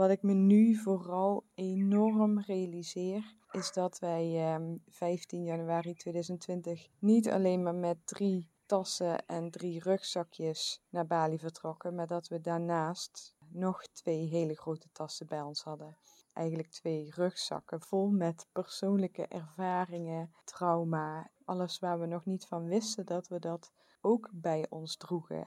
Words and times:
wat 0.00 0.10
ik 0.10 0.22
me 0.22 0.32
nu 0.32 0.74
vooral 0.74 1.44
enorm 1.54 2.40
realiseer, 2.40 3.34
is 3.50 3.72
dat 3.72 3.98
wij 3.98 4.58
15 4.88 5.38
ehm, 5.38 5.48
januari 5.48 5.94
2020 5.94 6.88
niet 6.98 7.30
alleen 7.30 7.62
maar 7.62 7.74
met 7.74 8.06
drie 8.06 8.50
tassen 8.66 9.26
en 9.26 9.50
drie 9.50 9.82
rugzakjes 9.82 10.82
naar 10.90 11.06
Bali 11.06 11.38
vertrokken, 11.38 11.94
maar 11.94 12.06
dat 12.06 12.28
we 12.28 12.40
daarnaast 12.40 13.34
nog 13.48 13.86
twee 13.86 14.26
hele 14.26 14.54
grote 14.54 14.88
tassen 14.92 15.26
bij 15.26 15.40
ons 15.40 15.62
hadden. 15.62 15.96
Eigenlijk 16.32 16.68
twee 16.68 17.10
rugzakken 17.14 17.80
vol 17.80 18.10
met 18.10 18.46
persoonlijke 18.52 19.26
ervaringen, 19.26 20.32
trauma, 20.44 21.30
alles 21.44 21.78
waar 21.78 22.00
we 22.00 22.06
nog 22.06 22.24
niet 22.24 22.46
van 22.46 22.64
wisten 22.64 23.06
dat 23.06 23.28
we 23.28 23.38
dat 23.38 23.72
ook 24.00 24.30
bij 24.32 24.66
ons 24.68 24.96
droegen. 24.96 25.46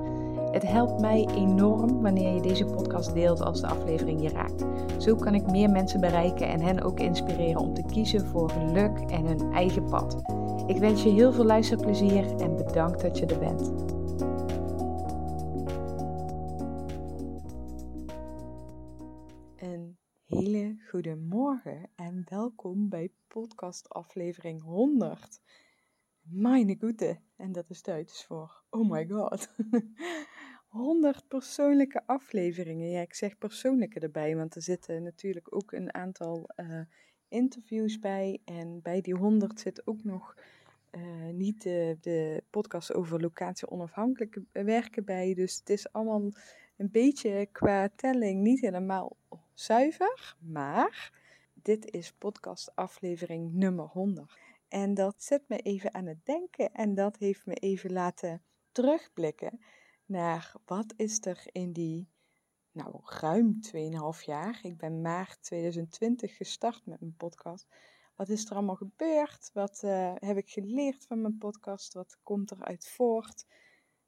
Het 0.51 0.63
helpt 0.63 1.01
mij 1.01 1.27
enorm 1.35 2.01
wanneer 2.01 2.33
je 2.33 2.41
deze 2.41 2.65
podcast 2.65 3.13
deelt 3.13 3.41
als 3.41 3.61
de 3.61 3.67
aflevering 3.67 4.21
je 4.21 4.29
raakt. 4.29 4.65
Zo 5.03 5.15
kan 5.15 5.35
ik 5.35 5.51
meer 5.51 5.69
mensen 5.69 5.99
bereiken 5.99 6.47
en 6.47 6.61
hen 6.61 6.81
ook 6.81 6.99
inspireren 6.99 7.61
om 7.61 7.73
te 7.73 7.83
kiezen 7.85 8.25
voor 8.25 8.49
geluk 8.49 8.99
en 8.99 9.25
hun 9.25 9.51
eigen 9.53 9.83
pad. 9.89 10.21
Ik 10.67 10.77
wens 10.77 11.03
je 11.03 11.09
heel 11.09 11.33
veel 11.33 11.45
luisterplezier 11.45 12.35
en 12.35 12.55
bedankt 12.55 13.01
dat 13.01 13.17
je 13.17 13.25
er 13.25 13.39
bent. 13.39 13.71
Een 19.55 19.97
hele 20.25 20.77
goede 20.89 21.15
morgen 21.15 21.89
en 21.95 22.25
welkom 22.29 22.89
bij 22.89 23.11
podcast 23.27 23.89
aflevering 23.89 24.63
100. 24.63 25.41
Meine 26.21 26.75
Gute. 26.79 27.19
En 27.37 27.51
dat 27.51 27.69
is 27.69 27.81
Duits 27.83 28.25
voor 28.25 28.63
oh 28.69 28.89
my 28.89 29.07
god. 29.07 29.49
100 30.71 31.27
persoonlijke 31.27 32.01
afleveringen. 32.05 32.89
Ja, 32.89 33.01
ik 33.01 33.13
zeg 33.13 33.37
persoonlijke 33.37 33.99
erbij, 33.99 34.35
want 34.35 34.55
er 34.55 34.61
zitten 34.61 35.03
natuurlijk 35.03 35.55
ook 35.55 35.71
een 35.71 35.93
aantal 35.93 36.49
uh, 36.55 36.81
interviews 37.27 37.99
bij. 37.99 38.41
En 38.45 38.81
bij 38.81 39.01
die 39.01 39.15
100 39.15 39.59
zit 39.59 39.87
ook 39.87 40.03
nog 40.03 40.35
uh, 40.91 41.01
niet 41.33 41.61
de, 41.61 41.97
de 42.01 42.43
podcast 42.49 42.93
over 42.93 43.21
locatie 43.21 43.69
onafhankelijke 43.69 44.43
werken 44.51 45.05
bij. 45.05 45.33
Dus 45.33 45.57
het 45.57 45.69
is 45.69 45.91
allemaal 45.91 46.31
een 46.77 46.91
beetje 46.91 47.47
qua 47.51 47.89
telling 47.95 48.41
niet 48.41 48.61
helemaal 48.61 49.17
zuiver. 49.53 50.35
Maar 50.39 51.11
dit 51.53 51.91
is 51.91 52.13
podcast 52.13 52.75
aflevering 52.75 53.53
nummer 53.53 53.85
100. 53.85 54.37
En 54.67 54.93
dat 54.93 55.23
zet 55.23 55.43
me 55.47 55.57
even 55.57 55.93
aan 55.93 56.05
het 56.05 56.25
denken 56.25 56.73
en 56.73 56.93
dat 56.93 57.17
heeft 57.17 57.45
me 57.45 57.53
even 57.53 57.91
laten 57.91 58.41
terugblikken 58.71 59.59
naar 60.11 60.53
wat 60.65 60.93
is 60.95 61.25
er 61.25 61.43
in 61.51 61.71
die, 61.71 62.09
nou 62.71 62.99
ruim 63.03 63.59
2,5 63.75 64.25
jaar, 64.25 64.59
ik 64.63 64.77
ben 64.77 65.01
maart 65.01 65.43
2020 65.43 66.37
gestart 66.37 66.85
met 66.85 66.99
mijn 66.99 67.15
podcast. 67.15 67.67
Wat 68.15 68.29
is 68.29 68.45
er 68.45 68.55
allemaal 68.55 68.75
gebeurd? 68.75 69.49
Wat 69.53 69.81
uh, 69.83 70.13
heb 70.15 70.37
ik 70.37 70.49
geleerd 70.49 71.05
van 71.05 71.21
mijn 71.21 71.37
podcast? 71.37 71.93
Wat 71.93 72.17
komt 72.23 72.51
er 72.51 72.63
uit 72.63 72.87
voort? 72.87 73.45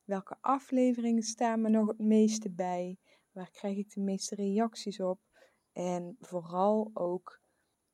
Welke 0.03 0.37
afleveringen 0.41 1.23
staan 1.23 1.61
me 1.61 1.69
nog 1.69 1.87
het 1.87 1.99
meeste 1.99 2.49
bij? 2.49 2.97
Waar 3.31 3.49
krijg 3.51 3.77
ik 3.77 3.93
de 3.93 4.01
meeste 4.01 4.35
reacties 4.35 4.99
op? 4.99 5.19
En 5.71 6.17
vooral 6.19 6.91
ook, 6.93 7.41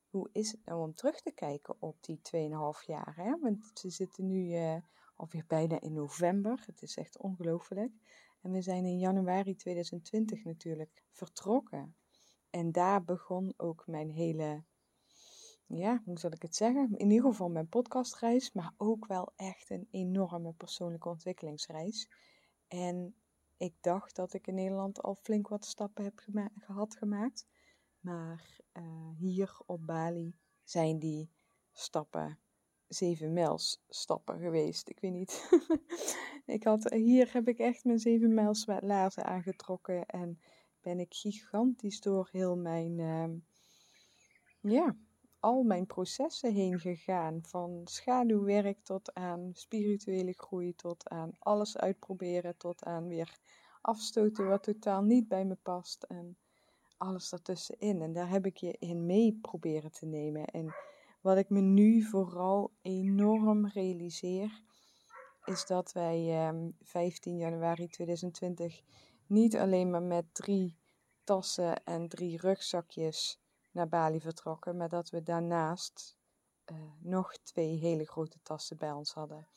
hoe 0.08 0.28
is 0.32 0.50
het 0.50 0.64
nou 0.64 0.82
om 0.82 0.94
terug 0.94 1.20
te 1.20 1.32
kijken 1.32 1.76
op 1.78 1.96
die 2.00 2.20
2,5 2.36 2.86
jaar? 2.86 3.12
Hè? 3.16 3.38
Want 3.38 3.70
ze 3.74 3.90
zitten 3.90 4.26
nu 4.26 4.46
uh, 4.46 4.76
alweer 5.20 5.44
bijna 5.46 5.80
in 5.80 5.92
november. 5.92 6.62
Het 6.66 6.82
is 6.82 6.96
echt 6.96 7.18
ongelooflijk. 7.18 7.92
En 8.40 8.52
we 8.52 8.60
zijn 8.60 8.84
in 8.84 8.98
januari 8.98 9.56
2020 9.56 10.44
natuurlijk 10.44 11.04
vertrokken. 11.10 11.94
En 12.50 12.72
daar 12.72 13.04
begon 13.04 13.54
ook 13.56 13.86
mijn 13.86 14.10
hele, 14.10 14.64
ja, 15.66 16.02
hoe 16.04 16.18
zal 16.18 16.32
ik 16.32 16.42
het 16.42 16.56
zeggen? 16.56 16.96
In 16.96 17.10
ieder 17.10 17.30
geval 17.30 17.48
mijn 17.48 17.68
podcastreis, 17.68 18.52
maar 18.52 18.72
ook 18.76 19.06
wel 19.06 19.32
echt 19.36 19.70
een 19.70 19.88
enorme 19.90 20.52
persoonlijke 20.52 21.08
ontwikkelingsreis. 21.08 22.10
En 22.68 23.14
ik 23.56 23.74
dacht 23.80 24.16
dat 24.16 24.32
ik 24.32 24.46
in 24.46 24.54
Nederland 24.54 25.02
al 25.02 25.14
flink 25.14 25.48
wat 25.48 25.64
stappen 25.64 26.04
heb 26.04 26.22
gehad 26.56 26.96
gemaakt. 26.96 27.46
Maar 28.00 28.60
uh, 28.72 29.10
hier 29.16 29.60
op 29.66 29.86
Bali 29.86 30.34
zijn 30.64 30.98
die 30.98 31.30
stappen 31.72 32.38
zeven 32.94 33.32
mijls 33.32 33.82
stappen 33.88 34.38
geweest. 34.38 34.88
Ik 34.88 35.00
weet 35.00 35.12
niet. 35.12 35.50
ik 36.56 36.64
had, 36.64 36.90
hier 36.90 37.32
heb 37.32 37.48
ik 37.48 37.58
echt 37.58 37.84
mijn 37.84 37.98
zeven 37.98 38.34
mijls 38.34 38.66
laarzen 38.80 39.24
aangetrokken. 39.24 40.06
En 40.06 40.40
ben 40.80 41.00
ik 41.00 41.14
gigantisch 41.14 42.00
door 42.00 42.28
heel 42.32 42.56
mijn, 42.56 42.98
uh, 42.98 43.30
ja, 44.72 44.96
al 45.40 45.62
mijn 45.62 45.86
processen 45.86 46.52
heen 46.52 46.80
gegaan. 46.80 47.40
Van 47.42 47.80
schaduwwerk 47.84 48.78
tot 48.82 49.14
aan 49.14 49.50
spirituele 49.52 50.32
groei, 50.32 50.74
tot 50.74 51.08
aan 51.08 51.32
alles 51.38 51.76
uitproberen, 51.76 52.56
tot 52.56 52.84
aan 52.84 53.08
weer 53.08 53.38
afstoten 53.80 54.48
wat 54.48 54.62
totaal 54.62 55.02
niet 55.02 55.28
bij 55.28 55.44
me 55.44 55.56
past. 55.62 56.02
En 56.02 56.36
alles 56.96 57.30
daartussenin. 57.30 58.02
En 58.02 58.12
daar 58.12 58.28
heb 58.28 58.46
ik 58.46 58.56
je 58.56 58.76
in 58.78 59.06
mee 59.06 59.38
proberen 59.42 59.92
te 59.92 60.06
nemen. 60.06 60.44
En 60.44 60.74
wat 61.20 61.36
ik 61.36 61.48
me 61.48 61.60
nu 61.60 62.02
vooral 62.02 62.72
enorm 62.82 63.66
realiseer, 63.66 64.62
is 65.44 65.66
dat 65.66 65.92
wij 65.92 66.52
15 66.80 67.32
ehm, 67.32 67.40
januari 67.40 67.88
2020 67.88 68.82
niet 69.26 69.56
alleen 69.56 69.90
maar 69.90 70.02
met 70.02 70.34
drie 70.34 70.78
tassen 71.24 71.84
en 71.84 72.08
drie 72.08 72.38
rugzakjes 72.38 73.40
naar 73.70 73.88
Bali 73.88 74.20
vertrokken, 74.20 74.76
maar 74.76 74.88
dat 74.88 75.10
we 75.10 75.22
daarnaast 75.22 76.18
uh, 76.72 76.76
nog 76.98 77.36
twee 77.36 77.78
hele 77.78 78.06
grote 78.06 78.38
tassen 78.42 78.76
bij 78.76 78.92
ons 78.92 79.12
hadden. 79.12 79.48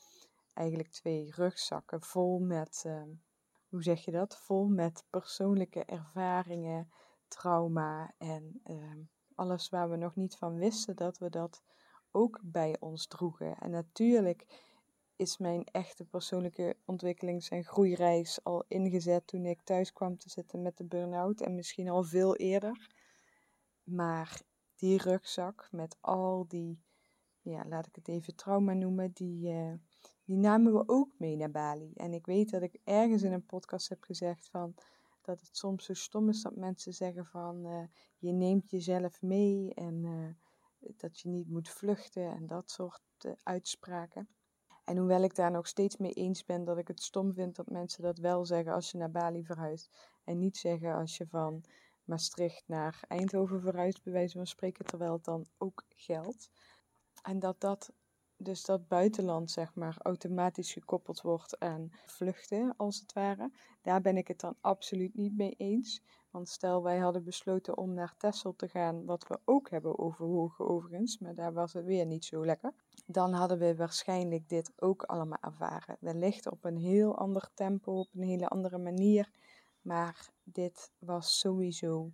Eigenlijk 0.52 0.88
twee 0.88 1.32
rugzakken 1.34 2.02
vol 2.02 2.38
met, 2.38 2.82
ehm, 2.86 3.08
hoe 3.68 3.82
zeg 3.82 4.04
je 4.04 4.10
dat? 4.10 4.36
Vol 4.36 4.68
met 4.68 5.04
persoonlijke 5.10 5.84
ervaringen, 5.84 6.92
trauma 7.28 8.14
en 8.18 8.60
uh, 8.66 9.06
alles 9.34 9.68
waar 9.68 9.90
we 9.90 9.96
nog 9.96 10.16
niet 10.16 10.36
van 10.36 10.54
wisten 10.54 10.96
dat 10.96 11.18
we 11.18 11.30
dat 11.30 11.62
ook 12.10 12.40
bij 12.42 12.76
ons 12.80 13.06
droegen. 13.06 13.58
En 13.58 13.70
natuurlijk 13.70 14.46
is 15.16 15.38
mijn 15.38 15.64
echte 15.64 16.04
persoonlijke 16.04 16.76
ontwikkelings- 16.84 17.48
en 17.48 17.64
groeireis 17.64 18.44
al 18.44 18.64
ingezet 18.68 19.26
toen 19.26 19.44
ik 19.44 19.62
thuis 19.62 19.92
kwam 19.92 20.18
te 20.18 20.30
zitten 20.30 20.62
met 20.62 20.76
de 20.76 20.84
burn-out 20.84 21.40
en 21.40 21.54
misschien 21.54 21.88
al 21.88 22.02
veel 22.02 22.36
eerder. 22.36 22.90
Maar 23.82 24.42
die 24.74 25.02
rugzak 25.02 25.68
met 25.70 25.96
al 26.00 26.44
die, 26.48 26.82
ja, 27.40 27.64
laat 27.68 27.86
ik 27.86 27.94
het 27.94 28.08
even 28.08 28.34
trauma 28.34 28.72
noemen, 28.72 29.12
die, 29.12 29.52
uh, 29.52 29.72
die 30.24 30.36
namen 30.36 30.72
we 30.72 30.82
ook 30.86 31.14
mee 31.18 31.36
naar 31.36 31.50
Bali. 31.50 31.92
En 31.94 32.12
ik 32.12 32.26
weet 32.26 32.50
dat 32.50 32.62
ik 32.62 32.78
ergens 32.84 33.22
in 33.22 33.32
een 33.32 33.46
podcast 33.46 33.88
heb 33.88 34.02
gezegd 34.02 34.48
van 34.48 34.74
dat 35.24 35.40
het 35.40 35.56
soms 35.56 35.84
zo 35.84 35.94
stom 35.94 36.28
is 36.28 36.42
dat 36.42 36.56
mensen 36.56 36.92
zeggen 36.92 37.26
van 37.26 37.66
uh, 37.66 37.82
je 38.18 38.32
neemt 38.32 38.70
jezelf 38.70 39.22
mee 39.22 39.74
en 39.74 40.04
uh, 40.04 40.92
dat 40.96 41.20
je 41.20 41.28
niet 41.28 41.48
moet 41.48 41.68
vluchten 41.68 42.30
en 42.30 42.46
dat 42.46 42.70
soort 42.70 43.02
uh, 43.26 43.32
uitspraken. 43.42 44.28
En 44.84 44.96
hoewel 44.96 45.22
ik 45.22 45.34
daar 45.34 45.50
nog 45.50 45.66
steeds 45.66 45.96
mee 45.96 46.12
eens 46.12 46.44
ben 46.44 46.64
dat 46.64 46.78
ik 46.78 46.88
het 46.88 47.02
stom 47.02 47.32
vind 47.32 47.56
dat 47.56 47.70
mensen 47.70 48.02
dat 48.02 48.18
wel 48.18 48.44
zeggen 48.44 48.72
als 48.72 48.90
je 48.90 48.98
naar 48.98 49.10
Bali 49.10 49.44
verhuist 49.44 49.90
en 50.24 50.38
niet 50.38 50.56
zeggen 50.56 50.94
als 50.94 51.16
je 51.16 51.26
van 51.26 51.64
Maastricht 52.04 52.64
naar 52.66 53.04
Eindhoven 53.08 53.60
verhuist, 53.60 54.02
bij 54.02 54.12
wijze 54.12 54.36
van 54.36 54.46
spreken, 54.46 54.84
terwijl 54.84 55.12
het 55.12 55.24
dan 55.24 55.46
ook 55.58 55.84
geldt. 55.88 56.50
En 57.22 57.38
dat 57.38 57.60
dat 57.60 57.92
dus 58.44 58.64
dat 58.64 58.88
buitenland, 58.88 59.50
zeg 59.50 59.74
maar, 59.74 59.96
automatisch 60.02 60.72
gekoppeld 60.72 61.20
wordt 61.20 61.58
aan 61.58 61.92
vluchten, 62.06 62.74
als 62.76 63.00
het 63.00 63.12
ware. 63.12 63.50
Daar 63.82 64.00
ben 64.00 64.16
ik 64.16 64.28
het 64.28 64.40
dan 64.40 64.56
absoluut 64.60 65.14
niet 65.14 65.36
mee 65.36 65.54
eens. 65.56 66.02
Want 66.30 66.48
stel, 66.48 66.82
wij 66.82 66.98
hadden 66.98 67.24
besloten 67.24 67.76
om 67.76 67.94
naar 67.94 68.14
Texel 68.16 68.56
te 68.56 68.68
gaan, 68.68 69.04
wat 69.04 69.26
we 69.28 69.38
ook 69.44 69.70
hebben 69.70 69.98
overwogen 69.98 70.68
overigens, 70.68 71.18
maar 71.18 71.34
daar 71.34 71.52
was 71.52 71.72
het 71.72 71.84
weer 71.84 72.06
niet 72.06 72.24
zo 72.24 72.44
lekker. 72.44 72.72
Dan 73.06 73.32
hadden 73.32 73.58
we 73.58 73.76
waarschijnlijk 73.76 74.48
dit 74.48 74.72
ook 74.76 75.02
allemaal 75.02 75.38
ervaren. 75.40 75.96
Wellicht 76.00 76.50
op 76.50 76.64
een 76.64 76.76
heel 76.76 77.18
ander 77.18 77.50
tempo, 77.54 77.98
op 77.98 78.08
een 78.14 78.22
hele 78.22 78.48
andere 78.48 78.78
manier. 78.78 79.30
Maar 79.82 80.30
dit 80.42 80.90
was 80.98 81.38
sowieso 81.38 82.12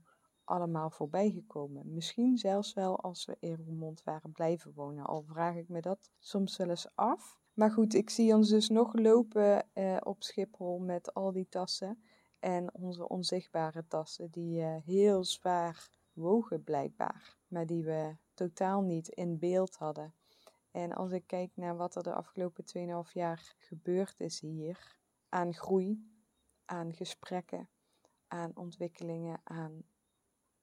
allemaal 0.51 0.91
voorbij 0.91 1.31
gekomen. 1.31 1.95
Misschien 1.95 2.39
zelfs 2.39 2.75
wel 2.75 3.01
als 3.01 3.25
we 3.25 3.37
in 3.41 3.55
Roermond 3.55 4.03
waren 4.05 4.33
blijven 4.33 4.73
wonen. 4.75 5.07
Al 5.07 5.23
vraag 5.23 5.55
ik 5.55 5.69
me 5.69 5.81
dat 5.81 6.11
soms 6.19 6.57
wel 6.57 6.69
eens 6.69 6.89
af. 6.95 7.39
Maar 7.53 7.71
goed, 7.71 7.95
ik 7.95 8.11
zie 8.11 8.35
ons 8.35 8.49
dus 8.49 8.69
nog 8.69 8.95
lopen 8.95 9.73
eh, 9.73 9.97
op 10.03 10.23
Schiphol 10.23 10.79
met 10.79 11.15
al 11.15 11.33
die 11.33 11.49
tassen. 11.49 12.03
En 12.39 12.75
onze 12.75 13.09
onzichtbare 13.09 13.87
tassen, 13.87 14.31
die 14.31 14.61
uh, 14.61 14.77
heel 14.85 15.25
zwaar 15.25 15.91
wogen 16.13 16.65
blijkbaar. 16.65 17.37
Maar 17.49 17.67
die 17.67 17.85
we 17.85 18.17
totaal 18.35 18.83
niet 18.83 19.09
in 19.09 19.39
beeld 19.39 19.77
hadden. 19.77 20.15
En 20.71 20.93
als 20.93 21.13
ik 21.13 21.27
kijk 21.27 21.51
naar 21.55 21.77
wat 21.77 21.97
er 21.97 22.03
de 22.03 22.13
afgelopen 22.13 22.65
2,5 23.07 23.13
jaar 23.13 23.55
gebeurd 23.59 24.21
is 24.21 24.41
hier, 24.41 24.99
aan 25.29 25.55
groei, 25.55 26.11
aan 26.65 26.95
gesprekken, 26.95 27.69
aan 28.29 28.51
ontwikkelingen, 28.55 29.41
aan 29.45 29.83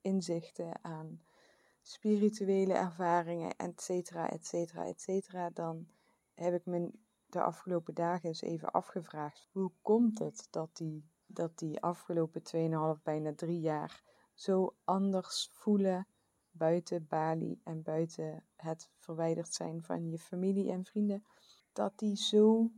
inzichten, 0.07 0.83
aan 0.83 1.21
spirituele 1.81 2.73
ervaringen, 2.73 3.57
et 3.57 3.81
cetera, 3.81 4.29
et 4.29 4.45
cetera, 4.45 4.85
et 4.85 5.01
cetera, 5.01 5.49
dan 5.49 5.87
heb 6.33 6.53
ik 6.53 6.65
me 6.65 6.91
de 7.25 7.41
afgelopen 7.41 7.93
dagen 7.93 8.27
eens 8.27 8.41
even 8.41 8.71
afgevraagd. 8.71 9.47
Hoe 9.51 9.71
komt 9.81 10.19
het 10.19 10.47
dat 10.49 10.77
die, 10.77 11.09
dat 11.25 11.57
die 11.57 11.81
afgelopen 11.81 12.41
2,5, 12.97 13.03
bijna 13.03 13.33
3 13.33 13.59
jaar 13.59 14.03
zo 14.33 14.75
anders 14.83 15.49
voelen 15.53 16.07
buiten 16.51 17.07
Bali 17.07 17.59
en 17.63 17.81
buiten 17.81 18.43
het 18.55 18.89
verwijderd 18.95 19.53
zijn 19.53 19.83
van 19.83 20.09
je 20.09 20.19
familie 20.19 20.71
en 20.71 20.85
vrienden, 20.85 21.23
dat 21.73 21.99
die 21.99 22.15
zo 22.15 22.71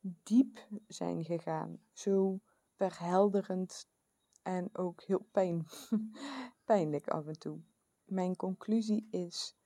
diep 0.00 0.66
zijn 0.86 1.24
gegaan, 1.24 1.80
zo 1.92 2.40
verhelderend 2.72 3.88
en 4.42 4.68
ook 4.72 5.02
heel 5.02 5.26
pijn, 5.32 5.66
pijnlijk 6.70 7.08
af 7.08 7.26
en 7.26 7.38
toe. 7.38 7.58
Mijn 8.04 8.36
conclusie 8.36 9.08
is 9.10 9.56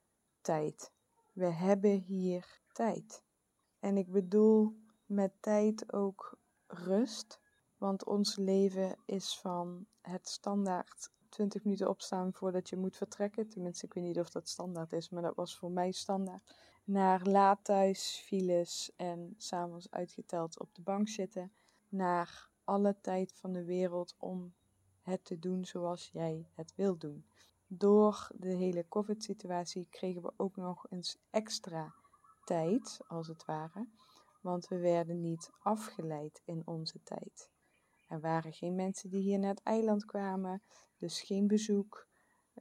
tijd. 0.41 0.91
We 1.33 1.45
hebben 1.45 1.99
hier 1.99 2.61
tijd. 2.71 3.23
En 3.79 3.97
ik 3.97 4.11
bedoel 4.11 4.75
met 5.05 5.31
tijd 5.39 5.93
ook 5.93 6.37
rust, 6.67 7.39
want 7.77 8.05
ons 8.05 8.35
leven 8.35 8.97
is 9.05 9.39
van 9.39 9.85
het 10.01 10.27
standaard 10.27 11.09
20 11.29 11.63
minuten 11.63 11.89
opstaan 11.89 12.33
voordat 12.33 12.69
je 12.69 12.77
moet 12.77 12.97
vertrekken. 12.97 13.49
Tenminste, 13.49 13.85
ik 13.85 13.93
weet 13.93 14.03
niet 14.03 14.19
of 14.19 14.29
dat 14.29 14.49
standaard 14.49 14.93
is, 14.93 15.09
maar 15.09 15.21
dat 15.21 15.35
was 15.35 15.57
voor 15.57 15.71
mij 15.71 15.91
standaard. 15.91 16.55
Naar 16.83 17.27
laat 17.27 17.63
thuis, 17.63 18.23
files 18.25 18.91
en 18.95 19.33
s'avonds 19.37 19.91
uitgeteld 19.91 20.59
op 20.59 20.75
de 20.75 20.81
bank 20.81 21.07
zitten. 21.07 21.51
Naar 21.89 22.49
alle 22.63 22.95
tijd 23.01 23.33
van 23.33 23.51
de 23.51 23.63
wereld 23.63 24.15
om 24.17 24.53
het 25.05 25.25
te 25.25 25.39
doen 25.39 25.65
zoals 25.65 26.09
jij 26.13 26.49
het 26.53 26.73
wilt 26.75 27.01
doen. 27.01 27.25
Door 27.67 28.31
de 28.35 28.55
hele 28.55 28.85
COVID-situatie 28.87 29.87
kregen 29.89 30.21
we 30.21 30.33
ook 30.37 30.55
nog 30.55 30.85
eens 30.89 31.17
extra 31.29 31.93
tijd, 32.43 32.99
als 33.07 33.27
het 33.27 33.45
ware, 33.45 33.87
want 34.41 34.67
we 34.67 34.77
werden 34.77 35.21
niet 35.21 35.49
afgeleid 35.59 36.41
in 36.45 36.61
onze 36.65 37.03
tijd. 37.03 37.49
Er 38.07 38.19
waren 38.19 38.53
geen 38.53 38.75
mensen 38.75 39.09
die 39.09 39.21
hier 39.21 39.39
naar 39.39 39.49
het 39.49 39.63
eiland 39.63 40.05
kwamen, 40.05 40.61
dus 40.97 41.21
geen 41.21 41.47
bezoek. 41.47 42.07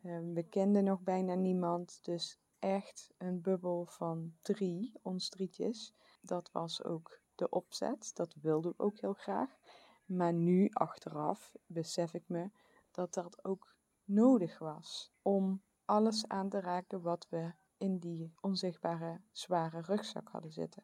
Ehm, 0.03 0.33
we 0.33 0.43
kenden 0.43 0.85
nog 0.85 1.01
bijna 1.01 1.35
niemand, 1.35 1.99
dus 2.03 2.39
echt 2.59 3.11
een 3.19 3.41
bubbel 3.41 3.87
van 3.87 4.35
drie, 4.43 4.93
ons 5.03 5.29
drietjes. 5.29 5.95
Dat 6.23 6.51
was 6.53 6.85
ook 6.85 7.21
de 7.35 7.49
opzet, 7.49 8.11
dat 8.15 8.35
wilden 8.41 8.71
we 8.71 8.83
ook 8.85 9.01
heel 9.01 9.13
graag. 9.13 9.51
Maar 10.05 10.33
nu, 10.33 10.69
achteraf, 10.73 11.55
besef 11.67 12.15
ik 12.15 12.25
me 12.27 12.51
dat 12.91 13.15
dat 13.15 13.45
ook 13.45 13.77
nodig 14.05 14.59
was 14.59 15.13
om 15.23 15.63
alles 15.85 16.29
aan 16.29 16.49
te 16.49 16.61
raken 16.61 17.03
wat 17.03 17.29
we 17.29 17.53
in 17.77 17.99
die 17.99 18.35
onzichtbare, 18.41 19.21
zware 19.33 19.81
rugzak 19.81 20.29
hadden 20.29 20.53
zitten. 20.53 20.83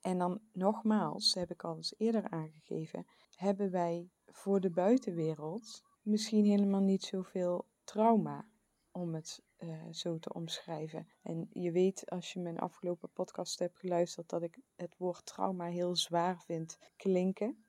En 0.00 0.18
dan 0.18 0.40
nogmaals, 0.52 1.34
heb 1.34 1.50
ik 1.50 1.64
al 1.64 1.76
eens 1.76 1.94
eerder 1.96 2.30
aangegeven, 2.30 3.06
hebben 3.34 3.70
wij 3.70 4.10
voor 4.26 4.60
de 4.60 4.70
buitenwereld 4.70 5.82
misschien 6.02 6.44
helemaal 6.44 6.80
niet 6.80 7.04
zoveel 7.04 7.66
trauma, 7.84 8.48
om 8.96 9.14
het 9.14 9.42
uh, 9.58 9.82
zo 9.90 10.18
te 10.18 10.32
omschrijven. 10.32 11.08
En 11.22 11.48
je 11.52 11.70
weet, 11.70 12.10
als 12.10 12.32
je 12.32 12.40
mijn 12.40 12.58
afgelopen 12.58 13.10
podcast 13.12 13.58
hebt 13.58 13.78
geluisterd, 13.78 14.28
dat 14.28 14.42
ik 14.42 14.60
het 14.74 14.96
woord 14.96 15.26
trauma 15.26 15.66
heel 15.66 15.96
zwaar 15.96 16.40
vind 16.40 16.78
klinken. 16.96 17.63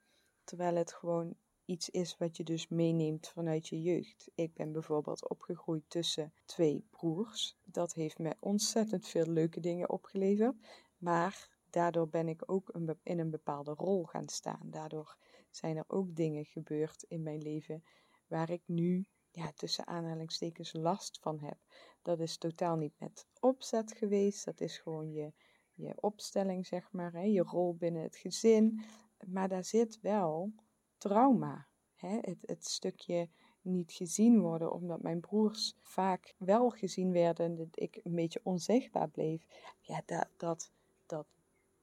Terwijl 0.45 0.75
het 0.75 0.93
gewoon 0.93 1.35
iets 1.65 1.89
is 1.89 2.17
wat 2.17 2.37
je 2.37 2.43
dus 2.43 2.67
meeneemt 2.67 3.27
vanuit 3.27 3.67
je 3.67 3.81
jeugd. 3.81 4.29
Ik 4.35 4.53
ben 4.53 4.71
bijvoorbeeld 4.71 5.29
opgegroeid 5.29 5.83
tussen 5.87 6.33
twee 6.45 6.85
broers. 6.89 7.57
Dat 7.63 7.93
heeft 7.93 8.19
me 8.19 8.35
ontzettend 8.39 9.07
veel 9.07 9.25
leuke 9.25 9.59
dingen 9.59 9.89
opgeleverd. 9.89 10.55
Maar 10.97 11.49
daardoor 11.69 12.09
ben 12.09 12.27
ik 12.27 12.51
ook 12.51 12.75
in 13.03 13.19
een 13.19 13.29
bepaalde 13.29 13.73
rol 13.73 14.03
gaan 14.03 14.27
staan. 14.27 14.69
Daardoor 14.69 15.17
zijn 15.49 15.77
er 15.77 15.85
ook 15.87 16.15
dingen 16.15 16.45
gebeurd 16.45 17.03
in 17.03 17.23
mijn 17.23 17.41
leven 17.41 17.83
waar 18.27 18.49
ik 18.49 18.61
nu 18.65 19.05
ja, 19.31 19.51
tussen 19.51 19.87
aanhalingstekens 19.87 20.73
last 20.73 21.19
van 21.21 21.39
heb. 21.39 21.57
Dat 22.01 22.19
is 22.19 22.37
totaal 22.37 22.75
niet 22.75 22.99
met 22.99 23.27
opzet 23.39 23.93
geweest. 23.97 24.45
Dat 24.45 24.61
is 24.61 24.77
gewoon 24.77 25.11
je, 25.11 25.33
je 25.73 26.01
opstelling, 26.01 26.67
zeg 26.67 26.91
maar, 26.91 27.11
hè, 27.11 27.21
je 27.21 27.41
rol 27.41 27.75
binnen 27.75 28.03
het 28.03 28.17
gezin. 28.17 28.81
Maar 29.27 29.47
daar 29.47 29.63
zit 29.63 29.99
wel 30.01 30.53
trauma. 30.97 31.67
Hè? 31.95 32.17
Het, 32.21 32.37
het 32.41 32.65
stukje 32.65 33.29
niet 33.61 33.91
gezien 33.91 34.41
worden, 34.41 34.71
omdat 34.71 35.01
mijn 35.01 35.19
broers 35.19 35.75
vaak 35.81 36.35
wel 36.37 36.69
gezien 36.69 37.11
werden 37.11 37.45
en 37.45 37.55
dat 37.55 37.79
ik 37.79 37.99
een 38.03 38.15
beetje 38.15 38.39
onzichtbaar 38.43 39.09
bleef. 39.09 39.45
Ja, 39.81 40.01
dat, 40.05 40.27
dat, 40.37 40.71
dat 41.05 41.27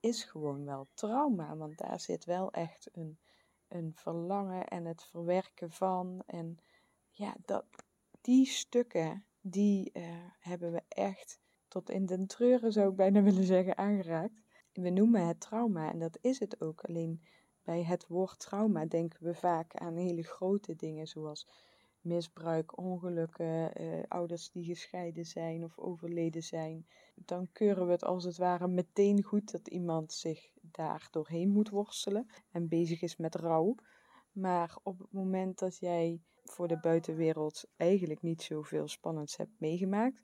is 0.01 0.25
gewoon 0.25 0.65
wel 0.65 0.89
trauma, 0.95 1.57
want 1.57 1.79
daar 1.79 2.01
zit 2.01 2.25
wel 2.25 2.53
echt 2.53 2.89
een, 2.93 3.19
een 3.69 3.93
verlangen 3.95 4.69
en 4.69 4.85
het 4.85 5.03
verwerken 5.03 5.71
van. 5.71 6.23
En 6.27 6.59
ja, 7.09 7.35
dat, 7.45 7.65
die 8.21 8.47
stukken, 8.47 9.25
die 9.41 9.91
uh, 9.93 10.05
hebben 10.39 10.73
we 10.73 10.83
echt 10.89 11.41
tot 11.69 11.91
in 11.91 12.07
den 12.07 12.27
treuren, 12.27 12.73
zou 12.73 12.91
ik 12.91 12.97
bijna 12.97 13.23
willen 13.23 13.45
zeggen, 13.45 13.79
aangeraakt. 13.79 14.42
We 14.73 14.91
noemen 14.91 15.27
het 15.27 15.41
trauma 15.41 15.93
en 15.93 15.99
dat 15.99 16.19
is 16.21 16.39
het 16.39 16.61
ook. 16.61 16.81
Alleen 16.81 17.23
bij 17.63 17.85
het 17.85 18.07
woord 18.07 18.39
trauma 18.39 18.87
denken 18.87 19.25
we 19.25 19.35
vaak 19.35 19.75
aan 19.75 19.97
hele 19.97 20.23
grote 20.23 20.77
dingen 20.77 21.07
zoals 21.07 21.47
misbruik, 22.01 22.79
ongelukken, 22.79 23.75
eh, 23.75 24.03
ouders 24.09 24.51
die 24.51 24.65
gescheiden 24.65 25.27
zijn 25.27 25.65
of 25.65 25.79
overleden 25.79 26.43
zijn. 26.43 26.87
Dan 27.15 27.49
keuren 27.53 27.87
we 27.87 27.93
het 27.93 28.05
als 28.05 28.25
het 28.25 28.37
ware 28.37 28.69
meteen 28.69 29.23
goed 29.23 29.51
dat 29.51 29.69
iemand 29.69 30.13
zich 30.13 30.51
daar 30.61 31.09
doorheen 31.11 31.49
moet 31.49 31.71
worstelen 31.71 32.27
en 32.51 32.69
bezig 32.69 33.03
is 33.03 33.17
met 33.17 33.35
rouw. 33.35 33.75
Maar 34.33 34.77
op 34.83 34.99
het 34.99 35.13
moment 35.13 35.59
dat 35.59 35.79
jij 35.79 36.21
voor 36.45 36.69
de 36.69 36.79
buitenwereld 36.79 37.65
eigenlijk 37.77 38.23
niet 38.23 38.43
zoveel 38.43 38.89
spannends 38.89 39.37
hebt 39.37 39.61
meegemaakt, 39.61 40.23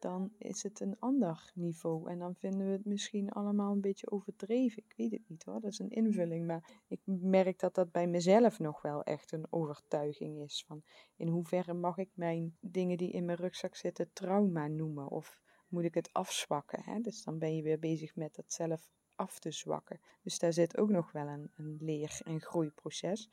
dan 0.00 0.32
is 0.38 0.62
het 0.62 0.80
een 0.80 0.96
ander 0.98 1.50
niveau. 1.54 2.10
En 2.10 2.18
dan 2.18 2.34
vinden 2.34 2.66
we 2.66 2.72
het 2.72 2.84
misschien 2.84 3.30
allemaal 3.30 3.72
een 3.72 3.80
beetje 3.80 4.10
overdreven. 4.10 4.82
Ik 4.82 4.94
weet 4.96 5.10
het 5.10 5.28
niet 5.28 5.44
hoor, 5.44 5.60
dat 5.60 5.70
is 5.70 5.78
een 5.78 5.90
invulling. 5.90 6.46
Maar 6.46 6.80
ik 6.88 7.00
merk 7.04 7.58
dat 7.58 7.74
dat 7.74 7.92
bij 7.92 8.06
mezelf 8.06 8.58
nog 8.58 8.82
wel 8.82 9.02
echt 9.02 9.32
een 9.32 9.46
overtuiging 9.50 10.42
is. 10.42 10.64
Van 10.66 10.82
in 11.16 11.28
hoeverre 11.28 11.74
mag 11.74 11.98
ik 11.98 12.10
mijn 12.14 12.56
dingen 12.60 12.96
die 12.96 13.10
in 13.10 13.24
mijn 13.24 13.38
rugzak 13.38 13.74
zitten 13.74 14.10
trauma 14.12 14.66
noemen? 14.66 15.08
Of 15.08 15.42
moet 15.68 15.84
ik 15.84 15.94
het 15.94 16.12
afzwakken? 16.12 16.82
Hè? 16.82 17.00
Dus 17.00 17.24
dan 17.24 17.38
ben 17.38 17.56
je 17.56 17.62
weer 17.62 17.78
bezig 17.78 18.16
met 18.16 18.34
dat 18.34 18.52
zelf 18.52 18.90
af 19.14 19.38
te 19.38 19.50
zwakken. 19.50 20.00
Dus 20.22 20.38
daar 20.38 20.52
zit 20.52 20.78
ook 20.78 20.90
nog 20.90 21.12
wel 21.12 21.26
een, 21.26 21.50
een 21.56 21.76
leer- 21.80 22.20
en 22.24 22.40
groeiproces. 22.40 23.30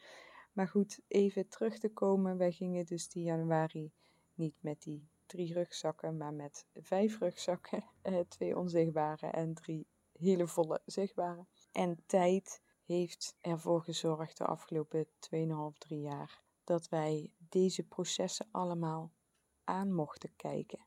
Maar 0.53 0.67
goed, 0.67 0.99
even 1.07 1.47
terug 1.47 1.79
te 1.79 1.89
komen. 1.89 2.37
Wij 2.37 2.51
gingen 2.51 2.85
dus 2.85 3.09
die 3.09 3.23
januari 3.23 3.91
niet 4.33 4.55
met 4.59 4.81
die 4.81 5.07
drie 5.27 5.53
rugzakken, 5.53 6.17
maar 6.17 6.33
met 6.33 6.67
vijf 6.73 7.19
rugzakken. 7.19 7.83
Eh, 8.01 8.19
twee 8.19 8.57
onzichtbare 8.57 9.27
en 9.27 9.53
drie 9.53 9.87
hele 10.11 10.47
volle 10.47 10.81
zichtbare. 10.85 11.45
En 11.71 12.03
tijd 12.05 12.61
heeft 12.83 13.37
ervoor 13.41 13.81
gezorgd 13.81 14.37
de 14.37 14.45
afgelopen 14.45 15.05
2,5, 15.05 15.77
3 15.77 16.01
jaar 16.01 16.41
dat 16.63 16.89
wij 16.89 17.31
deze 17.37 17.83
processen 17.83 18.47
allemaal 18.51 19.11
aan 19.63 19.93
mochten 19.93 20.35
kijken. 20.35 20.85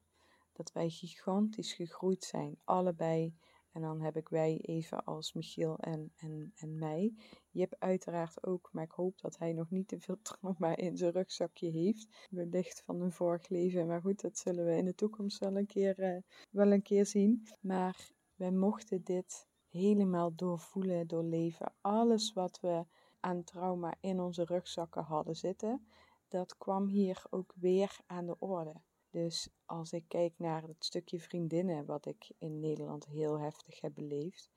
Dat 0.52 0.72
wij 0.72 0.88
gigantisch 0.88 1.72
gegroeid 1.72 2.24
zijn, 2.24 2.60
allebei 2.64 3.34
en 3.72 3.80
dan 3.80 4.00
heb 4.00 4.16
ik 4.16 4.28
wij 4.28 4.58
even 4.62 5.04
als 5.04 5.32
Michiel 5.32 5.78
en, 5.78 6.12
en, 6.16 6.52
en 6.56 6.78
mij. 6.78 7.14
Hebt 7.52 7.80
uiteraard 7.80 8.46
ook, 8.46 8.68
maar 8.72 8.84
ik 8.84 8.90
hoop 8.90 9.20
dat 9.20 9.38
hij 9.38 9.52
nog 9.52 9.70
niet 9.70 9.88
te 9.88 10.00
veel 10.00 10.18
trauma 10.40 10.76
in 10.76 10.96
zijn 10.96 11.12
rugzakje 11.12 11.70
heeft. 11.70 12.26
Wellicht 12.30 12.82
van 12.82 13.00
een 13.00 13.12
vorig 13.12 13.48
leven. 13.48 13.86
Maar 13.86 14.00
goed, 14.00 14.20
dat 14.20 14.38
zullen 14.38 14.64
we 14.64 14.76
in 14.76 14.84
de 14.84 14.94
toekomst 14.94 15.38
wel 15.38 15.56
een 15.56 15.66
keer, 15.66 15.98
uh, 15.98 16.22
wel 16.50 16.72
een 16.72 16.82
keer 16.82 17.06
zien. 17.06 17.46
Maar 17.60 18.10
wij 18.34 18.50
mochten 18.50 19.04
dit 19.04 19.46
helemaal 19.68 20.34
doorvoelen, 20.34 21.06
doorleven. 21.06 21.72
Alles 21.80 22.32
wat 22.32 22.60
we 22.60 22.84
aan 23.20 23.44
trauma 23.44 23.94
in 24.00 24.20
onze 24.20 24.44
rugzakken 24.44 25.02
hadden 25.02 25.36
zitten. 25.36 25.86
dat 26.28 26.58
kwam 26.58 26.86
hier 26.86 27.24
ook 27.30 27.52
weer 27.56 27.98
aan 28.06 28.26
de 28.26 28.38
orde. 28.38 28.80
Dus 29.10 29.48
als 29.64 29.92
ik 29.92 30.04
kijk 30.08 30.32
naar 30.36 30.62
het 30.62 30.84
stukje 30.84 31.20
vriendinnen 31.20 31.86
wat 31.86 32.06
ik 32.06 32.32
in 32.38 32.60
Nederland 32.60 33.06
heel 33.06 33.40
heftig 33.40 33.80
heb 33.80 33.94
beleefd, 33.94 34.50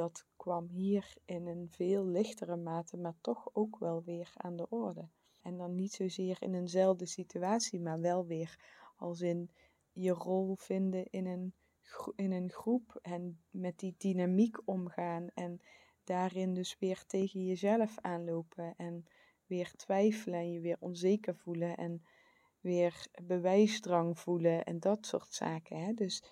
dat 0.00 0.26
kwam 0.36 0.68
hier 0.68 1.14
in 1.24 1.46
een 1.46 1.68
veel 1.70 2.06
lichtere 2.06 2.56
mate, 2.56 2.96
maar 2.96 3.14
toch 3.20 3.48
ook 3.52 3.78
wel 3.78 4.02
weer 4.02 4.32
aan 4.36 4.56
de 4.56 4.68
orde. 4.68 5.08
En 5.42 5.56
dan 5.56 5.74
niet 5.74 5.92
zozeer 5.92 6.36
in 6.42 6.54
eenzelfde 6.54 7.06
situatie, 7.06 7.80
maar 7.80 8.00
wel 8.00 8.26
weer 8.26 8.58
als 8.96 9.20
in 9.20 9.50
je 9.92 10.10
rol 10.10 10.56
vinden 10.56 11.10
in 11.10 11.26
een, 11.26 11.54
in 12.14 12.32
een 12.32 12.50
groep 12.50 12.98
en 13.02 13.40
met 13.50 13.78
die 13.78 13.94
dynamiek 13.98 14.68
omgaan 14.68 15.28
en 15.34 15.60
daarin 16.04 16.54
dus 16.54 16.78
weer 16.78 17.04
tegen 17.06 17.44
jezelf 17.44 17.98
aanlopen 17.98 18.74
en 18.76 19.04
weer 19.46 19.72
twijfelen 19.76 20.38
en 20.38 20.52
je 20.52 20.60
weer 20.60 20.76
onzeker 20.80 21.36
voelen 21.36 21.76
en 21.76 22.04
weer 22.60 23.06
bewijsdrang 23.22 24.18
voelen 24.18 24.64
en 24.64 24.80
dat 24.80 25.06
soort 25.06 25.32
zaken. 25.32 25.84
Hè? 25.84 25.92
Dus 25.92 26.24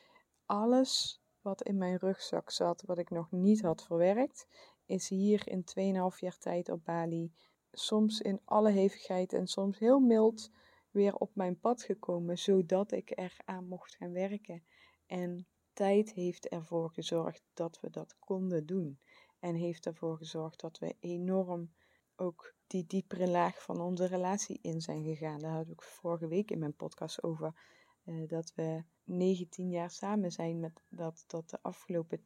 alles 0.46 1.22
wat 1.48 1.62
in 1.62 1.78
mijn 1.78 1.96
rugzak 1.96 2.50
zat, 2.50 2.82
wat 2.82 2.98
ik 2.98 3.10
nog 3.10 3.30
niet 3.30 3.62
had 3.62 3.84
verwerkt, 3.84 4.46
is 4.86 5.08
hier 5.08 5.48
in 5.48 5.64
2,5 6.12 6.18
jaar 6.18 6.38
tijd 6.38 6.68
op 6.68 6.84
Bali 6.84 7.32
soms 7.72 8.20
in 8.20 8.40
alle 8.44 8.70
hevigheid 8.70 9.32
en 9.32 9.46
soms 9.46 9.78
heel 9.78 9.98
mild 10.00 10.50
weer 10.90 11.14
op 11.14 11.34
mijn 11.34 11.58
pad 11.58 11.82
gekomen, 11.82 12.38
zodat 12.38 12.92
ik 12.92 13.18
er 13.18 13.36
aan 13.44 13.68
mocht 13.68 13.94
gaan 13.94 14.12
werken. 14.12 14.62
En 15.06 15.46
tijd 15.72 16.12
heeft 16.12 16.48
ervoor 16.48 16.90
gezorgd 16.90 17.42
dat 17.54 17.80
we 17.80 17.90
dat 17.90 18.16
konden 18.18 18.66
doen. 18.66 19.00
En 19.38 19.54
heeft 19.54 19.86
ervoor 19.86 20.16
gezorgd 20.16 20.60
dat 20.60 20.78
we 20.78 20.96
enorm 21.00 21.72
ook 22.16 22.54
die 22.66 22.86
diepere 22.86 23.28
laag 23.28 23.62
van 23.62 23.80
onze 23.80 24.06
relatie 24.06 24.58
in 24.62 24.80
zijn 24.80 25.04
gegaan. 25.04 25.38
Daar 25.38 25.52
had 25.52 25.68
ik 25.68 25.82
vorige 25.82 26.28
week 26.28 26.50
in 26.50 26.58
mijn 26.58 26.76
podcast 26.76 27.22
over. 27.22 27.60
Uh, 28.04 28.28
dat 28.28 28.52
we 28.54 28.84
19 29.08 29.70
jaar 29.70 29.90
samen 29.90 30.32
zijn, 30.32 30.60
met 30.60 30.80
dat, 30.88 31.24
dat 31.26 31.50
de 31.50 31.58
afgelopen 31.62 32.18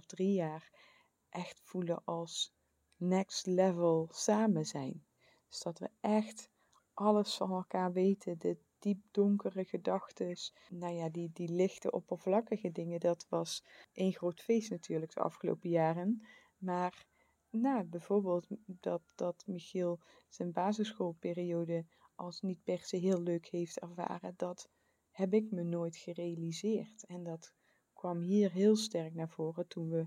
2,5, 0.00 0.06
3 0.06 0.32
jaar 0.32 0.70
echt 1.28 1.60
voelen 1.64 2.04
als 2.04 2.54
next 2.96 3.46
level 3.46 4.08
samen 4.10 4.66
zijn. 4.66 5.04
Dus 5.48 5.60
dat 5.60 5.78
we 5.78 5.90
echt 6.00 6.50
alles 6.94 7.36
van 7.36 7.50
elkaar 7.50 7.92
weten, 7.92 8.38
de 8.38 8.56
diep 8.78 9.02
donkere 9.10 9.64
gedachten, 9.64 10.36
nou 10.68 10.94
ja, 10.94 11.08
die, 11.08 11.30
die 11.32 11.48
lichte 11.48 11.90
oppervlakkige 11.90 12.72
dingen, 12.72 13.00
dat 13.00 13.26
was 13.28 13.64
een 13.92 14.12
groot 14.12 14.40
feest 14.40 14.70
natuurlijk 14.70 15.14
de 15.14 15.20
afgelopen 15.20 15.70
jaren. 15.70 16.26
Maar 16.58 17.06
nou, 17.50 17.84
bijvoorbeeld 17.84 18.46
dat, 18.66 19.02
dat 19.14 19.44
Michiel 19.46 20.00
zijn 20.28 20.52
basisschoolperiode 20.52 21.84
als 22.14 22.40
niet 22.40 22.64
per 22.64 22.78
se 22.78 22.96
heel 22.96 23.20
leuk 23.20 23.46
heeft 23.46 23.78
ervaren, 23.78 24.34
dat 24.36 24.68
heb 25.14 25.34
ik 25.34 25.50
me 25.50 25.62
nooit 25.62 25.96
gerealiseerd. 25.96 27.04
En 27.06 27.24
dat 27.24 27.54
kwam 27.92 28.20
hier 28.20 28.52
heel 28.52 28.76
sterk 28.76 29.14
naar 29.14 29.28
voren 29.28 29.66
toen 29.66 29.88
we 29.90 30.06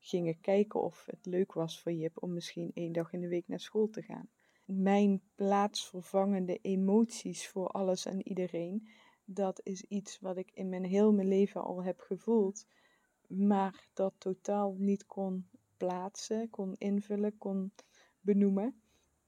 gingen 0.00 0.40
kijken 0.40 0.82
of 0.82 1.06
het 1.06 1.26
leuk 1.26 1.52
was 1.52 1.80
voor 1.80 1.92
Jip 1.92 2.22
om 2.22 2.32
misschien 2.32 2.70
één 2.74 2.92
dag 2.92 3.12
in 3.12 3.20
de 3.20 3.28
week 3.28 3.48
naar 3.48 3.60
school 3.60 3.88
te 3.88 4.02
gaan. 4.02 4.28
Mijn 4.64 5.22
plaatsvervangende 5.34 6.58
emoties 6.62 7.48
voor 7.48 7.66
alles 7.66 8.06
en 8.06 8.28
iedereen, 8.28 8.88
dat 9.24 9.60
is 9.62 9.82
iets 9.82 10.18
wat 10.20 10.36
ik 10.36 10.50
in 10.54 10.68
mijn 10.68 10.84
heel 10.84 11.12
mijn 11.12 11.28
leven 11.28 11.62
al 11.62 11.82
heb 11.82 12.00
gevoeld, 12.00 12.66
maar 13.26 13.88
dat 13.92 14.14
totaal 14.18 14.74
niet 14.78 15.06
kon 15.06 15.48
plaatsen, 15.76 16.50
kon 16.50 16.74
invullen, 16.78 17.38
kon 17.38 17.72
benoemen. 18.20 18.82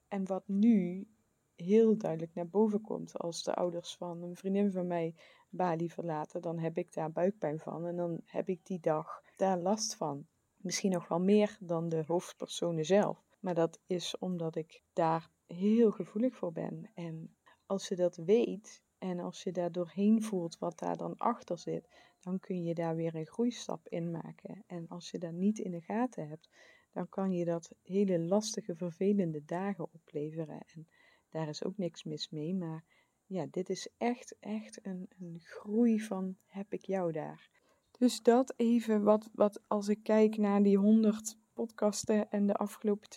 En 0.07 0.25
wat 0.25 0.47
nu 0.47 1.07
heel 1.55 1.97
duidelijk 1.97 2.33
naar 2.33 2.47
boven 2.47 2.81
komt 2.81 3.17
als 3.17 3.43
de 3.43 3.53
ouders 3.53 3.95
van 3.95 4.21
een 4.21 4.35
vriendin 4.35 4.71
van 4.71 4.87
mij 4.87 5.15
Bali 5.49 5.89
verlaten, 5.89 6.41
dan 6.41 6.59
heb 6.59 6.77
ik 6.77 6.93
daar 6.93 7.11
buikpijn 7.11 7.59
van 7.59 7.85
en 7.85 7.95
dan 7.95 8.21
heb 8.25 8.49
ik 8.49 8.65
die 8.65 8.79
dag 8.79 9.21
daar 9.35 9.57
last 9.57 9.95
van. 9.95 10.27
Misschien 10.57 10.91
nog 10.91 11.07
wel 11.07 11.19
meer 11.19 11.57
dan 11.59 11.89
de 11.89 12.03
hoofdpersonen 12.07 12.85
zelf. 12.85 13.23
Maar 13.39 13.53
dat 13.53 13.79
is 13.85 14.17
omdat 14.17 14.55
ik 14.55 14.81
daar 14.93 15.29
heel 15.45 15.91
gevoelig 15.91 16.35
voor 16.35 16.51
ben. 16.51 16.89
En 16.93 17.35
als 17.65 17.87
je 17.87 17.95
dat 17.95 18.15
weet 18.15 18.83
en 18.97 19.19
als 19.19 19.43
je 19.43 19.51
daar 19.51 19.71
doorheen 19.71 20.23
voelt 20.23 20.57
wat 20.57 20.79
daar 20.79 20.97
dan 20.97 21.17
achter 21.17 21.59
zit, 21.59 21.89
dan 22.19 22.39
kun 22.39 22.63
je 22.63 22.73
daar 22.73 22.95
weer 22.95 23.15
een 23.15 23.25
groeistap 23.25 23.87
in 23.87 24.11
maken. 24.11 24.63
En 24.67 24.87
als 24.87 25.11
je 25.11 25.17
dat 25.17 25.31
niet 25.31 25.59
in 25.59 25.71
de 25.71 25.81
gaten 25.81 26.27
hebt, 26.27 26.49
dan 26.91 27.09
kan 27.09 27.31
je 27.31 27.45
dat 27.45 27.71
hele 27.81 28.19
lastige, 28.19 28.75
vervelende 28.75 29.45
dagen 29.45 29.87
opleveren. 29.93 30.61
En 30.73 30.87
daar 31.35 31.47
is 31.47 31.63
ook 31.63 31.77
niks 31.77 32.03
mis 32.03 32.29
mee, 32.29 32.55
maar 32.55 32.83
ja, 33.25 33.45
dit 33.51 33.69
is 33.69 33.87
echt, 33.97 34.35
echt 34.39 34.79
een, 34.85 35.09
een 35.19 35.39
groei 35.43 36.01
van 36.01 36.37
heb 36.45 36.73
ik 36.73 36.85
jou 36.85 37.11
daar. 37.11 37.49
Dus 37.97 38.21
dat 38.21 38.53
even 38.57 39.03
wat, 39.03 39.29
wat 39.33 39.61
als 39.67 39.87
ik 39.87 40.03
kijk 40.03 40.37
naar 40.37 40.63
die 40.63 40.77
100 40.77 41.37
podcasten 41.53 42.29
en 42.29 42.47
de 42.47 42.53
afgelopen 42.53 43.09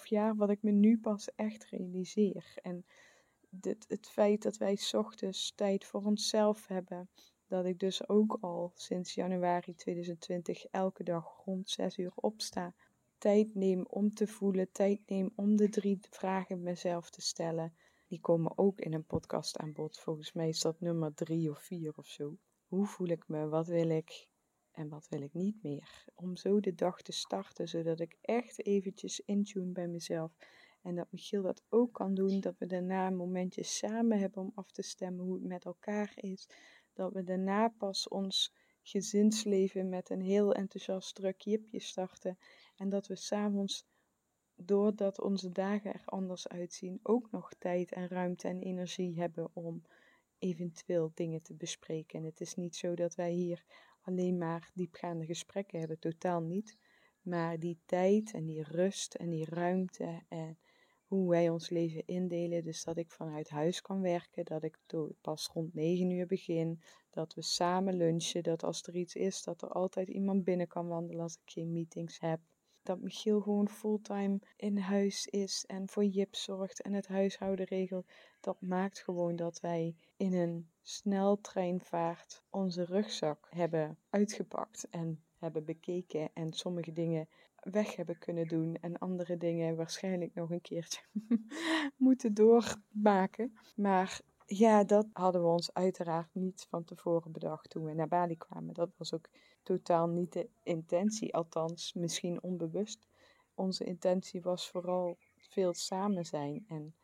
2,5 0.00 0.04
jaar, 0.04 0.36
wat 0.36 0.50
ik 0.50 0.62
me 0.62 0.70
nu 0.70 0.98
pas 0.98 1.34
echt 1.34 1.64
realiseer. 1.64 2.54
En 2.62 2.84
dit, 3.48 3.84
het 3.88 4.08
feit 4.08 4.42
dat 4.42 4.56
wij 4.56 4.78
ochtends 4.92 5.52
tijd 5.54 5.84
voor 5.84 6.04
onszelf 6.04 6.66
hebben, 6.66 7.08
dat 7.46 7.64
ik 7.64 7.78
dus 7.78 8.08
ook 8.08 8.38
al 8.40 8.72
sinds 8.74 9.14
januari 9.14 9.74
2020 9.74 10.64
elke 10.64 11.02
dag 11.02 11.42
rond 11.44 11.70
6 11.70 11.98
uur 11.98 12.12
opsta. 12.14 12.74
Tijd 13.26 13.54
neem 13.54 13.86
om 13.88 14.14
te 14.14 14.26
voelen, 14.26 14.72
tijd 14.72 15.00
neem 15.06 15.32
om 15.34 15.56
de 15.56 15.68
drie 15.68 15.98
vragen 16.10 16.62
mezelf 16.62 17.10
te 17.10 17.20
stellen. 17.20 17.74
Die 18.08 18.20
komen 18.20 18.58
ook 18.58 18.80
in 18.80 18.92
een 18.92 19.04
podcast 19.04 19.58
aan 19.58 19.72
bod. 19.72 19.98
Volgens 19.98 20.32
mij 20.32 20.48
is 20.48 20.60
dat 20.60 20.80
nummer 20.80 21.14
drie 21.14 21.50
of 21.50 21.58
vier 21.58 21.92
of 21.96 22.06
zo. 22.06 22.36
Hoe 22.66 22.86
voel 22.86 23.08
ik 23.08 23.28
me? 23.28 23.48
Wat 23.48 23.66
wil 23.66 23.90
ik? 23.90 24.28
En 24.72 24.88
wat 24.88 25.08
wil 25.08 25.20
ik 25.20 25.32
niet 25.32 25.62
meer? 25.62 26.04
Om 26.14 26.36
zo 26.36 26.60
de 26.60 26.74
dag 26.74 27.02
te 27.02 27.12
starten, 27.12 27.68
zodat 27.68 28.00
ik 28.00 28.18
echt 28.20 28.66
eventjes 28.66 29.20
intune 29.20 29.72
bij 29.72 29.88
mezelf. 29.88 30.32
En 30.82 30.94
dat 30.94 31.12
Michiel 31.12 31.42
dat 31.42 31.62
ook 31.68 31.92
kan 31.92 32.14
doen. 32.14 32.40
Dat 32.40 32.58
we 32.58 32.66
daarna 32.66 33.06
een 33.06 33.16
momentje 33.16 33.62
samen 33.62 34.18
hebben 34.18 34.42
om 34.42 34.52
af 34.54 34.70
te 34.70 34.82
stemmen 34.82 35.24
hoe 35.24 35.34
het 35.34 35.44
met 35.44 35.64
elkaar 35.64 36.12
is 36.14 36.48
dat 36.92 37.12
we 37.12 37.22
daarna 37.22 37.68
pas 37.68 38.08
ons 38.08 38.54
gezinsleven 38.82 39.88
met 39.88 40.10
een 40.10 40.20
heel 40.20 40.54
enthousiast 40.54 41.14
druk 41.14 41.40
jipje 41.40 41.80
starten. 41.80 42.38
En 42.76 42.88
dat 42.88 43.06
we 43.06 43.16
s'avonds, 43.16 43.86
doordat 44.54 45.20
onze 45.20 45.52
dagen 45.52 45.92
er 45.92 46.02
anders 46.04 46.48
uitzien, 46.48 47.00
ook 47.02 47.30
nog 47.30 47.52
tijd 47.58 47.92
en 47.92 48.08
ruimte 48.08 48.48
en 48.48 48.60
energie 48.60 49.20
hebben 49.20 49.50
om 49.52 49.82
eventueel 50.38 51.10
dingen 51.14 51.42
te 51.42 51.54
bespreken. 51.54 52.18
En 52.18 52.24
het 52.24 52.40
is 52.40 52.54
niet 52.54 52.76
zo 52.76 52.94
dat 52.94 53.14
wij 53.14 53.32
hier 53.32 53.64
alleen 54.00 54.38
maar 54.38 54.70
diepgaande 54.74 55.26
gesprekken 55.26 55.78
hebben, 55.78 55.98
totaal 55.98 56.40
niet. 56.40 56.76
Maar 57.22 57.58
die 57.58 57.78
tijd 57.86 58.32
en 58.32 58.44
die 58.44 58.62
rust 58.62 59.14
en 59.14 59.30
die 59.30 59.44
ruimte 59.44 60.22
en 60.28 60.58
hoe 61.06 61.30
wij 61.30 61.48
ons 61.48 61.68
leven 61.70 62.06
indelen. 62.06 62.64
Dus 62.64 62.84
dat 62.84 62.96
ik 62.96 63.10
vanuit 63.10 63.48
huis 63.48 63.82
kan 63.82 64.00
werken, 64.00 64.44
dat 64.44 64.62
ik 64.62 64.78
pas 65.20 65.46
rond 65.46 65.74
9 65.74 66.10
uur 66.10 66.26
begin, 66.26 66.80
dat 67.10 67.34
we 67.34 67.42
samen 67.42 67.94
lunchen, 67.94 68.42
dat 68.42 68.62
als 68.62 68.82
er 68.82 68.96
iets 68.96 69.14
is, 69.14 69.42
dat 69.42 69.62
er 69.62 69.68
altijd 69.68 70.08
iemand 70.08 70.44
binnen 70.44 70.66
kan 70.66 70.88
wandelen 70.88 71.22
als 71.22 71.34
ik 71.34 71.50
geen 71.50 71.72
meetings 71.72 72.20
heb. 72.20 72.40
Dat 72.86 73.00
Michiel 73.00 73.40
gewoon 73.40 73.68
fulltime 73.68 74.40
in 74.56 74.78
huis 74.78 75.26
is 75.26 75.64
en 75.66 75.88
voor 75.88 76.04
Jip 76.04 76.34
zorgt 76.34 76.82
en 76.82 76.92
het 76.92 77.08
huishouden 77.08 77.66
regelt. 77.66 78.06
Dat 78.40 78.60
maakt 78.60 78.98
gewoon 78.98 79.36
dat 79.36 79.60
wij 79.60 79.96
in 80.16 80.32
een 80.34 80.70
sneltreinvaart 80.82 82.42
onze 82.50 82.84
rugzak 82.84 83.46
hebben 83.50 83.98
uitgepakt 84.10 84.86
en 84.90 85.24
hebben 85.38 85.64
bekeken 85.64 86.30
en 86.34 86.52
sommige 86.52 86.92
dingen 86.92 87.28
weg 87.56 87.96
hebben 87.96 88.18
kunnen 88.18 88.48
doen 88.48 88.76
en 88.80 88.98
andere 88.98 89.36
dingen 89.36 89.76
waarschijnlijk 89.76 90.34
nog 90.34 90.50
een 90.50 90.60
keertje 90.60 91.00
moeten 91.96 92.34
doormaken. 92.34 93.58
Maar 93.76 94.20
ja, 94.46 94.84
dat 94.84 95.06
hadden 95.12 95.42
we 95.42 95.48
ons 95.48 95.72
uiteraard 95.72 96.34
niet 96.34 96.66
van 96.68 96.84
tevoren 96.84 97.32
bedacht 97.32 97.70
toen 97.70 97.84
we 97.84 97.94
naar 97.94 98.08
Bali 98.08 98.36
kwamen. 98.36 98.74
Dat 98.74 98.90
was 98.96 99.14
ook 99.14 99.28
totaal 99.62 100.08
niet 100.08 100.32
de 100.32 100.48
intentie, 100.62 101.34
althans 101.34 101.92
misschien 101.92 102.42
onbewust. 102.42 103.06
Onze 103.54 103.84
intentie 103.84 104.42
was 104.42 104.70
vooral 104.70 105.18
veel 105.36 105.74
samen 105.74 106.24
zijn 106.24 106.64
en 106.68 106.94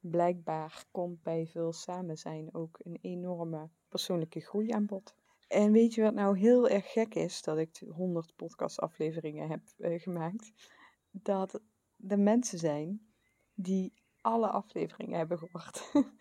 blijkbaar 0.00 0.84
komt 0.90 1.22
bij 1.22 1.46
veel 1.46 1.72
samen 1.72 2.18
zijn 2.18 2.54
ook 2.54 2.78
een 2.82 2.98
enorme 3.00 3.68
persoonlijke 3.88 4.40
groei 4.40 4.70
aan 4.70 4.86
bod. 4.86 5.14
En 5.48 5.72
weet 5.72 5.94
je 5.94 6.02
wat 6.02 6.14
nou 6.14 6.38
heel 6.38 6.68
erg 6.68 6.92
gek 6.92 7.14
is? 7.14 7.42
Dat 7.42 7.58
ik 7.58 7.82
100 7.88 8.36
podcastafleveringen 8.36 9.48
heb 9.48 9.60
uh, 9.78 10.00
gemaakt. 10.00 10.52
Dat 11.10 11.60
er 12.08 12.18
mensen 12.18 12.58
zijn 12.58 13.06
die 13.54 13.92
alle 14.20 14.48
afleveringen 14.48 15.18
hebben 15.18 15.38
gehoord. 15.38 15.92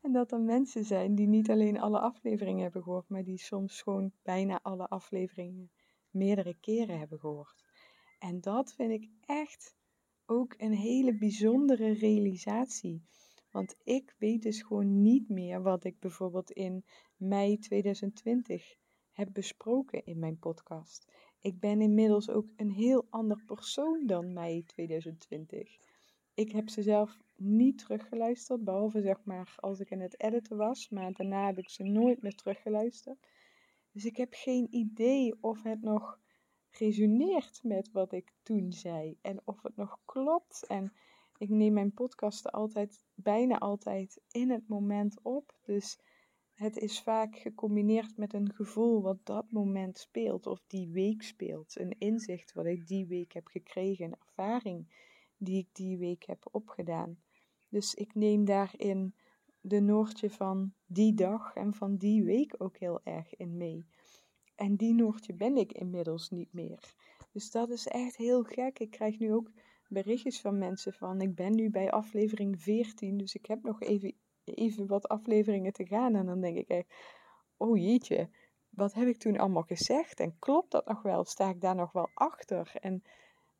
en 0.00 0.12
dat 0.12 0.32
er 0.32 0.40
mensen 0.40 0.84
zijn 0.84 1.14
die 1.14 1.28
niet 1.28 1.50
alleen 1.50 1.80
alle 1.80 2.00
afleveringen 2.00 2.62
hebben 2.62 2.82
gehoord, 2.82 3.08
maar 3.08 3.24
die 3.24 3.38
soms 3.38 3.82
gewoon 3.82 4.12
bijna 4.22 4.60
alle 4.62 4.88
afleveringen 4.88 5.70
meerdere 6.10 6.54
keren 6.60 6.98
hebben 6.98 7.18
gehoord. 7.18 7.64
En 8.18 8.40
dat 8.40 8.74
vind 8.74 8.90
ik 8.90 9.08
echt 9.26 9.76
ook 10.26 10.54
een 10.56 10.74
hele 10.74 11.18
bijzondere 11.18 11.92
realisatie. 11.92 13.02
Want 13.50 13.76
ik 13.84 14.14
weet 14.18 14.42
dus 14.42 14.62
gewoon 14.62 15.02
niet 15.02 15.28
meer 15.28 15.62
wat 15.62 15.84
ik 15.84 15.98
bijvoorbeeld 15.98 16.50
in 16.50 16.84
mei 17.16 17.58
2020 17.58 18.76
heb 19.12 19.28
besproken 19.32 20.04
in 20.04 20.18
mijn 20.18 20.38
podcast. 20.38 21.12
Ik 21.40 21.60
ben 21.60 21.80
inmiddels 21.80 22.30
ook 22.30 22.46
een 22.56 22.70
heel 22.70 23.06
ander 23.10 23.42
persoon 23.46 24.06
dan 24.06 24.32
mei 24.32 24.64
2020. 24.64 25.78
Ik 26.40 26.52
heb 26.52 26.68
ze 26.68 26.82
zelf 26.82 27.18
niet 27.36 27.78
teruggeluisterd, 27.78 28.64
behalve 28.64 29.00
zeg 29.00 29.24
maar 29.24 29.54
als 29.56 29.80
ik 29.80 29.90
in 29.90 30.00
het 30.00 30.20
editen 30.20 30.56
was, 30.56 30.88
maar 30.88 31.12
daarna 31.12 31.46
heb 31.46 31.58
ik 31.58 31.68
ze 31.68 31.82
nooit 31.82 32.22
meer 32.22 32.34
teruggeluisterd. 32.34 33.26
Dus 33.92 34.04
ik 34.04 34.16
heb 34.16 34.28
geen 34.32 34.66
idee 34.70 35.34
of 35.40 35.62
het 35.62 35.82
nog 35.82 36.18
resoneert 36.70 37.60
met 37.62 37.92
wat 37.92 38.12
ik 38.12 38.32
toen 38.42 38.72
zei 38.72 39.18
en 39.20 39.40
of 39.44 39.62
het 39.62 39.76
nog 39.76 39.98
klopt. 40.04 40.66
En 40.66 40.92
ik 41.38 41.48
neem 41.48 41.72
mijn 41.72 41.92
podcasten 41.92 42.50
altijd, 42.50 43.04
bijna 43.14 43.58
altijd 43.58 44.20
in 44.30 44.50
het 44.50 44.68
moment 44.68 45.22
op. 45.22 45.54
Dus 45.64 45.98
het 46.54 46.76
is 46.76 47.02
vaak 47.02 47.36
gecombineerd 47.36 48.16
met 48.16 48.32
een 48.32 48.52
gevoel 48.52 49.02
wat 49.02 49.26
dat 49.26 49.50
moment 49.50 49.98
speelt 49.98 50.46
of 50.46 50.64
die 50.66 50.88
week 50.88 51.22
speelt. 51.22 51.78
Een 51.78 51.98
inzicht 51.98 52.52
wat 52.52 52.66
ik 52.66 52.86
die 52.86 53.06
week 53.06 53.32
heb 53.32 53.46
gekregen, 53.46 54.04
een 54.04 54.18
ervaring 54.26 55.08
die 55.40 55.58
ik 55.58 55.68
die 55.72 55.98
week 55.98 56.24
heb 56.24 56.48
opgedaan. 56.50 57.18
Dus 57.68 57.94
ik 57.94 58.14
neem 58.14 58.44
daarin 58.44 59.14
de 59.60 59.80
Noortje 59.80 60.30
van 60.30 60.74
die 60.86 61.14
dag 61.14 61.54
en 61.54 61.74
van 61.74 61.96
die 61.96 62.24
week 62.24 62.54
ook 62.58 62.76
heel 62.76 63.00
erg 63.04 63.36
in 63.36 63.56
mee. 63.56 63.86
En 64.54 64.76
die 64.76 64.94
Noortje 64.94 65.34
ben 65.34 65.56
ik 65.56 65.72
inmiddels 65.72 66.30
niet 66.30 66.52
meer. 66.52 66.94
Dus 67.32 67.50
dat 67.50 67.70
is 67.70 67.86
echt 67.86 68.16
heel 68.16 68.42
gek. 68.42 68.78
Ik 68.78 68.90
krijg 68.90 69.18
nu 69.18 69.32
ook 69.32 69.50
berichtjes 69.88 70.40
van 70.40 70.58
mensen 70.58 70.92
van 70.92 71.20
ik 71.20 71.34
ben 71.34 71.54
nu 71.54 71.70
bij 71.70 71.90
aflevering 71.90 72.62
14, 72.62 73.16
dus 73.16 73.34
ik 73.34 73.46
heb 73.46 73.62
nog 73.62 73.80
even, 73.80 74.14
even 74.44 74.86
wat 74.86 75.08
afleveringen 75.08 75.72
te 75.72 75.86
gaan. 75.86 76.14
En 76.14 76.26
dan 76.26 76.40
denk 76.40 76.56
ik 76.56 76.68
echt, 76.68 76.94
oh 77.56 77.76
jeetje, 77.78 78.30
wat 78.68 78.94
heb 78.94 79.08
ik 79.08 79.16
toen 79.16 79.38
allemaal 79.38 79.62
gezegd? 79.62 80.20
En 80.20 80.38
klopt 80.38 80.70
dat 80.70 80.86
nog 80.86 81.02
wel? 81.02 81.24
Sta 81.24 81.48
ik 81.48 81.60
daar 81.60 81.74
nog 81.74 81.92
wel 81.92 82.10
achter? 82.14 82.72
En 82.80 83.02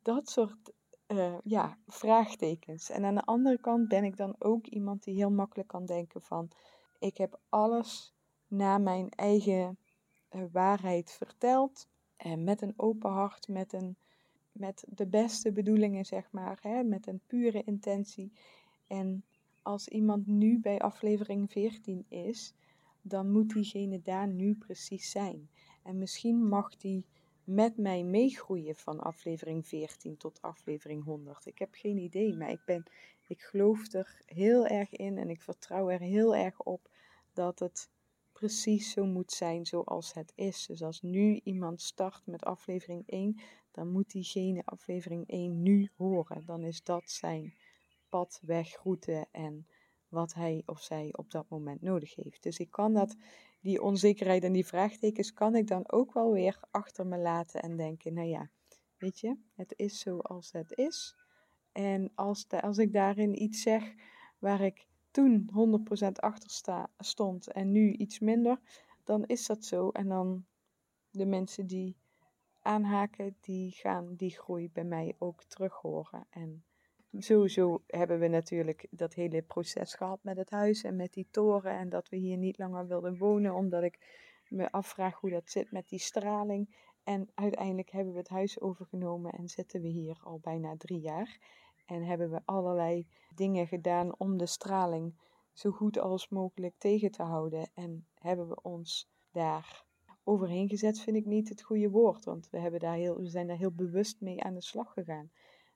dat 0.01 0.29
soort 0.29 0.71
uh, 1.11 1.33
ja, 1.43 1.77
vraagtekens. 1.87 2.89
En 2.89 3.05
aan 3.05 3.15
de 3.15 3.25
andere 3.25 3.57
kant 3.57 3.87
ben 3.87 4.03
ik 4.03 4.17
dan 4.17 4.35
ook 4.39 4.67
iemand 4.67 5.03
die 5.03 5.15
heel 5.15 5.31
makkelijk 5.31 5.67
kan 5.67 5.85
denken 5.85 6.21
van 6.21 6.49
ik 6.99 7.17
heb 7.17 7.39
alles 7.49 8.13
naar 8.47 8.81
mijn 8.81 9.09
eigen 9.09 9.77
uh, 10.31 10.43
waarheid 10.51 11.11
verteld. 11.11 11.87
En 12.17 12.43
met 12.43 12.61
een 12.61 12.73
open 12.75 13.11
hart, 13.11 13.47
met, 13.47 13.73
een, 13.73 13.95
met 14.51 14.83
de 14.87 15.07
beste 15.07 15.51
bedoelingen, 15.51 16.05
zeg 16.05 16.31
maar, 16.31 16.59
hè, 16.61 16.83
met 16.83 17.07
een 17.07 17.21
pure 17.27 17.63
intentie. 17.63 18.31
En 18.87 19.23
als 19.61 19.87
iemand 19.87 20.27
nu 20.27 20.59
bij 20.59 20.79
aflevering 20.79 21.51
14 21.51 22.05
is, 22.07 22.53
dan 23.01 23.31
moet 23.31 23.53
diegene 23.53 24.01
daar 24.01 24.27
nu 24.27 24.55
precies 24.55 25.11
zijn. 25.11 25.49
En 25.83 25.97
misschien 25.97 26.47
mag 26.47 26.77
die 26.77 27.05
met 27.43 27.77
mij 27.77 28.03
meegroeien 28.03 28.75
van 28.75 28.99
aflevering 28.99 29.67
14 29.67 30.17
tot 30.17 30.41
aflevering 30.41 31.03
100. 31.03 31.45
Ik 31.45 31.59
heb 31.59 31.73
geen 31.73 31.97
idee, 31.97 32.35
maar 32.35 32.49
ik, 32.49 32.61
ben, 32.65 32.83
ik 33.27 33.41
geloof 33.41 33.93
er 33.93 34.21
heel 34.25 34.67
erg 34.67 34.91
in 34.91 35.17
en 35.17 35.29
ik 35.29 35.41
vertrouw 35.41 35.89
er 35.89 35.99
heel 35.99 36.35
erg 36.35 36.59
op 36.59 36.89
dat 37.33 37.59
het 37.59 37.89
precies 38.31 38.91
zo 38.91 39.05
moet 39.05 39.31
zijn 39.31 39.65
zoals 39.65 40.13
het 40.13 40.31
is. 40.35 40.65
Dus 40.65 40.83
als 40.83 41.01
nu 41.01 41.39
iemand 41.43 41.81
start 41.81 42.25
met 42.25 42.43
aflevering 42.43 43.03
1, 43.07 43.39
dan 43.71 43.91
moet 43.91 44.11
diegene 44.11 44.61
aflevering 44.65 45.27
1 45.27 45.61
nu 45.61 45.89
horen. 45.95 46.45
Dan 46.45 46.63
is 46.63 46.83
dat 46.83 47.11
zijn 47.11 47.53
pad, 48.09 48.39
weg, 48.45 48.83
route 48.83 49.27
en 49.31 49.67
wat 50.07 50.33
hij 50.33 50.63
of 50.65 50.81
zij 50.81 51.09
op 51.15 51.31
dat 51.31 51.49
moment 51.49 51.81
nodig 51.81 52.15
heeft. 52.15 52.43
Dus 52.43 52.59
ik 52.59 52.71
kan 52.71 52.93
dat 52.93 53.15
die 53.61 53.81
onzekerheid 53.81 54.43
en 54.43 54.51
die 54.51 54.65
vraagtekens 54.65 55.33
kan 55.33 55.55
ik 55.55 55.67
dan 55.67 55.91
ook 55.91 56.13
wel 56.13 56.31
weer 56.31 56.59
achter 56.71 57.07
me 57.07 57.17
laten 57.17 57.61
en 57.61 57.77
denken, 57.77 58.13
nou 58.13 58.27
ja, 58.27 58.49
weet 58.97 59.19
je, 59.19 59.37
het 59.53 59.73
is 59.75 59.99
zoals 59.99 60.51
het 60.51 60.77
is. 60.77 61.15
En 61.71 62.11
als, 62.15 62.47
de, 62.47 62.61
als 62.61 62.77
ik 62.77 62.93
daarin 62.93 63.41
iets 63.41 63.61
zeg 63.61 63.93
waar 64.39 64.61
ik 64.61 64.87
toen 65.11 65.49
100% 65.99 66.11
achter 66.11 66.87
stond 66.97 67.51
en 67.51 67.71
nu 67.71 67.91
iets 67.91 68.19
minder, 68.19 68.59
dan 69.03 69.25
is 69.25 69.45
dat 69.45 69.65
zo. 69.65 69.89
En 69.89 70.07
dan 70.07 70.45
de 71.09 71.25
mensen 71.25 71.67
die 71.67 71.97
aanhaken, 72.61 73.35
die 73.41 73.71
gaan 73.71 74.15
die 74.15 74.31
groei 74.31 74.69
bij 74.69 74.83
mij 74.83 75.15
ook 75.17 75.43
terug 75.43 75.73
horen. 75.73 76.27
En 76.29 76.63
sowieso 77.17 77.83
hebben 77.87 78.19
we 78.19 78.27
natuurlijk 78.27 78.87
dat 78.89 79.13
hele 79.13 79.41
proces 79.41 79.93
gehad 79.93 80.19
met 80.23 80.37
het 80.37 80.49
huis 80.49 80.83
en 80.83 80.95
met 80.95 81.13
die 81.13 81.27
toren. 81.31 81.77
En 81.77 81.89
dat 81.89 82.09
we 82.09 82.17
hier 82.17 82.37
niet 82.37 82.57
langer 82.57 82.87
wilden 82.87 83.17
wonen, 83.17 83.53
omdat 83.53 83.83
ik 83.83 83.99
me 84.47 84.71
afvraag 84.71 85.19
hoe 85.19 85.29
dat 85.29 85.49
zit 85.49 85.71
met 85.71 85.89
die 85.89 85.99
straling. 85.99 86.75
En 87.03 87.29
uiteindelijk 87.33 87.91
hebben 87.91 88.13
we 88.13 88.19
het 88.19 88.29
huis 88.29 88.59
overgenomen 88.59 89.31
en 89.31 89.47
zitten 89.47 89.81
we 89.81 89.87
hier 89.87 90.19
al 90.23 90.39
bijna 90.39 90.77
drie 90.77 90.99
jaar. 90.99 91.39
En 91.85 92.03
hebben 92.03 92.31
we 92.31 92.41
allerlei 92.45 93.07
dingen 93.35 93.67
gedaan 93.67 94.19
om 94.19 94.37
de 94.37 94.45
straling 94.45 95.19
zo 95.53 95.71
goed 95.71 95.99
als 95.99 96.29
mogelijk 96.29 96.73
tegen 96.77 97.11
te 97.11 97.23
houden. 97.23 97.69
En 97.73 98.07
hebben 98.13 98.47
we 98.47 98.61
ons 98.61 99.11
daar 99.31 99.85
overheen 100.23 100.69
gezet, 100.69 100.99
vind 100.99 101.15
ik 101.15 101.25
niet 101.25 101.49
het 101.49 101.61
goede 101.61 101.89
woord. 101.89 102.25
Want 102.25 102.49
we, 102.49 102.59
hebben 102.59 102.79
daar 102.79 102.95
heel, 102.95 103.17
we 103.17 103.29
zijn 103.29 103.47
daar 103.47 103.57
heel 103.57 103.71
bewust 103.71 104.21
mee 104.21 104.43
aan 104.43 104.53
de 104.53 104.61
slag 104.61 104.93
gegaan. 104.93 105.31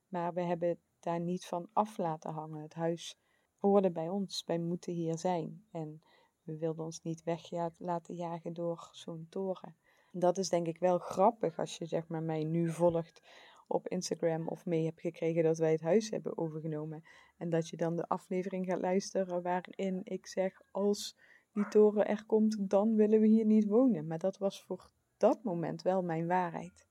Maar 0.07 0.33
we 0.33 0.41
hebben 0.41 0.79
daar 1.05 1.19
niet 1.19 1.45
van 1.45 1.69
af 1.73 1.97
laten 1.97 2.31
hangen. 2.31 2.61
Het 2.61 2.73
huis 2.73 3.17
hoorde 3.57 3.91
bij 3.91 4.09
ons, 4.09 4.43
wij 4.45 4.59
moeten 4.59 4.93
hier 4.93 5.17
zijn. 5.17 5.65
En 5.71 6.01
we 6.43 6.57
wilden 6.57 6.85
ons 6.85 7.01
niet 7.01 7.23
weg 7.23 7.51
laten 7.77 8.15
jagen 8.15 8.53
door 8.53 8.89
zo'n 8.91 9.27
toren. 9.29 9.75
Dat 10.11 10.37
is 10.37 10.49
denk 10.49 10.67
ik 10.67 10.77
wel 10.79 10.97
grappig 10.97 11.59
als 11.59 11.77
je 11.77 11.85
zeg 11.85 12.07
maar 12.07 12.23
mij 12.23 12.43
nu 12.43 12.71
volgt 12.71 13.21
op 13.67 13.87
Instagram 13.87 14.47
of 14.47 14.65
mee 14.65 14.85
hebt 14.85 15.01
gekregen 15.01 15.43
dat 15.43 15.57
wij 15.57 15.71
het 15.71 15.81
huis 15.81 16.09
hebben 16.09 16.37
overgenomen. 16.37 17.03
En 17.37 17.49
dat 17.49 17.69
je 17.69 17.77
dan 17.77 17.95
de 17.95 18.07
aflevering 18.07 18.65
gaat 18.65 18.81
luisteren 18.81 19.41
waarin 19.41 20.01
ik 20.03 20.27
zeg 20.27 20.61
als 20.71 21.17
die 21.51 21.67
toren 21.67 22.07
er 22.07 22.25
komt, 22.25 22.69
dan 22.69 22.95
willen 22.95 23.19
we 23.19 23.27
hier 23.27 23.45
niet 23.45 23.65
wonen. 23.65 24.07
Maar 24.07 24.19
dat 24.19 24.37
was 24.37 24.63
voor 24.63 24.89
dat 25.17 25.43
moment 25.43 25.81
wel 25.81 26.01
mijn 26.01 26.27
waarheid. 26.27 26.87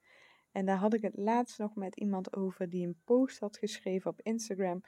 En 0.54 0.66
daar 0.66 0.76
had 0.76 0.94
ik 0.94 1.02
het 1.02 1.16
laatst 1.16 1.58
nog 1.58 1.74
met 1.74 1.96
iemand 1.96 2.36
over 2.36 2.68
die 2.68 2.86
een 2.86 3.00
post 3.04 3.38
had 3.38 3.56
geschreven 3.56 4.10
op 4.10 4.20
Instagram. 4.22 4.82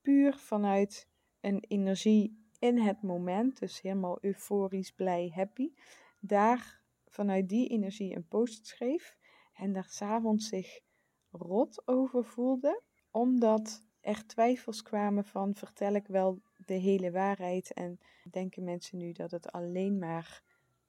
Puur 0.00 0.36
vanuit 0.36 1.08
een 1.40 1.64
energie 1.68 2.46
in 2.58 2.78
het 2.78 3.02
moment. 3.02 3.58
Dus 3.58 3.80
helemaal 3.80 4.18
euforisch, 4.20 4.92
blij, 4.92 5.32
happy. 5.34 5.72
Daar 6.20 6.80
vanuit 7.06 7.48
die 7.48 7.68
energie 7.68 8.16
een 8.16 8.28
post 8.28 8.66
schreef. 8.66 9.16
En 9.54 9.72
daar 9.72 9.88
s'avonds 9.88 10.48
zich 10.48 10.80
rot 11.30 11.82
over 11.86 12.24
voelde. 12.24 12.82
Omdat 13.10 13.82
er 14.00 14.26
twijfels 14.26 14.82
kwamen 14.82 15.24
van 15.24 15.54
vertel 15.54 15.94
ik 15.94 16.06
wel 16.06 16.42
de 16.56 16.74
hele 16.74 17.10
waarheid. 17.10 17.72
En 17.72 18.00
denken 18.30 18.64
mensen 18.64 18.98
nu 18.98 19.12
dat 19.12 19.30
het 19.30 19.52
alleen 19.52 19.98
maar 19.98 20.42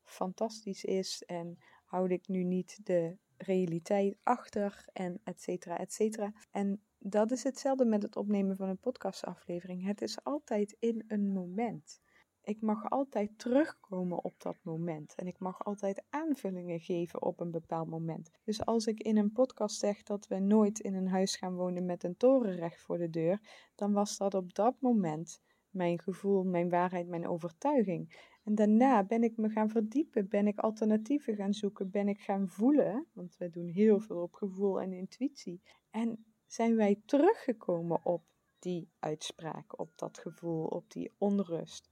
fantastisch 0.03 0.84
is. 0.84 1.23
En 1.25 1.60
houd 1.86 2.10
ik 2.10 2.27
nu 2.27 2.43
niet 2.43 2.86
de 2.86 3.17
realiteit 3.41 4.17
achter 4.23 4.86
en 4.93 5.21
et 5.23 5.41
cetera, 5.41 5.78
et 5.78 5.93
cetera. 5.93 6.34
En 6.52 6.82
dat 6.97 7.32
is 7.32 7.43
hetzelfde 7.43 7.86
met 7.86 8.04
het 8.04 8.15
opnemen 8.15 8.56
van 8.56 8.69
een 8.69 8.80
podcastaflevering. 8.80 9.86
Het 9.86 10.02
is 10.02 10.23
altijd 10.23 10.75
in 10.80 11.04
een 11.08 11.32
moment. 11.32 11.99
Ik 12.43 12.62
mag 12.62 12.89
altijd 12.89 13.39
terugkomen 13.39 14.23
op 14.23 14.41
dat 14.41 14.58
moment 14.62 15.15
en 15.15 15.28
ik 15.28 15.39
mag 15.39 15.63
altijd 15.63 16.04
aanvullingen 16.10 16.80
geven 16.80 17.21
op 17.21 17.39
een 17.39 17.52
bepaald 17.52 17.89
moment. 17.89 18.32
Dus 18.43 18.65
als 18.65 18.88
ik 18.88 18.99
in 18.99 19.17
een 19.17 19.32
podcast 19.32 19.80
zeg 19.80 20.04
dat 20.04 20.28
we 20.28 20.39
nooit 20.39 20.80
in 20.80 20.93
een 20.93 21.08
huis 21.08 21.36
gaan 21.36 21.56
wonen 21.56 21.86
met 21.86 22.04
een 22.04 22.17
toren 22.17 22.56
recht 22.56 22.82
voor 22.82 22.97
de 22.97 23.10
deur, 23.10 23.41
dan 23.75 23.93
was 23.93 24.17
dat 24.17 24.34
op 24.34 24.54
dat 24.54 24.75
moment 24.80 25.41
mijn 25.69 25.99
gevoel, 25.99 26.43
mijn 26.43 26.69
waarheid, 26.69 27.08
mijn 27.08 27.27
overtuiging. 27.27 28.27
En 28.43 28.55
daarna 28.55 29.03
ben 29.03 29.23
ik 29.23 29.38
me 29.38 29.49
gaan 29.49 29.69
verdiepen, 29.69 30.29
ben 30.29 30.47
ik 30.47 30.60
alternatieven 30.60 31.36
gaan 31.36 31.53
zoeken, 31.53 31.89
ben 31.89 32.08
ik 32.08 32.21
gaan 32.21 32.47
voelen, 32.47 33.08
want 33.13 33.38
we 33.38 33.49
doen 33.49 33.67
heel 33.67 33.99
veel 33.99 34.21
op 34.21 34.34
gevoel 34.34 34.82
en 34.82 34.93
intuïtie. 34.93 35.62
En 35.89 36.25
zijn 36.47 36.75
wij 36.75 37.01
teruggekomen 37.05 38.05
op 38.05 38.23
die 38.60 38.89
uitspraak, 38.99 39.79
op 39.79 39.91
dat 39.95 40.17
gevoel, 40.17 40.65
op 40.65 40.91
die 40.91 41.12
onrust. 41.17 41.89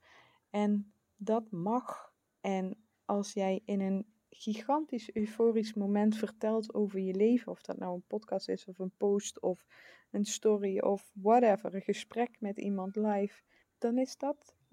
En 0.49 0.93
dat 1.15 1.51
mag. 1.51 2.13
En 2.41 2.77
als 3.05 3.33
jij 3.33 3.61
in 3.65 3.81
een 3.81 4.05
gigantisch 4.29 5.15
euforisch 5.15 5.73
moment 5.73 6.15
vertelt 6.15 6.73
over 6.73 6.99
je 6.99 7.13
leven, 7.13 7.51
of 7.51 7.61
dat 7.61 7.77
nou 7.77 7.93
een 7.93 8.07
podcast 8.07 8.49
is 8.49 8.65
of 8.65 8.79
een 8.79 8.95
post 8.97 9.39
of 9.39 9.65
een 10.11 10.25
story 10.25 10.79
of 10.79 11.11
whatever, 11.13 11.75
een 11.75 11.81
gesprek 11.81 12.39
met 12.39 12.57
iemand 12.57 12.95
live, 12.95 13.41
dan 13.77 13.97
is 13.97 14.17
dat 14.17 14.55
100% 14.65 14.67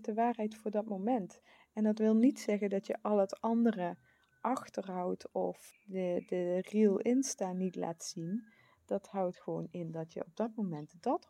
de 0.00 0.14
waarheid 0.14 0.54
voor 0.56 0.70
dat 0.70 0.86
moment. 0.86 1.40
En 1.72 1.84
dat 1.84 1.98
wil 1.98 2.14
niet 2.14 2.40
zeggen 2.40 2.70
dat 2.70 2.86
je 2.86 2.98
al 3.02 3.18
het 3.18 3.40
andere 3.40 3.96
achterhoudt 4.40 5.32
of 5.32 5.78
de, 5.86 6.22
de 6.26 6.60
real 6.60 6.98
Insta 6.98 7.52
niet 7.52 7.76
laat 7.76 8.04
zien. 8.04 8.44
dat 8.84 9.06
houdt 9.06 9.40
gewoon 9.40 9.68
in 9.70 9.90
dat 9.90 10.12
je 10.12 10.24
op 10.24 10.36
dat 10.36 10.54
moment 10.54 10.94
dat 11.00 11.28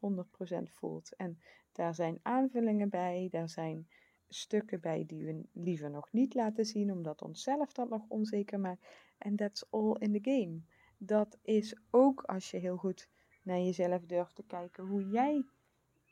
100% 0.51 0.63
voelt. 0.63 1.17
En 1.17 1.41
daar 1.73 1.95
zijn 1.95 2.19
aanvullingen 2.23 2.89
bij, 2.89 3.29
daar 3.31 3.49
zijn 3.49 3.89
stukken 4.29 4.81
bij 4.81 5.05
die 5.07 5.25
we 5.25 5.45
liever 5.53 5.91
nog 5.91 6.13
niet 6.13 6.35
laten 6.35 6.65
zien, 6.65 6.93
omdat 6.93 7.23
onszelf 7.23 7.73
dat 7.73 7.89
nog 7.89 8.03
onzeker 8.09 8.61
maakt. 8.61 8.87
En 9.19 9.37
that's 9.37 9.65
all 9.71 9.97
in 9.99 10.13
the 10.13 10.31
game. 10.31 10.61
Dat 10.99 11.39
is 11.43 11.77
ook 11.91 12.23
als 12.23 12.51
je 12.51 12.57
heel 12.57 12.77
goed 12.77 13.09
naar 13.43 13.59
jezelf 13.59 14.07
durft 14.07 14.35
te 14.35 14.45
kijken, 14.47 14.87
hoe 14.87 15.09
jij 15.09 15.45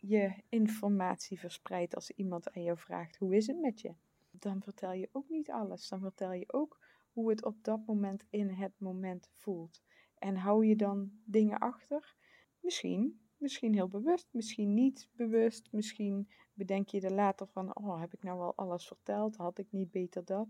je 0.01 0.43
informatie 0.49 1.39
verspreidt 1.39 1.95
als 1.95 2.11
iemand 2.11 2.53
aan 2.53 2.63
jou 2.63 2.79
vraagt: 2.79 3.17
hoe 3.17 3.37
is 3.37 3.47
het 3.47 3.61
met 3.61 3.81
je? 3.81 3.95
Dan 4.31 4.63
vertel 4.63 4.93
je 4.93 5.09
ook 5.13 5.29
niet 5.29 5.51
alles. 5.51 5.89
Dan 5.89 6.01
vertel 6.01 6.33
je 6.33 6.53
ook 6.53 6.81
hoe 7.13 7.31
het 7.31 7.45
op 7.45 7.65
dat 7.65 7.87
moment 7.87 8.25
in 8.31 8.49
het 8.49 8.73
moment 8.79 9.31
voelt. 9.35 9.83
En 10.15 10.37
hou 10.37 10.67
je 10.67 10.77
dan 10.77 11.11
dingen 11.25 11.59
achter? 11.59 12.15
Misschien, 12.61 13.21
misschien 13.37 13.75
heel 13.75 13.89
bewust, 13.89 14.29
misschien 14.31 14.75
niet 14.75 15.09
bewust. 15.13 15.73
Misschien 15.73 16.29
bedenk 16.55 16.89
je 16.89 17.01
er 17.01 17.13
later 17.13 17.47
van: 17.47 17.77
oh, 17.77 18.01
heb 18.01 18.15
ik 18.15 18.23
nou 18.23 18.39
wel 18.39 18.57
alles 18.57 18.87
verteld? 18.87 19.37
Had 19.37 19.59
ik 19.59 19.73
niet 19.73 19.91
beter 19.91 20.25
dat? 20.25 20.49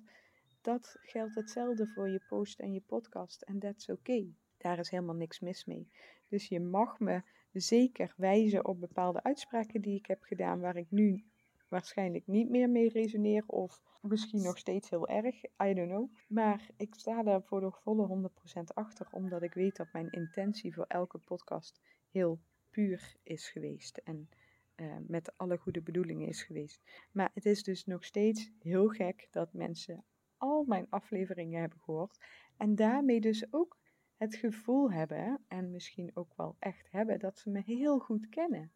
Dat 0.60 0.96
geldt 1.00 1.34
hetzelfde 1.34 1.86
voor 1.86 2.08
je 2.08 2.20
post 2.28 2.60
en 2.60 2.72
je 2.72 2.80
podcast. 2.80 3.42
En 3.42 3.60
is 3.60 3.88
oké. 3.88 4.34
Daar 4.56 4.78
is 4.78 4.90
helemaal 4.90 5.14
niks 5.14 5.40
mis 5.40 5.64
mee. 5.64 5.88
Dus 6.28 6.48
je 6.48 6.60
mag 6.60 7.00
me 7.00 7.22
zeker 7.52 8.14
wijzen 8.16 8.66
op 8.66 8.80
bepaalde 8.80 9.22
uitspraken 9.22 9.80
die 9.80 9.96
ik 9.96 10.06
heb 10.06 10.22
gedaan, 10.22 10.60
waar 10.60 10.76
ik 10.76 10.90
nu 10.90 11.24
waarschijnlijk 11.68 12.26
niet 12.26 12.48
meer 12.48 12.70
mee 12.70 12.88
resoneer 12.88 13.44
of 13.46 13.80
misschien 14.00 14.42
nog 14.42 14.58
steeds 14.58 14.90
heel 14.90 15.08
erg, 15.08 15.44
I 15.44 15.74
don't 15.74 15.88
know. 15.88 16.10
Maar 16.28 16.70
ik 16.76 16.94
sta 16.94 17.22
daar 17.22 17.42
voor 17.42 17.60
de 17.60 17.70
volle 17.70 18.30
100% 18.52 18.62
achter, 18.74 19.08
omdat 19.10 19.42
ik 19.42 19.54
weet 19.54 19.76
dat 19.76 19.92
mijn 19.92 20.10
intentie 20.10 20.74
voor 20.74 20.84
elke 20.88 21.18
podcast 21.18 21.80
heel 22.10 22.40
puur 22.70 23.16
is 23.22 23.48
geweest 23.48 23.96
en 23.96 24.28
uh, 24.76 24.96
met 25.06 25.36
alle 25.36 25.56
goede 25.56 25.82
bedoelingen 25.82 26.28
is 26.28 26.42
geweest. 26.42 26.82
Maar 27.12 27.30
het 27.34 27.44
is 27.44 27.62
dus 27.62 27.84
nog 27.84 28.04
steeds 28.04 28.50
heel 28.58 28.88
gek 28.88 29.28
dat 29.30 29.52
mensen 29.52 30.04
al 30.36 30.64
mijn 30.64 30.86
afleveringen 30.90 31.60
hebben 31.60 31.78
gehoord 31.80 32.24
en 32.56 32.74
daarmee 32.74 33.20
dus 33.20 33.52
ook 33.52 33.76
het 34.18 34.34
gevoel 34.34 34.92
hebben, 34.92 35.44
en 35.48 35.70
misschien 35.70 36.10
ook 36.14 36.36
wel 36.36 36.56
echt 36.58 36.90
hebben, 36.90 37.18
dat 37.18 37.38
ze 37.38 37.50
me 37.50 37.60
heel 37.60 37.98
goed 37.98 38.28
kennen. 38.28 38.72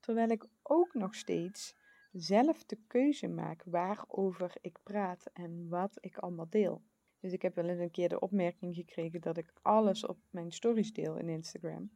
Terwijl 0.00 0.28
ik 0.28 0.46
ook 0.62 0.94
nog 0.94 1.14
steeds 1.14 1.76
zelf 2.12 2.64
de 2.64 2.78
keuze 2.86 3.28
maak 3.28 3.62
waarover 3.64 4.52
ik 4.60 4.78
praat 4.82 5.30
en 5.32 5.68
wat 5.68 5.96
ik 6.00 6.18
allemaal 6.18 6.48
deel. 6.48 6.82
Dus 7.20 7.32
ik 7.32 7.42
heb 7.42 7.54
wel 7.54 7.68
eens 7.68 7.80
een 7.80 7.90
keer 7.90 8.08
de 8.08 8.20
opmerking 8.20 8.74
gekregen 8.74 9.20
dat 9.20 9.36
ik 9.36 9.52
alles 9.62 10.06
op 10.06 10.18
mijn 10.30 10.52
stories 10.52 10.92
deel 10.92 11.16
in 11.16 11.28
Instagram. 11.28 11.90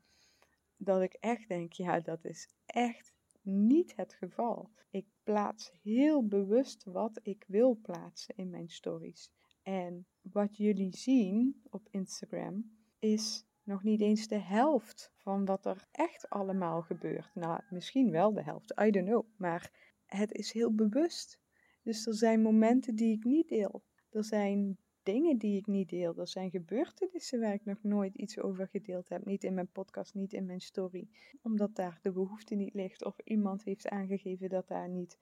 Dat 0.76 1.02
ik 1.02 1.12
echt 1.12 1.48
denk, 1.48 1.72
ja, 1.72 2.00
dat 2.00 2.24
is 2.24 2.48
echt 2.66 3.14
niet 3.42 3.96
het 3.96 4.14
geval. 4.14 4.70
Ik 4.90 5.06
plaats 5.22 5.72
heel 5.82 6.26
bewust 6.26 6.84
wat 6.84 7.20
ik 7.22 7.44
wil 7.46 7.78
plaatsen 7.82 8.36
in 8.36 8.50
mijn 8.50 8.68
stories. 8.68 9.30
En 9.62 10.06
wat 10.20 10.56
jullie 10.56 10.96
zien 10.96 11.62
op 11.70 11.88
Instagram 11.90 12.82
is 13.04 13.44
nog 13.62 13.82
niet 13.82 14.00
eens 14.00 14.28
de 14.28 14.38
helft 14.38 15.12
van 15.16 15.44
wat 15.44 15.66
er 15.66 15.86
echt 15.90 16.30
allemaal 16.30 16.82
gebeurt. 16.82 17.34
Nou, 17.34 17.60
misschien 17.70 18.10
wel 18.10 18.32
de 18.32 18.42
helft, 18.42 18.80
I 18.80 18.90
don't 18.90 19.06
know. 19.06 19.26
Maar 19.36 19.70
het 20.06 20.32
is 20.32 20.52
heel 20.52 20.74
bewust. 20.74 21.38
Dus 21.82 22.06
er 22.06 22.14
zijn 22.14 22.42
momenten 22.42 22.94
die 22.94 23.16
ik 23.16 23.24
niet 23.24 23.48
deel. 23.48 23.84
Er 24.10 24.24
zijn 24.24 24.78
dingen 25.02 25.38
die 25.38 25.56
ik 25.58 25.66
niet 25.66 25.88
deel. 25.88 26.16
Er 26.16 26.28
zijn 26.28 26.50
gebeurtenissen 26.50 27.40
waar 27.40 27.52
ik 27.52 27.64
nog 27.64 27.82
nooit 27.82 28.14
iets 28.14 28.38
over 28.38 28.68
gedeeld 28.68 29.08
heb. 29.08 29.24
Niet 29.24 29.44
in 29.44 29.54
mijn 29.54 29.70
podcast, 29.72 30.14
niet 30.14 30.32
in 30.32 30.46
mijn 30.46 30.60
story. 30.60 31.08
Omdat 31.42 31.74
daar 31.74 31.98
de 32.02 32.12
behoefte 32.12 32.54
niet 32.54 32.74
ligt. 32.74 33.04
Of 33.04 33.18
iemand 33.24 33.64
heeft 33.64 33.88
aangegeven 33.88 34.48
dat 34.48 34.68
daar 34.68 34.88
niet 34.88 35.18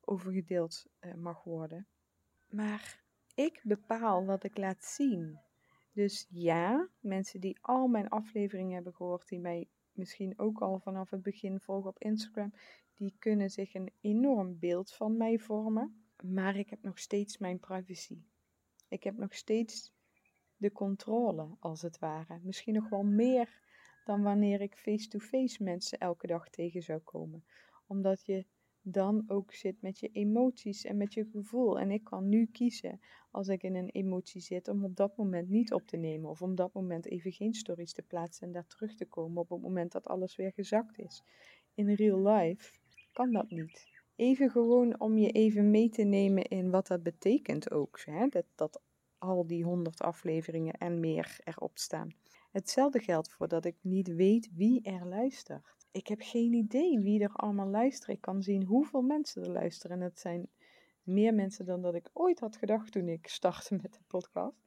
over 0.00 0.32
gedeeld 0.32 0.86
uh, 1.00 1.14
mag 1.14 1.44
worden. 1.44 1.86
Maar 2.48 3.02
ik 3.34 3.60
bepaal 3.62 4.24
wat 4.24 4.44
ik 4.44 4.56
laat 4.56 4.84
zien. 4.84 5.38
Dus 5.94 6.26
ja, 6.30 6.88
mensen 7.00 7.40
die 7.40 7.58
al 7.60 7.86
mijn 7.86 8.08
afleveringen 8.08 8.74
hebben 8.74 8.94
gehoord, 8.94 9.28
die 9.28 9.38
mij 9.38 9.68
misschien 9.92 10.38
ook 10.38 10.60
al 10.60 10.78
vanaf 10.78 11.10
het 11.10 11.22
begin 11.22 11.60
volgen 11.60 11.90
op 11.90 11.98
Instagram, 11.98 12.52
die 12.94 13.14
kunnen 13.18 13.50
zich 13.50 13.74
een 13.74 13.92
enorm 14.00 14.58
beeld 14.58 14.92
van 14.92 15.16
mij 15.16 15.38
vormen. 15.38 16.04
Maar 16.22 16.56
ik 16.56 16.70
heb 16.70 16.82
nog 16.82 16.98
steeds 16.98 17.38
mijn 17.38 17.58
privacy. 17.58 18.18
Ik 18.88 19.04
heb 19.04 19.16
nog 19.16 19.34
steeds 19.34 19.92
de 20.56 20.72
controle, 20.72 21.56
als 21.60 21.82
het 21.82 21.98
ware. 21.98 22.38
Misschien 22.42 22.74
nog 22.74 22.88
wel 22.88 23.02
meer 23.02 23.60
dan 24.04 24.22
wanneer 24.22 24.60
ik 24.60 24.76
face-to-face 24.76 25.38
-face 25.38 25.62
mensen 25.62 25.98
elke 25.98 26.26
dag 26.26 26.48
tegen 26.48 26.82
zou 26.82 27.00
komen. 27.00 27.44
Omdat 27.86 28.26
je 28.26 28.46
dan 28.86 29.24
ook 29.26 29.52
zit 29.52 29.82
met 29.82 29.98
je 29.98 30.08
emoties 30.12 30.84
en 30.84 30.96
met 30.96 31.14
je 31.14 31.24
gevoel. 31.24 31.78
En 31.78 31.90
ik 31.90 32.04
kan 32.04 32.28
nu 32.28 32.46
kiezen 32.46 33.00
als 33.30 33.48
ik 33.48 33.62
in 33.62 33.74
een 33.74 33.88
emotie 33.88 34.40
zit 34.40 34.68
om 34.68 34.84
op 34.84 34.96
dat 34.96 35.16
moment 35.16 35.48
niet 35.48 35.72
op 35.72 35.86
te 35.86 35.96
nemen 35.96 36.30
of 36.30 36.42
om 36.42 36.54
dat 36.54 36.72
moment 36.72 37.06
even 37.06 37.32
geen 37.32 37.54
stories 37.54 37.92
te 37.92 38.02
plaatsen 38.02 38.46
en 38.46 38.52
daar 38.52 38.66
terug 38.66 38.94
te 38.94 39.04
komen 39.04 39.42
op 39.42 39.48
het 39.48 39.60
moment 39.60 39.92
dat 39.92 40.06
alles 40.06 40.36
weer 40.36 40.52
gezakt 40.52 40.98
is. 40.98 41.22
In 41.74 41.94
real 41.94 42.26
life 42.26 42.72
kan 43.12 43.32
dat 43.32 43.50
niet. 43.50 43.92
Even 44.16 44.50
gewoon 44.50 45.00
om 45.00 45.18
je 45.18 45.30
even 45.30 45.70
mee 45.70 45.88
te 45.88 46.02
nemen 46.02 46.44
in 46.44 46.70
wat 46.70 46.86
dat 46.86 47.02
betekent 47.02 47.70
ook. 47.70 48.00
Hè? 48.04 48.26
Dat, 48.28 48.46
dat 48.54 48.82
al 49.18 49.46
die 49.46 49.64
honderd 49.64 50.00
afleveringen 50.00 50.74
en 50.74 51.00
meer 51.00 51.36
erop 51.44 51.78
staan. 51.78 52.14
Hetzelfde 52.50 53.00
geldt 53.00 53.32
voor 53.32 53.48
dat 53.48 53.64
ik 53.64 53.76
niet 53.80 54.14
weet 54.14 54.50
wie 54.54 54.82
er 54.82 55.06
luistert 55.06 55.83
ik 55.94 56.06
heb 56.06 56.20
geen 56.22 56.52
idee 56.52 57.00
wie 57.00 57.22
er 57.22 57.32
allemaal 57.32 57.68
luistert. 57.68 58.10
Ik 58.10 58.20
kan 58.20 58.42
zien 58.42 58.64
hoeveel 58.64 59.02
mensen 59.02 59.42
er 59.42 59.50
luisteren. 59.50 59.96
En 59.96 60.02
het 60.02 60.20
zijn 60.20 60.48
meer 61.02 61.34
mensen 61.34 61.66
dan 61.66 61.82
dat 61.82 61.94
ik 61.94 62.10
ooit 62.12 62.40
had 62.40 62.56
gedacht 62.56 62.92
toen 62.92 63.08
ik 63.08 63.28
startte 63.28 63.74
met 63.82 63.92
de 63.92 64.00
podcast. 64.06 64.62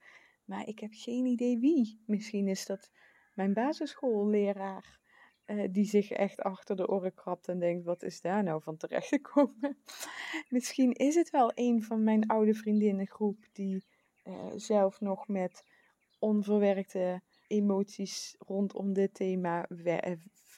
Maar 0.46 0.68
ik 0.68 0.80
heb 0.80 0.92
geen 0.94 1.26
idee 1.26 1.60
wie. 1.60 2.04
Misschien 2.06 2.48
is 2.48 2.66
dat 2.66 2.92
mijn 3.34 3.54
basisschoolleraar. 3.54 5.00
Uh, 5.46 5.68
die 5.72 5.86
zich 5.86 6.12
echt 6.12 6.42
achter 6.42 6.76
de 6.76 6.88
oren 6.88 7.14
krabt 7.14 7.48
en 7.48 7.60
denkt: 7.60 7.86
wat 7.86 8.04
is 8.04 8.22
daar 8.22 8.44
nou 8.44 8.62
van 8.62 8.78
terecht 8.78 9.08
gekomen? 9.08 9.78
Misschien 10.50 10.92
is 10.92 11.16
het 11.16 11.30
wel 11.30 11.52
een 11.54 11.84
van 11.84 12.04
mijn 12.04 12.28
oude 12.28 12.54
vriendinnengroep 12.54 13.46
die 13.54 13.86
uh, 14.24 14.52
zelf 14.56 15.02
nog 15.02 15.28
met 15.28 15.66
onverwerkte 16.20 17.22
emoties 17.48 18.36
rondom 18.40 18.94
dit 18.94 19.14
thema 19.14 19.66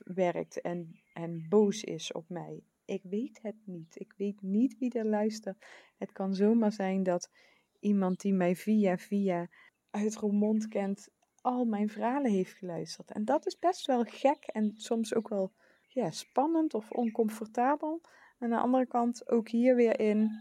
werkt 0.04 0.62
en, 0.62 1.00
en 1.14 1.46
boos 1.50 1.84
is 1.84 2.12
op 2.12 2.30
mij. 2.30 2.64
Ik 2.86 3.04
weet 3.04 3.40
het 3.42 3.56
niet. 3.66 4.00
Ik 4.00 4.14
weet 4.18 4.42
niet 4.42 4.78
wie 4.78 4.94
er 4.94 5.06
luistert. 5.06 5.66
Het 5.98 6.12
kan 6.12 6.34
zomaar 6.34 6.72
zijn 6.72 7.04
dat 7.04 7.32
iemand 7.80 8.22
die 8.22 8.34
mij 8.34 8.56
via 8.56 8.98
via 8.98 9.50
uit 9.90 10.16
Roermond 10.16 10.68
kent, 10.68 11.10
al 11.42 11.66
mijn 11.66 11.90
verhalen 11.90 12.32
heeft 12.32 12.54
geluisterd. 12.54 13.12
En 13.12 13.26
dat 13.26 13.46
is 13.46 13.60
best 13.60 13.86
wel 13.86 14.04
gek 14.04 14.44
en 14.44 14.74
soms 14.76 15.14
ook 15.14 15.28
wel 15.28 15.52
ja, 15.88 16.12
spannend 16.12 16.74
of 16.74 16.92
oncomfortabel. 16.92 18.02
Aan 18.40 18.50
de 18.50 18.58
andere 18.58 18.88
kant 18.88 19.30
ook 19.30 19.50
hier 19.50 19.76
weer 19.76 20.00
in. 20.00 20.32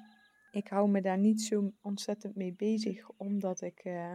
Ik 0.50 0.68
hou 0.68 0.90
me 0.90 1.00
daar 1.00 1.18
niet 1.18 1.42
zo 1.42 1.72
ontzettend 1.82 2.34
mee 2.34 2.52
bezig, 2.52 3.10
omdat 3.16 3.60
ik 3.60 3.84
uh, 3.84 4.14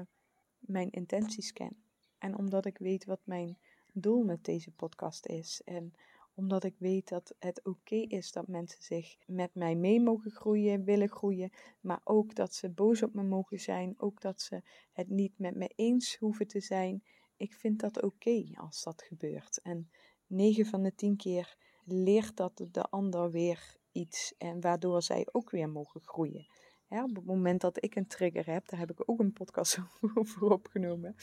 mijn 0.59 0.89
intenties 0.89 1.53
ken. 1.53 1.83
En 2.17 2.37
omdat 2.37 2.65
ik 2.65 2.77
weet 2.77 3.05
wat 3.05 3.21
mijn 3.23 3.57
doel 3.93 4.23
met 4.23 4.43
deze 4.43 4.71
podcast 4.71 5.25
is. 5.25 5.61
En 5.65 5.93
omdat 6.35 6.63
ik 6.63 6.75
weet 6.77 7.09
dat 7.09 7.35
het 7.39 7.65
oké 7.65 7.95
is 7.95 8.31
dat 8.31 8.47
mensen 8.47 8.83
zich 8.83 9.15
met 9.25 9.55
mij 9.55 9.75
mee 9.75 10.01
mogen 10.01 10.31
groeien, 10.31 10.83
willen 10.83 11.09
groeien. 11.09 11.51
Maar 11.79 12.01
ook 12.03 12.35
dat 12.35 12.53
ze 12.53 12.69
boos 12.69 13.03
op 13.03 13.13
me 13.13 13.23
mogen 13.23 13.59
zijn. 13.59 13.93
Ook 13.97 14.21
dat 14.21 14.41
ze 14.41 14.61
het 14.91 15.09
niet 15.09 15.39
met 15.39 15.55
me 15.55 15.71
eens 15.75 16.17
hoeven 16.17 16.47
te 16.47 16.59
zijn. 16.59 17.03
Ik 17.37 17.53
vind 17.53 17.79
dat 17.79 18.01
oké 18.01 18.43
als 18.53 18.83
dat 18.83 19.01
gebeurt. 19.01 19.61
En 19.61 19.89
9 20.27 20.65
van 20.65 20.83
de 20.83 20.95
10 20.95 21.15
keer 21.17 21.57
leert 21.85 22.37
dat 22.37 22.65
de 22.71 22.83
ander 22.83 23.31
weer 23.31 23.75
iets. 23.91 24.33
En 24.37 24.61
waardoor 24.61 25.01
zij 25.01 25.27
ook 25.31 25.49
weer 25.49 25.69
mogen 25.69 26.01
groeien. 26.01 26.47
op 26.89 27.15
het 27.15 27.25
moment 27.25 27.61
dat 27.61 27.83
ik 27.83 27.95
een 27.95 28.07
trigger 28.07 28.45
heb, 28.45 28.67
daar 28.67 28.79
heb 28.79 28.91
ik 28.91 29.09
ook 29.09 29.19
een 29.19 29.33
podcast 29.33 29.79
over 30.15 30.51
opgenomen 30.51 31.15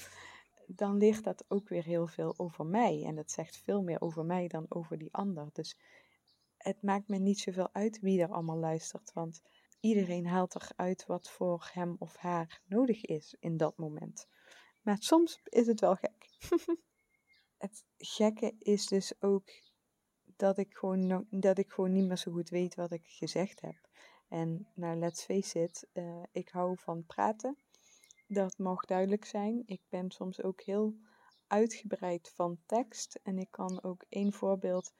dan 0.75 0.97
leert 0.97 1.25
dat 1.25 1.45
ook 1.49 1.69
weer 1.69 1.85
heel 1.85 2.07
veel 2.07 2.35
over 2.37 2.67
mij. 2.67 3.05
En 3.05 3.15
dat 3.15 3.31
zegt 3.31 3.57
veel 3.57 3.83
meer 3.83 4.01
over 4.01 4.25
mij 4.25 4.49
dan 4.49 4.67
over 4.69 4.99
die 4.99 5.13
ander. 5.13 5.49
Dus 5.53 5.77
het 6.57 6.83
maakt 6.83 7.09
me 7.09 7.19
niet 7.19 7.39
zoveel 7.39 7.69
uit 7.73 8.01
wie 8.01 8.23
er 8.23 8.31
allemaal 8.33 8.59
luistert, 8.59 9.13
want 9.13 9.43
iedereen 9.81 10.27
haalt 10.27 10.55
eruit 10.55 11.07
wat 11.07 11.31
voor 11.31 11.71
hem 11.73 11.97
of 11.99 12.17
haar 12.17 12.63
nodig 12.67 13.05
is 13.05 13.37
in 13.41 13.57
dat 13.57 13.77
moment. 13.77 14.29
Maar 14.83 14.97
soms 15.01 15.41
is 15.45 15.67
het 15.67 15.81
wel 15.81 15.97
gek. 15.97 16.29
het 17.65 17.85
gekke 17.97 18.55
is 18.59 18.87
dus 18.87 19.23
ook 19.23 19.51
dat 20.37 20.59
ik, 20.59 20.77
gewoon, 20.77 21.27
dat 21.31 21.59
ik 21.59 21.71
gewoon 21.71 21.93
niet 21.93 22.07
meer 22.07 22.17
zo 22.17 22.33
goed 22.33 22.49
weet 22.49 22.75
wat 22.75 22.93
ik 22.93 23.07
gezegd 23.07 23.61
heb. 23.61 23.89
En 24.29 24.69
nou, 24.75 24.99
let's 24.99 25.25
face 25.25 25.63
it, 25.63 25.89
uh, 25.93 26.23
ik 26.33 26.49
hou 26.49 26.79
van 26.79 27.05
praten 27.07 27.57
dat 28.33 28.59
mag 28.59 28.85
duidelijk 28.85 29.25
zijn. 29.25 29.63
Ik 29.67 29.81
ben 29.89 30.11
soms 30.11 30.43
ook 30.43 30.61
heel 30.61 30.95
uitgebreid 31.47 32.33
van 32.35 32.59
tekst. 32.67 33.21
En 33.23 33.39
ik 33.39 33.51
kan 33.51 33.83
ook 33.83 34.05
één 34.09 34.33
voorbeeld 34.33 34.93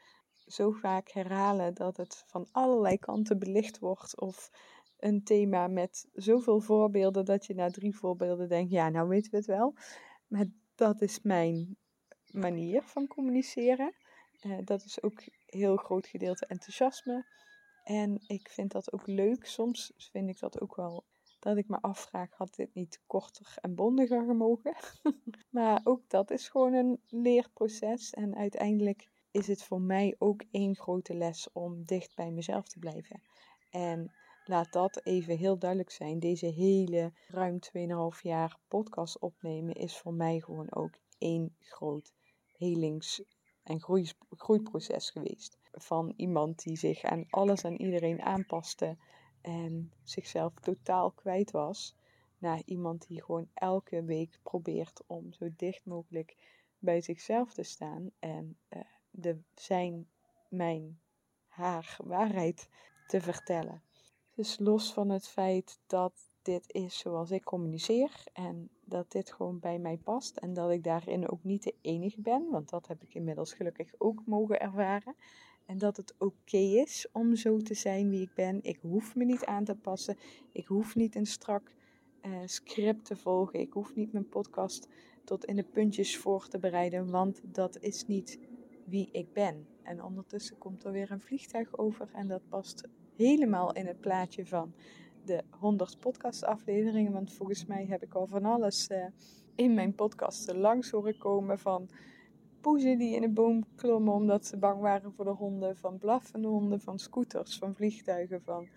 zo 0.47 0.71
vaak 0.71 1.11
herhalen 1.11 1.75
dat 1.75 1.97
het 1.97 2.25
van 2.27 2.49
allerlei 2.53 2.99
kanten 2.99 3.39
belicht 3.39 3.79
wordt. 3.79 4.21
Of 4.21 4.51
een 4.99 5.25
thema 5.25 5.67
met 5.67 6.09
zoveel 6.13 6.61
voorbeelden 6.61 7.25
dat 7.25 7.47
je 7.47 7.55
na 7.55 7.71
drie 7.71 7.97
voorbeelden 7.97 8.49
denkt, 8.49 8.71
ja, 8.71 8.89
nou 8.89 9.09
weten 9.09 9.31
we 9.31 9.37
het 9.37 9.47
wel. 9.47 9.75
Maar 10.27 10.47
dat 10.75 11.01
is 11.01 11.21
mijn 11.23 11.77
manier 12.33 12.83
van 12.83 13.07
communiceren. 13.07 13.95
Uh, 14.43 14.59
dat 14.65 14.85
is 14.85 15.03
ook 15.03 15.21
een 15.21 15.33
heel 15.47 15.77
groot 15.77 16.07
gedeelte 16.07 16.47
enthousiasme. 16.47 17.27
En 17.83 18.21
ik 18.27 18.49
vind 18.49 18.73
dat 18.73 18.93
ook 18.93 19.07
leuk. 19.07 19.47
Soms 19.47 19.93
vind 19.97 20.29
ik 20.29 20.39
dat 20.39 20.61
ook 20.61 20.77
wel 20.77 21.05
dat 21.41 21.57
ik 21.57 21.69
me 21.69 21.81
afvraag, 21.81 22.31
had 22.33 22.55
dit 22.55 22.75
niet 22.75 23.01
korter 23.07 23.55
en 23.61 23.75
bondiger 23.75 24.25
gemogen? 24.25 24.77
maar 25.51 25.81
ook 25.85 26.03
dat 26.09 26.31
is 26.31 26.49
gewoon 26.49 26.73
een 26.73 27.01
leerproces. 27.09 28.11
En 28.11 28.37
uiteindelijk 28.37 29.09
is 29.31 29.47
het 29.47 29.63
voor 29.63 29.81
mij 29.81 30.15
ook 30.19 30.45
één 30.51 30.77
grote 30.77 31.15
les 31.15 31.53
om 31.53 31.85
dicht 31.85 32.17
bij 32.17 32.31
mezelf 32.31 32.69
te 32.69 32.79
blijven. 32.79 33.23
En 33.71 34.13
laat 34.45 34.73
dat 34.73 35.01
even 35.05 35.37
heel 35.37 35.59
duidelijk 35.59 35.91
zijn. 35.91 36.19
Deze 36.19 36.47
hele 36.47 37.13
ruim 37.29 37.59
2,5 38.15 38.21
jaar 38.23 38.59
podcast 38.69 39.19
opnemen 39.19 39.75
is 39.75 39.99
voor 39.99 40.15
mij 40.15 40.41
gewoon 40.41 40.75
ook 40.75 40.95
één 41.19 41.57
groot 41.59 42.13
helings- 42.57 43.23
en 43.63 43.81
groeiproces 44.31 45.11
geweest. 45.11 45.59
Van 45.73 46.13
iemand 46.17 46.63
die 46.63 46.77
zich 46.77 47.03
aan 47.03 47.27
alles 47.31 47.63
en 47.63 47.81
iedereen 47.81 48.23
aanpaste 48.23 48.97
en 49.41 49.93
zichzelf 50.03 50.55
totaal 50.55 51.11
kwijt 51.11 51.51
was, 51.51 51.97
naar 52.39 52.63
iemand 52.65 53.07
die 53.07 53.23
gewoon 53.23 53.49
elke 53.55 54.05
week 54.05 54.39
probeert 54.43 55.03
om 55.07 55.33
zo 55.33 55.49
dicht 55.57 55.85
mogelijk 55.85 56.37
bij 56.79 57.01
zichzelf 57.01 57.53
te 57.55 57.63
staan 57.63 58.11
en 58.19 58.59
uh, 58.69 58.81
de 59.11 59.39
zijn, 59.55 60.09
mijn, 60.49 61.01
haar 61.47 61.97
waarheid 62.05 62.69
te 63.07 63.21
vertellen. 63.21 63.83
Dus 64.35 64.59
los 64.59 64.93
van 64.93 65.09
het 65.09 65.29
feit 65.29 65.81
dat 65.87 66.13
dit 66.43 66.73
is 66.73 66.99
zoals 66.99 67.31
ik 67.31 67.45
communiceer 67.45 68.25
en 68.33 68.71
dat 68.85 69.13
dit 69.13 69.33
gewoon 69.33 69.59
bij 69.59 69.79
mij 69.79 69.97
past 69.97 70.37
en 70.37 70.53
dat 70.53 70.71
ik 70.71 70.85
daarin 70.85 71.31
ook 71.31 71.45
niet 71.45 71.63
de 71.63 71.75
enige 71.81 72.21
ben, 72.21 72.51
want 72.51 72.69
dat 72.69 72.87
heb 72.87 73.03
ik 73.03 73.15
inmiddels 73.15 73.53
gelukkig 73.53 73.93
ook 73.99 74.23
mogen 74.27 74.61
ervaren. 74.61 75.15
En 75.71 75.79
dat 75.79 75.97
het 75.97 76.15
oké 76.19 76.57
is 76.57 77.09
om 77.13 77.37
zo 77.37 77.57
te 77.59 77.75
zijn 77.75 78.11
wie 78.11 78.21
ik 78.21 78.35
ben. 78.35 78.59
Ik 78.63 78.79
hoef 78.83 79.15
me 79.15 79.25
niet 79.25 79.45
aan 79.45 79.65
te 79.65 79.75
passen. 79.75 80.17
Ik 80.53 80.67
hoef 80.67 80.95
niet 80.95 81.15
een 81.15 81.27
strak 81.27 81.73
uh, 82.23 82.37
script 82.45 83.05
te 83.05 83.17
volgen. 83.17 83.61
Ik 83.61 83.73
hoef 83.73 83.95
niet 83.95 84.13
mijn 84.13 84.29
podcast 84.29 84.89
tot 85.25 85.45
in 85.45 85.57
de 85.57 85.63
puntjes 85.63 86.17
voor 86.17 86.49
te 86.49 86.59
bereiden, 86.59 87.11
want 87.11 87.41
dat 87.45 87.79
is 87.81 88.07
niet 88.07 88.39
wie 88.85 89.09
ik 89.13 89.33
ben. 89.33 89.67
En 89.83 90.03
ondertussen 90.03 90.59
komt 90.59 90.85
er 90.85 90.93
weer 90.93 91.11
een 91.11 91.21
vliegtuig 91.21 91.79
over 91.79 92.09
en 92.13 92.29
dat 92.29 92.49
past 92.49 92.89
helemaal 93.17 93.73
in 93.73 93.87
het 93.87 94.01
plaatje 94.01 94.47
van 94.47 94.75
de 95.25 95.43
100 95.51 95.99
podcastafleveringen. 95.99 97.13
Want 97.13 97.33
volgens 97.33 97.67
mij 97.67 97.87
heb 97.87 98.03
ik 98.03 98.15
al 98.15 98.27
van 98.27 98.45
alles 98.45 98.89
uh, 98.89 99.05
in 99.55 99.75
mijn 99.75 99.95
podcast 99.95 100.53
langs 100.53 100.91
horen 100.91 101.19
komen 101.19 101.59
van 101.59 101.89
poezen 102.61 102.99
die 102.99 103.15
in 103.15 103.23
een 103.23 103.35
boom 103.35 103.65
klommen 103.77 104.15
omdat 104.15 104.47
ze 104.47 104.57
bang 104.57 104.81
waren 104.81 105.13
voor 105.13 105.25
de 105.25 105.31
honden, 105.31 105.77
van 105.77 105.99
blaffende 105.99 106.49
honden, 106.49 106.81
van 106.81 106.99
scooters, 106.99 107.59
van 107.59 107.75
vliegtuigen, 107.75 108.43
van 108.43 108.69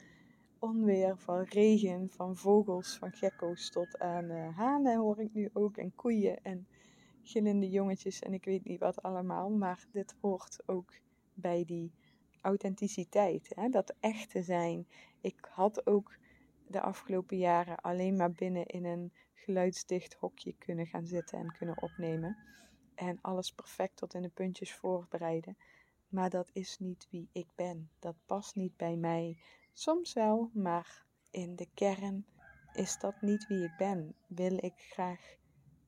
onweer, 0.59 1.17
van 1.17 1.43
regen, 1.43 2.09
van 2.09 2.37
vogels, 2.37 2.97
van 2.97 3.11
gekko's 3.11 3.69
tot 3.69 3.99
aan 3.99 4.31
uh, 4.31 4.57
hanen 4.57 4.97
hoor 4.97 5.19
ik 5.19 5.33
nu 5.33 5.49
ook 5.53 5.77
en 5.77 5.95
koeien 5.95 6.43
en 6.43 6.67
gillende 7.23 7.69
jongetjes 7.69 8.19
en 8.19 8.33
ik 8.33 8.45
weet 8.45 8.63
niet 8.63 8.79
wat 8.79 9.01
allemaal, 9.01 9.49
maar 9.49 9.85
dit 9.91 10.15
hoort 10.21 10.63
ook 10.65 10.93
bij 11.33 11.65
die 11.65 11.91
authenticiteit, 12.41 13.51
hè? 13.55 13.69
dat 13.69 13.95
echte 13.99 14.41
zijn. 14.41 14.87
Ik 15.21 15.47
had 15.51 15.87
ook 15.87 16.17
de 16.67 16.81
afgelopen 16.81 17.37
jaren 17.37 17.77
alleen 17.77 18.15
maar 18.15 18.31
binnen 18.31 18.65
in 18.65 18.85
een 18.85 19.11
geluidsdicht 19.33 20.13
hokje 20.13 20.55
kunnen 20.57 20.85
gaan 20.85 21.07
zitten 21.07 21.39
en 21.39 21.55
kunnen 21.57 21.81
opnemen 21.81 22.37
en 22.95 23.19
alles 23.21 23.53
perfect 23.53 23.97
tot 23.97 24.13
in 24.13 24.21
de 24.21 24.29
puntjes 24.29 24.73
voorbereiden. 24.73 25.57
Maar 26.09 26.29
dat 26.29 26.49
is 26.53 26.79
niet 26.79 27.07
wie 27.09 27.29
ik 27.31 27.47
ben. 27.55 27.89
Dat 27.99 28.15
past 28.25 28.55
niet 28.55 28.77
bij 28.77 28.95
mij. 28.95 29.37
Soms 29.73 30.13
wel, 30.13 30.49
maar 30.53 31.05
in 31.29 31.55
de 31.55 31.67
kern 31.73 32.25
is 32.73 32.99
dat 32.99 33.21
niet 33.21 33.47
wie 33.47 33.63
ik 33.63 33.75
ben. 33.77 34.15
Wil 34.27 34.57
ik 34.57 34.73
graag 34.75 35.35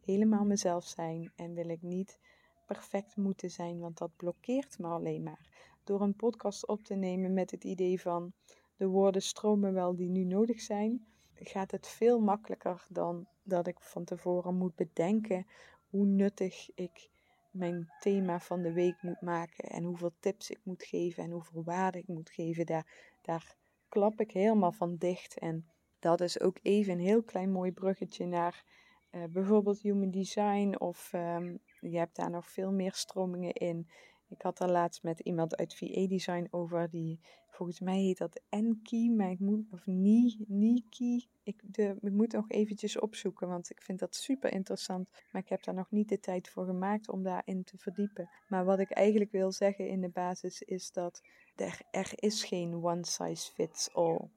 helemaal 0.01 0.45
mezelf 0.45 0.83
zijn 0.83 1.31
en 1.35 1.53
wil 1.53 1.69
ik 1.69 1.81
niet 1.81 2.19
perfect 2.65 3.15
moeten 3.15 3.51
zijn, 3.51 3.79
want 3.79 3.97
dat 3.97 4.15
blokkeert 4.15 4.79
me 4.79 4.87
alleen 4.87 5.23
maar. 5.23 5.49
Door 5.83 6.01
een 6.01 6.15
podcast 6.15 6.67
op 6.67 6.83
te 6.83 6.95
nemen 6.95 7.33
met 7.33 7.51
het 7.51 7.63
idee 7.63 8.01
van 8.01 8.33
de 8.75 8.87
woorden 8.87 9.21
stromen 9.21 9.73
wel 9.73 9.95
die 9.95 10.09
nu 10.09 10.23
nodig 10.23 10.61
zijn, 10.61 11.05
gaat 11.33 11.71
het 11.71 11.87
veel 11.87 12.19
makkelijker 12.19 12.85
dan 12.89 13.27
dat 13.43 13.67
ik 13.67 13.79
van 13.79 14.03
tevoren 14.03 14.55
moet 14.55 14.75
bedenken 14.75 15.47
hoe 15.95 16.05
nuttig 16.05 16.69
ik 16.73 17.09
mijn 17.51 17.89
thema 17.99 18.39
van 18.39 18.61
de 18.61 18.73
week 18.73 19.01
moet 19.01 19.21
maken 19.21 19.69
en 19.69 19.83
hoeveel 19.83 20.11
tips 20.19 20.49
ik 20.49 20.59
moet 20.63 20.83
geven 20.83 21.23
en 21.23 21.31
hoeveel 21.31 21.63
waarde 21.63 21.97
ik 21.97 22.07
moet 22.07 22.29
geven. 22.29 22.65
Daar, 22.65 23.17
daar 23.21 23.55
klap 23.89 24.19
ik 24.19 24.31
helemaal 24.31 24.71
van 24.71 24.95
dicht. 24.95 25.37
En 25.39 25.65
dat 25.99 26.21
is 26.21 26.39
ook 26.39 26.57
even 26.61 26.93
een 26.93 26.99
heel 26.99 27.23
klein 27.23 27.51
mooi 27.51 27.71
bruggetje 27.71 28.25
naar 28.25 28.63
uh, 29.11 29.23
bijvoorbeeld 29.29 29.81
human 29.81 30.11
design 30.11 30.75
of 30.79 31.13
um, 31.13 31.59
je 31.79 31.97
hebt 31.97 32.15
daar 32.15 32.29
nog 32.29 32.47
veel 32.47 32.71
meer 32.71 32.93
stromingen 32.93 33.53
in. 33.53 33.87
Ik 34.27 34.41
had 34.41 34.59
er 34.59 34.71
laatst 34.71 35.03
met 35.03 35.19
iemand 35.19 35.55
uit 35.55 35.75
VA 35.75 36.07
Design 36.07 36.47
over, 36.51 36.89
die 36.89 37.19
volgens 37.55 37.79
mij 37.79 37.99
heet 37.99 38.17
dat 38.17 38.41
Enki, 38.49 39.11
maar 39.11 39.29
ik 39.29 39.39
moet, 39.39 39.65
of 39.71 39.85
Ni, 39.85 40.45
Niki. 40.47 41.27
Ik, 41.43 41.61
de, 41.63 41.97
ik 42.01 42.11
moet 42.11 42.31
nog 42.31 42.49
eventjes 42.49 42.99
opzoeken, 42.99 43.47
want 43.47 43.69
ik 43.69 43.81
vind 43.81 43.99
dat 43.99 44.15
super 44.15 44.51
interessant. 44.51 45.09
Maar 45.31 45.41
ik 45.41 45.49
heb 45.49 45.63
daar 45.63 45.75
nog 45.75 45.91
niet 45.91 46.09
de 46.09 46.19
tijd 46.19 46.49
voor 46.49 46.65
gemaakt 46.65 47.09
om 47.09 47.23
daarin 47.23 47.63
te 47.63 47.77
verdiepen. 47.77 48.29
Maar 48.47 48.65
wat 48.65 48.79
ik 48.79 48.91
eigenlijk 48.91 49.31
wil 49.31 49.51
zeggen 49.51 49.87
in 49.87 50.01
de 50.01 50.09
basis 50.09 50.61
is 50.61 50.91
dat 50.91 51.21
er, 51.55 51.81
er 51.91 52.11
is 52.15 52.43
geen 52.43 52.83
one 52.83 53.05
size 53.05 53.51
fits 53.51 53.93
all. 53.93 54.29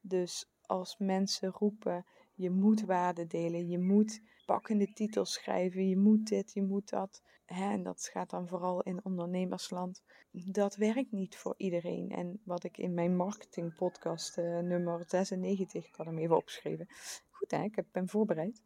Dus 0.00 0.50
als 0.66 0.98
mensen 0.98 1.50
roepen, 1.50 2.04
je 2.36 2.50
moet 2.50 2.84
waarde 2.84 3.26
delen, 3.26 3.68
je 3.68 3.78
moet 3.78 4.20
pakkende 4.46 4.92
titels 4.92 5.32
schrijven, 5.32 5.88
je 5.88 5.96
moet 5.96 6.28
dit, 6.28 6.52
je 6.52 6.62
moet 6.62 6.88
dat. 6.88 7.22
En 7.46 7.82
dat 7.82 8.08
gaat 8.12 8.30
dan 8.30 8.48
vooral 8.48 8.82
in 8.82 9.04
ondernemersland. 9.04 10.02
Dat 10.30 10.76
werkt 10.76 11.12
niet 11.12 11.36
voor 11.36 11.54
iedereen. 11.56 12.10
En 12.10 12.40
wat 12.44 12.64
ik 12.64 12.78
in 12.78 12.94
mijn 12.94 13.16
marketingpodcast 13.16 14.38
uh, 14.38 14.58
nummer 14.58 15.04
96, 15.06 15.86
ik 15.86 15.94
had 15.94 16.06
hem 16.06 16.18
even 16.18 16.36
opgeschreven. 16.36 16.86
Goed 17.30 17.50
hè, 17.50 17.62
ik 17.62 17.84
ben 17.92 18.08
voorbereid. 18.08 18.62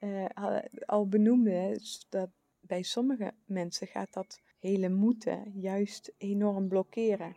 Uh, 0.00 0.26
al 0.86 1.08
benoemde 1.08 1.80
dat 2.08 2.30
bij 2.60 2.82
sommige 2.82 3.34
mensen 3.44 3.86
gaat 3.86 4.12
dat 4.12 4.40
hele 4.58 4.88
moeten 4.88 5.52
juist 5.54 6.14
enorm 6.18 6.68
blokkeren. 6.68 7.36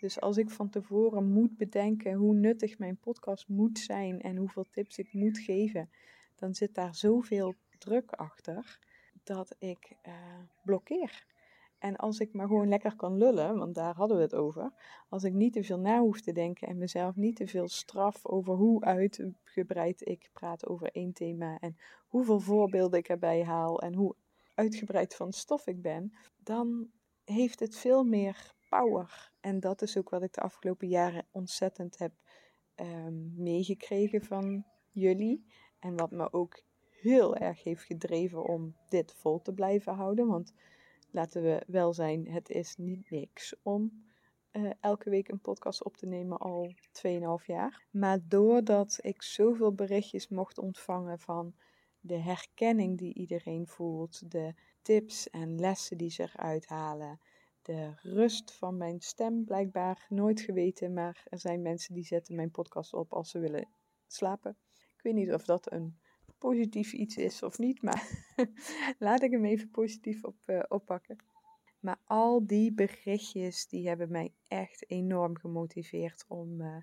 Dus 0.00 0.20
als 0.20 0.36
ik 0.36 0.50
van 0.50 0.68
tevoren 0.68 1.32
moet 1.32 1.56
bedenken 1.56 2.12
hoe 2.12 2.34
nuttig 2.34 2.78
mijn 2.78 2.96
podcast 2.96 3.48
moet 3.48 3.78
zijn 3.78 4.20
en 4.20 4.36
hoeveel 4.36 4.66
tips 4.70 4.98
ik 4.98 5.12
moet 5.12 5.38
geven, 5.38 5.90
dan 6.34 6.54
zit 6.54 6.74
daar 6.74 6.94
zoveel 6.94 7.54
druk 7.78 8.10
achter 8.10 8.78
dat 9.22 9.56
ik 9.58 9.96
uh, 10.06 10.14
blokkeer. 10.64 11.26
En 11.78 11.96
als 11.96 12.20
ik 12.20 12.32
maar 12.32 12.46
gewoon 12.46 12.68
lekker 12.68 12.96
kan 12.96 13.16
lullen, 13.16 13.58
want 13.58 13.74
daar 13.74 13.94
hadden 13.94 14.16
we 14.16 14.22
het 14.22 14.34
over. 14.34 14.72
Als 15.08 15.24
ik 15.24 15.32
niet 15.32 15.52
te 15.52 15.64
veel 15.64 15.78
na 15.78 16.00
hoef 16.00 16.20
te 16.20 16.32
denken 16.32 16.68
en 16.68 16.78
mezelf 16.78 17.16
niet 17.16 17.36
te 17.36 17.46
veel 17.46 17.68
straf 17.68 18.26
over 18.26 18.54
hoe 18.54 18.84
uitgebreid 18.84 20.08
ik 20.08 20.30
praat 20.32 20.66
over 20.66 20.90
één 20.92 21.12
thema 21.12 21.58
en 21.58 21.76
hoeveel 22.08 22.40
voorbeelden 22.40 22.98
ik 22.98 23.08
erbij 23.08 23.44
haal 23.44 23.80
en 23.80 23.94
hoe 23.94 24.14
uitgebreid 24.54 25.14
van 25.14 25.32
stof 25.32 25.66
ik 25.66 25.82
ben, 25.82 26.12
dan 26.42 26.90
heeft 27.24 27.60
het 27.60 27.76
veel 27.76 28.04
meer 28.04 28.54
power. 28.70 29.30
En 29.40 29.60
dat 29.60 29.82
is 29.82 29.98
ook 29.98 30.10
wat 30.10 30.22
ik 30.22 30.32
de 30.32 30.40
afgelopen 30.40 30.88
jaren 30.88 31.26
ontzettend 31.30 31.98
heb 31.98 32.12
um, 32.76 33.34
meegekregen 33.36 34.22
van 34.22 34.64
jullie. 34.90 35.46
En 35.78 35.96
wat 35.96 36.10
me 36.10 36.32
ook 36.32 36.62
heel 37.00 37.36
erg 37.36 37.62
heeft 37.62 37.84
gedreven 37.84 38.44
om 38.44 38.76
dit 38.88 39.14
vol 39.14 39.42
te 39.42 39.52
blijven 39.52 39.94
houden. 39.94 40.26
Want 40.26 40.54
laten 41.10 41.42
we 41.42 41.62
wel 41.66 41.92
zijn, 41.92 42.28
het 42.28 42.50
is 42.50 42.76
niet 42.76 43.10
niks 43.10 43.54
om 43.62 44.04
uh, 44.52 44.70
elke 44.80 45.10
week 45.10 45.28
een 45.28 45.40
podcast 45.40 45.84
op 45.84 45.96
te 45.96 46.06
nemen 46.06 46.38
al 46.38 46.74
2,5 47.40 47.46
jaar. 47.46 47.86
Maar 47.90 48.18
doordat 48.28 48.98
ik 49.00 49.22
zoveel 49.22 49.72
berichtjes 49.74 50.28
mocht 50.28 50.58
ontvangen 50.58 51.18
van 51.18 51.54
de 52.00 52.18
herkenning 52.18 52.98
die 52.98 53.14
iedereen 53.14 53.66
voelt, 53.66 54.30
de 54.30 54.54
tips 54.82 55.30
en 55.30 55.60
lessen 55.60 55.98
die 55.98 56.10
ze 56.10 56.22
eruit 56.22 56.66
halen, 56.66 57.20
de 57.62 57.92
rust 58.02 58.52
van 58.52 58.76
mijn 58.76 59.00
stem 59.00 59.44
blijkbaar 59.44 60.06
nooit 60.08 60.40
geweten, 60.40 60.92
maar 60.92 61.22
er 61.28 61.38
zijn 61.38 61.62
mensen 61.62 61.94
die 61.94 62.04
zetten 62.04 62.34
mijn 62.34 62.50
podcast 62.50 62.94
op 62.94 63.12
als 63.12 63.30
ze 63.30 63.38
willen 63.38 63.68
slapen. 64.06 64.56
Ik 64.96 65.02
weet 65.02 65.14
niet 65.14 65.32
of 65.32 65.44
dat 65.44 65.72
een 65.72 65.98
positief 66.38 66.92
iets 66.92 67.16
is 67.16 67.42
of 67.42 67.58
niet, 67.58 67.82
maar 67.82 68.08
laat 68.98 69.22
ik 69.22 69.30
hem 69.30 69.44
even 69.44 69.70
positief 69.70 70.24
op, 70.24 70.36
uh, 70.46 70.62
oppakken. 70.68 71.16
Maar 71.80 72.00
al 72.04 72.46
die 72.46 72.72
berichtjes, 72.72 73.66
die 73.66 73.88
hebben 73.88 74.10
mij 74.10 74.32
echt 74.48 74.90
enorm 74.90 75.36
gemotiveerd 75.36 76.24
om, 76.28 76.60
uh, 76.60 76.76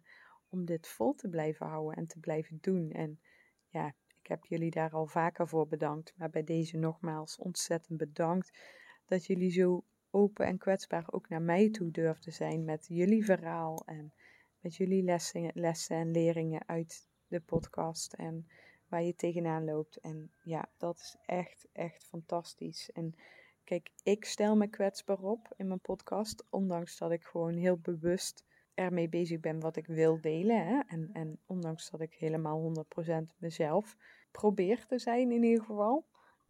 om 0.49 0.65
dit 0.65 0.87
vol 0.87 1.13
te 1.13 1.29
blijven 1.29 1.65
houden 1.67 1.97
en 1.97 2.07
te 2.07 2.19
blijven 2.19 2.57
doen. 2.61 2.91
En 2.91 3.19
ja, 3.67 3.87
ik 4.21 4.27
heb 4.27 4.45
jullie 4.45 4.71
daar 4.71 4.91
al 4.91 5.07
vaker 5.07 5.47
voor 5.47 5.67
bedankt, 5.67 6.13
maar 6.17 6.29
bij 6.29 6.43
deze 6.43 6.77
nogmaals 6.77 7.37
ontzettend 7.37 7.97
bedankt 7.97 8.59
dat 9.05 9.25
jullie 9.25 9.51
zo 9.51 9.83
open 10.17 10.45
en 10.45 10.57
kwetsbaar 10.57 11.05
ook 11.11 11.29
naar 11.29 11.41
mij 11.41 11.69
toe 11.69 11.91
durfden 11.91 12.33
zijn 12.33 12.65
met 12.65 12.85
jullie 12.89 13.25
verhaal 13.25 13.83
en 13.85 14.13
met 14.59 14.75
jullie 14.75 15.03
lessen, 15.03 15.51
lessen 15.53 15.97
en 15.97 16.11
leringen 16.11 16.67
uit 16.67 17.07
de 17.27 17.39
podcast 17.39 18.13
en 18.13 18.47
waar 18.87 19.03
je 19.03 19.15
tegenaan 19.15 19.65
loopt. 19.65 19.97
En 19.97 20.31
ja, 20.43 20.69
dat 20.77 20.97
is 20.97 21.15
echt, 21.25 21.67
echt 21.71 22.03
fantastisch. 22.03 22.91
En 22.91 23.15
kijk, 23.63 23.91
ik 24.03 24.25
stel 24.25 24.55
me 24.55 24.67
kwetsbaar 24.67 25.19
op 25.19 25.53
in 25.57 25.67
mijn 25.67 25.79
podcast, 25.79 26.45
ondanks 26.49 26.97
dat 26.97 27.11
ik 27.11 27.23
gewoon 27.23 27.55
heel 27.55 27.77
bewust 27.77 28.45
ermee 28.73 29.09
bezig 29.09 29.39
ben 29.39 29.59
wat 29.59 29.75
ik 29.75 29.87
wil 29.87 30.21
delen. 30.21 30.67
Hè? 30.67 30.79
En, 30.87 31.09
en 31.13 31.39
ondanks 31.45 31.89
dat 31.89 32.01
ik 32.01 32.13
helemaal 32.13 32.85
100% 33.31 33.37
mezelf 33.37 33.97
probeer 34.31 34.85
te 34.85 34.99
zijn 34.99 35.31
in 35.31 35.43
ieder 35.43 35.63
geval. 35.63 36.05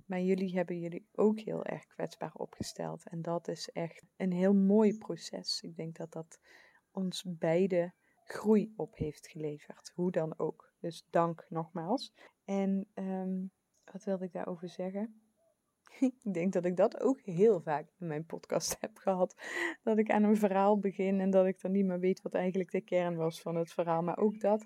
Maar 0.07 0.21
jullie 0.21 0.55
hebben 0.55 0.79
jullie 0.79 1.07
ook 1.15 1.39
heel 1.39 1.65
erg 1.65 1.87
kwetsbaar 1.87 2.33
opgesteld. 2.33 3.09
En 3.09 3.21
dat 3.21 3.47
is 3.47 3.69
echt 3.69 4.03
een 4.17 4.31
heel 4.31 4.53
mooi 4.53 4.97
proces. 4.97 5.61
Ik 5.61 5.75
denk 5.75 5.95
dat 5.95 6.11
dat 6.11 6.39
ons 6.91 7.25
beide 7.27 7.93
groei 8.23 8.73
op 8.75 8.95
heeft 8.95 9.27
geleverd. 9.27 9.91
Hoe 9.95 10.11
dan 10.11 10.39
ook. 10.39 10.73
Dus 10.79 11.07
dank 11.09 11.45
nogmaals. 11.49 12.13
En 12.45 12.87
ehm, 12.93 13.45
wat 13.91 14.03
wilde 14.03 14.25
ik 14.25 14.31
daarover 14.31 14.69
zeggen? 14.69 15.21
ik 16.23 16.33
denk 16.33 16.53
dat 16.53 16.65
ik 16.65 16.75
dat 16.75 17.01
ook 17.01 17.21
heel 17.21 17.61
vaak 17.61 17.87
in 17.99 18.07
mijn 18.07 18.25
podcast 18.25 18.77
heb 18.79 18.97
gehad. 18.97 19.35
Dat 19.83 19.97
ik 19.97 20.11
aan 20.11 20.23
een 20.23 20.37
verhaal 20.37 20.79
begin 20.79 21.19
en 21.19 21.29
dat 21.29 21.45
ik 21.45 21.61
dan 21.61 21.71
niet 21.71 21.85
meer 21.85 21.99
weet 21.99 22.21
wat 22.21 22.33
eigenlijk 22.33 22.71
de 22.71 22.81
kern 22.81 23.15
was 23.15 23.41
van 23.41 23.55
het 23.55 23.73
verhaal. 23.73 24.01
Maar 24.01 24.17
ook 24.17 24.39
dat 24.39 24.65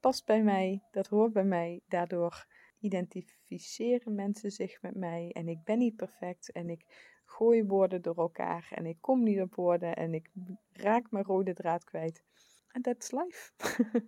past 0.00 0.26
bij 0.26 0.42
mij, 0.42 0.82
dat 0.90 1.06
hoort 1.06 1.32
bij 1.32 1.44
mij. 1.44 1.80
Daardoor 1.88 2.46
identificeren 2.80 4.14
mensen 4.14 4.50
zich 4.50 4.82
met 4.82 4.94
mij 4.94 5.30
en 5.32 5.48
ik 5.48 5.64
ben 5.64 5.78
niet 5.78 5.96
perfect 5.96 6.52
en 6.52 6.70
ik 6.70 6.84
gooi 7.24 7.64
woorden 7.64 8.02
door 8.02 8.16
elkaar 8.16 8.68
en 8.74 8.86
ik 8.86 8.96
kom 9.00 9.22
niet 9.22 9.40
op 9.40 9.54
woorden 9.54 9.96
en 9.96 10.14
ik 10.14 10.30
raak 10.72 11.10
mijn 11.10 11.24
rode 11.24 11.54
draad 11.54 11.84
kwijt. 11.84 12.24
En 12.72 12.82
that's 12.82 13.10
life. 13.10 13.52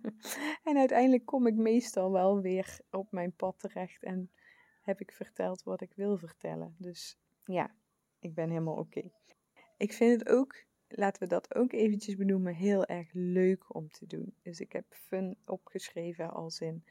en 0.69 0.77
uiteindelijk 0.77 1.25
kom 1.25 1.47
ik 1.47 1.55
meestal 1.55 2.13
wel 2.13 2.41
weer 2.41 2.79
op 2.91 3.13
mijn 3.13 3.33
pad 3.33 3.59
terecht 3.59 4.03
en 4.03 4.31
heb 4.81 5.01
ik 5.01 5.13
verteld 5.13 5.63
wat 5.63 5.81
ik 5.81 5.93
wil 5.95 6.17
vertellen. 6.17 6.75
Dus 6.79 7.19
ja, 7.45 7.75
ik 8.19 8.35
ben 8.35 8.49
helemaal 8.49 8.77
oké. 8.77 9.11
Ik 9.77 9.93
vind 9.93 10.21
het 10.21 10.29
ook, 10.29 10.65
laten 10.89 11.23
we 11.23 11.29
dat 11.29 11.55
ook 11.55 11.73
eventjes 11.73 12.17
benoemen, 12.17 12.55
heel 12.55 12.87
erg 12.87 13.09
leuk 13.13 13.75
om 13.75 13.91
te 13.91 14.07
doen. 14.07 14.35
Dus 14.43 14.61
ik 14.61 14.73
heb 14.73 14.85
fun 14.89 15.37
opgeschreven 15.45 16.31
als 16.31 16.61
in 16.61 16.85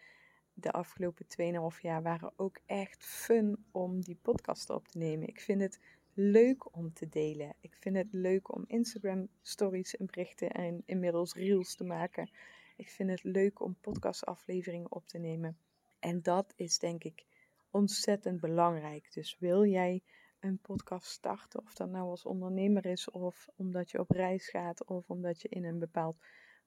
de 0.61 0.71
afgelopen 0.71 1.25
2,5 1.73 1.81
jaar 1.81 2.01
waren 2.01 2.33
ook 2.35 2.59
echt 2.65 3.05
fun 3.05 3.65
om 3.71 4.01
die 4.01 4.17
podcast 4.21 4.69
op 4.69 4.87
te 4.87 4.97
nemen. 4.97 5.27
Ik 5.27 5.39
vind 5.39 5.61
het 5.61 5.79
leuk 6.13 6.75
om 6.75 6.93
te 6.93 7.09
delen. 7.09 7.53
Ik 7.59 7.75
vind 7.79 7.95
het 7.95 8.07
leuk 8.11 8.53
om 8.55 8.63
Instagram 8.67 9.27
stories 9.41 9.97
en 9.97 10.05
berichten 10.05 10.51
en 10.51 10.83
inmiddels 10.85 11.33
reels 11.33 11.75
te 11.75 11.83
maken. 11.83 12.29
Ik 12.75 12.89
vind 12.89 13.09
het 13.09 13.23
leuk 13.23 13.61
om 13.61 13.75
podcastafleveringen 13.81 14.91
op 14.91 15.07
te 15.07 15.17
nemen. 15.17 15.57
En 15.99 16.21
dat 16.21 16.53
is 16.55 16.79
denk 16.79 17.03
ik 17.03 17.25
ontzettend 17.69 18.39
belangrijk. 18.39 19.13
Dus 19.13 19.37
wil 19.39 19.65
jij 19.65 20.01
een 20.39 20.57
podcast 20.57 21.07
starten, 21.07 21.61
of 21.63 21.73
dat 21.73 21.89
nou 21.89 22.09
als 22.09 22.25
ondernemer 22.25 22.85
is, 22.85 23.09
of 23.09 23.47
omdat 23.55 23.91
je 23.91 23.99
op 23.99 24.09
reis 24.09 24.49
gaat, 24.49 24.85
of 24.85 25.09
omdat 25.09 25.41
je 25.41 25.49
in 25.49 25.63
een 25.63 25.79
bepaald 25.79 26.17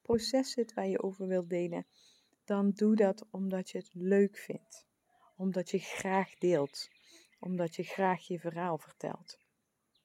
proces 0.02 0.50
zit 0.50 0.74
waar 0.74 0.86
je 0.86 1.02
over 1.02 1.26
wilt 1.26 1.50
delen, 1.50 1.86
dan 2.44 2.70
doe 2.70 2.96
dat 2.96 3.26
omdat 3.30 3.70
je 3.70 3.78
het 3.78 3.90
leuk 3.92 4.36
vindt. 4.36 4.86
Omdat 5.36 5.70
je 5.70 5.78
graag 5.78 6.34
deelt. 6.34 6.88
Omdat 7.40 7.76
je 7.76 7.82
graag 7.82 8.26
je 8.26 8.38
verhaal 8.38 8.78
vertelt. 8.78 9.38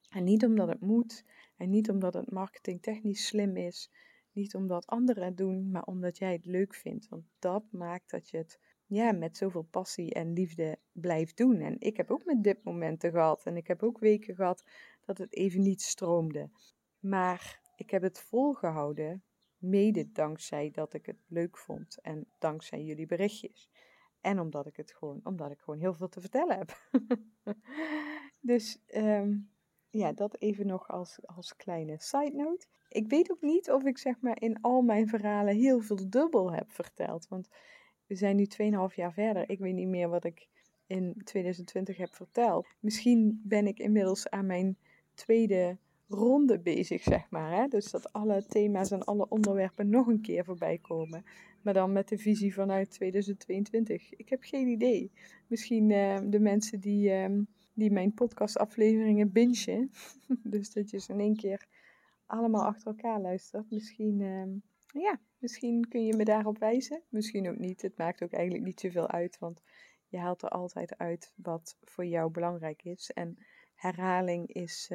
En 0.09 0.23
niet 0.23 0.45
omdat 0.45 0.67
het 0.67 0.81
moet 0.81 1.23
en 1.57 1.69
niet 1.69 1.89
omdat 1.89 2.13
het 2.13 2.31
marketingtechnisch 2.31 3.25
slim 3.25 3.57
is. 3.57 3.91
Niet 4.31 4.55
omdat 4.55 4.87
anderen 4.87 5.23
het 5.23 5.37
doen, 5.37 5.71
maar 5.71 5.83
omdat 5.83 6.17
jij 6.17 6.33
het 6.33 6.45
leuk 6.45 6.75
vindt. 6.75 7.07
Want 7.09 7.23
dat 7.39 7.63
maakt 7.71 8.09
dat 8.09 8.29
je 8.29 8.37
het 8.37 8.59
ja, 8.85 9.11
met 9.11 9.37
zoveel 9.37 9.67
passie 9.71 10.13
en 10.13 10.33
liefde 10.33 10.79
blijft 10.91 11.37
doen. 11.37 11.59
En 11.59 11.75
ik 11.79 11.97
heb 11.97 12.11
ook 12.11 12.25
met 12.25 12.43
dit 12.43 12.63
momenten 12.63 13.11
gehad. 13.11 13.45
En 13.45 13.57
ik 13.57 13.67
heb 13.67 13.83
ook 13.83 13.99
weken 13.99 14.35
gehad 14.35 14.63
dat 15.05 15.17
het 15.17 15.35
even 15.35 15.61
niet 15.61 15.81
stroomde. 15.81 16.49
Maar 16.99 17.61
ik 17.75 17.89
heb 17.89 18.01
het 18.01 18.19
volgehouden 18.19 19.23
Mede 19.59 20.11
dankzij 20.11 20.71
dat 20.71 20.93
ik 20.93 21.05
het 21.05 21.25
leuk 21.27 21.57
vond 21.57 22.01
en 22.01 22.25
dankzij 22.37 22.83
jullie 22.83 23.05
berichtjes. 23.05 23.69
En 24.21 24.39
omdat 24.39 24.65
ik 24.65 24.75
het 24.75 24.91
gewoon, 24.91 25.19
omdat 25.23 25.51
ik 25.51 25.59
gewoon 25.59 25.79
heel 25.79 25.93
veel 25.93 26.09
te 26.09 26.21
vertellen 26.21 26.57
heb. 26.57 26.79
dus 28.51 28.79
ehm, 28.85 29.37
ja, 29.89 30.11
dat 30.11 30.37
even 30.39 30.67
nog 30.67 30.87
als, 30.87 31.19
als 31.25 31.55
kleine 31.55 31.95
side 31.99 32.35
note. 32.35 32.67
Ik 32.89 33.07
weet 33.07 33.31
ook 33.31 33.41
niet 33.41 33.71
of 33.71 33.83
ik 33.83 33.97
zeg 33.97 34.21
maar 34.21 34.41
in 34.41 34.61
al 34.61 34.81
mijn 34.81 35.07
verhalen 35.07 35.55
heel 35.55 35.81
veel 35.81 36.09
dubbel 36.09 36.51
heb 36.51 36.71
verteld. 36.71 37.27
Want 37.27 37.49
we 38.05 38.15
zijn 38.15 38.35
nu 38.35 38.47
2,5 38.89 38.95
jaar 38.95 39.13
verder. 39.13 39.49
Ik 39.49 39.59
weet 39.59 39.73
niet 39.73 39.87
meer 39.87 40.09
wat 40.09 40.23
ik 40.23 40.47
in 40.87 41.21
2020 41.23 41.97
heb 41.97 42.13
verteld. 42.13 42.67
Misschien 42.79 43.41
ben 43.43 43.67
ik 43.67 43.79
inmiddels 43.79 44.29
aan 44.29 44.45
mijn 44.45 44.77
tweede 45.13 45.77
ronde 46.09 46.59
bezig, 46.59 47.03
zeg 47.03 47.29
maar. 47.29 47.51
Hè? 47.51 47.67
Dus 47.67 47.91
dat 47.91 48.13
alle 48.13 48.45
thema's 48.45 48.91
en 48.91 49.03
alle 49.03 49.29
onderwerpen 49.29 49.89
nog 49.89 50.07
een 50.07 50.21
keer 50.21 50.45
voorbij 50.45 50.77
komen. 50.77 51.23
Maar 51.61 51.73
dan 51.73 51.91
met 51.91 52.07
de 52.07 52.17
visie 52.17 52.53
vanuit 52.53 52.91
2022. 52.91 54.13
Ik 54.13 54.29
heb 54.29 54.43
geen 54.43 54.67
idee. 54.67 55.11
Misschien 55.47 55.89
uh, 55.89 56.19
de 56.23 56.39
mensen 56.39 56.79
die, 56.79 57.09
uh, 57.09 57.39
die 57.73 57.91
mijn 57.91 58.13
podcastafleveringen 58.13 59.31
bingen. 59.31 59.91
dus 60.53 60.73
dat 60.73 60.89
je 60.89 60.99
ze 60.99 61.13
in 61.13 61.19
één 61.19 61.35
keer 61.35 61.67
allemaal 62.25 62.65
achter 62.65 62.87
elkaar 62.87 63.21
luistert. 63.21 63.71
Misschien, 63.71 64.19
uh, 64.19 65.01
ja, 65.03 65.19
misschien 65.37 65.87
kun 65.87 66.05
je 66.05 66.15
me 66.15 66.23
daarop 66.23 66.57
wijzen. 66.57 67.01
Misschien 67.09 67.49
ook 67.49 67.57
niet. 67.57 67.81
Het 67.81 67.97
maakt 67.97 68.23
ook 68.23 68.33
eigenlijk 68.33 68.65
niet 68.65 68.79
zoveel 68.79 69.09
uit. 69.09 69.37
Want 69.39 69.61
je 70.07 70.17
haalt 70.17 70.41
er 70.41 70.49
altijd 70.49 70.97
uit 70.97 71.33
wat 71.35 71.77
voor 71.81 72.05
jou 72.05 72.31
belangrijk 72.31 72.83
is. 72.83 73.11
En 73.11 73.37
herhaling 73.75 74.53
is 74.53 74.91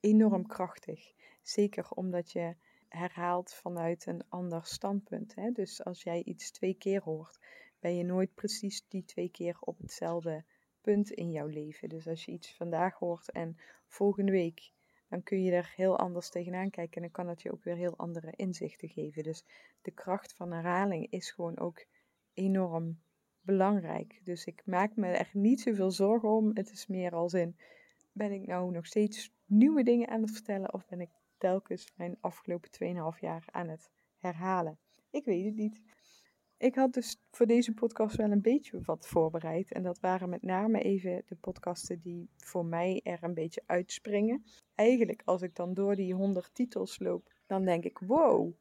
enorm 0.00 0.46
krachtig. 0.46 1.12
Zeker 1.42 1.90
omdat 1.90 2.32
je 2.32 2.54
herhaalt 2.88 3.54
vanuit 3.54 4.06
een 4.06 4.22
ander 4.28 4.64
standpunt. 4.64 5.34
Hè? 5.34 5.50
Dus 5.50 5.84
als 5.84 6.02
jij 6.02 6.22
iets 6.24 6.50
twee 6.50 6.74
keer 6.74 7.02
hoort, 7.02 7.38
ben 7.80 7.96
je 7.96 8.04
nooit 8.04 8.34
precies 8.34 8.84
die 8.88 9.04
twee 9.04 9.28
keer 9.28 9.56
op 9.60 9.78
hetzelfde 9.78 10.44
punt 10.80 11.10
in 11.10 11.30
jouw 11.30 11.46
leven. 11.46 11.88
Dus 11.88 12.06
als 12.06 12.24
je 12.24 12.32
iets 12.32 12.54
vandaag 12.54 12.94
hoort 12.94 13.30
en 13.30 13.56
volgende 13.86 14.32
week, 14.32 14.70
dan 15.08 15.22
kun 15.22 15.42
je 15.42 15.52
er 15.52 15.72
heel 15.76 15.98
anders 15.98 16.30
tegenaan 16.30 16.70
kijken 16.70 16.94
en 16.94 17.02
dan 17.02 17.10
kan 17.10 17.26
dat 17.26 17.42
je 17.42 17.52
ook 17.52 17.64
weer 17.64 17.76
heel 17.76 17.96
andere 17.96 18.32
inzichten 18.36 18.88
geven. 18.88 19.22
Dus 19.22 19.44
de 19.82 19.90
kracht 19.90 20.32
van 20.32 20.52
herhaling 20.52 21.10
is 21.10 21.30
gewoon 21.30 21.58
ook 21.58 21.86
enorm 22.34 23.00
belangrijk. 23.40 24.20
Dus 24.24 24.44
ik 24.44 24.62
maak 24.64 24.96
me 24.96 25.06
er 25.06 25.30
niet 25.32 25.60
zoveel 25.60 25.90
zorgen 25.90 26.28
om. 26.28 26.50
Het 26.54 26.70
is 26.70 26.86
meer 26.86 27.14
als 27.14 27.34
in, 27.34 27.56
ben 28.12 28.32
ik 28.32 28.46
nou 28.46 28.70
nog 28.70 28.86
steeds 28.86 29.30
nieuwe 29.44 29.82
dingen 29.82 30.08
aan 30.08 30.20
het 30.20 30.30
vertellen 30.30 30.74
of 30.74 30.86
ben 30.86 31.00
ik 31.00 31.10
telkens 31.38 31.92
mijn 31.96 32.16
afgelopen 32.20 32.70
2,5 33.14 33.20
jaar 33.20 33.44
aan 33.50 33.68
het 33.68 33.90
herhalen? 34.16 34.78
Ik 35.10 35.24
weet 35.24 35.44
het 35.44 35.56
niet. 35.56 35.80
Ik 36.58 36.74
had 36.74 36.92
dus 36.92 37.20
voor 37.30 37.46
deze 37.46 37.74
podcast 37.74 38.16
wel 38.16 38.30
een 38.30 38.42
beetje 38.42 38.80
wat 38.80 39.08
voorbereid. 39.08 39.72
En 39.72 39.82
dat 39.82 40.00
waren 40.00 40.28
met 40.28 40.42
name 40.42 40.80
even 40.82 41.22
de 41.26 41.34
podcasten 41.34 42.00
die 42.00 42.30
voor 42.36 42.64
mij 42.64 43.00
er 43.02 43.18
een 43.22 43.34
beetje 43.34 43.62
uitspringen. 43.66 44.44
Eigenlijk, 44.74 45.22
als 45.24 45.42
ik 45.42 45.54
dan 45.54 45.74
door 45.74 45.94
die 45.94 46.14
100 46.14 46.54
titels 46.54 46.98
loop, 46.98 47.32
dan 47.46 47.64
denk 47.64 47.84
ik: 47.84 47.98
wow, 47.98 48.52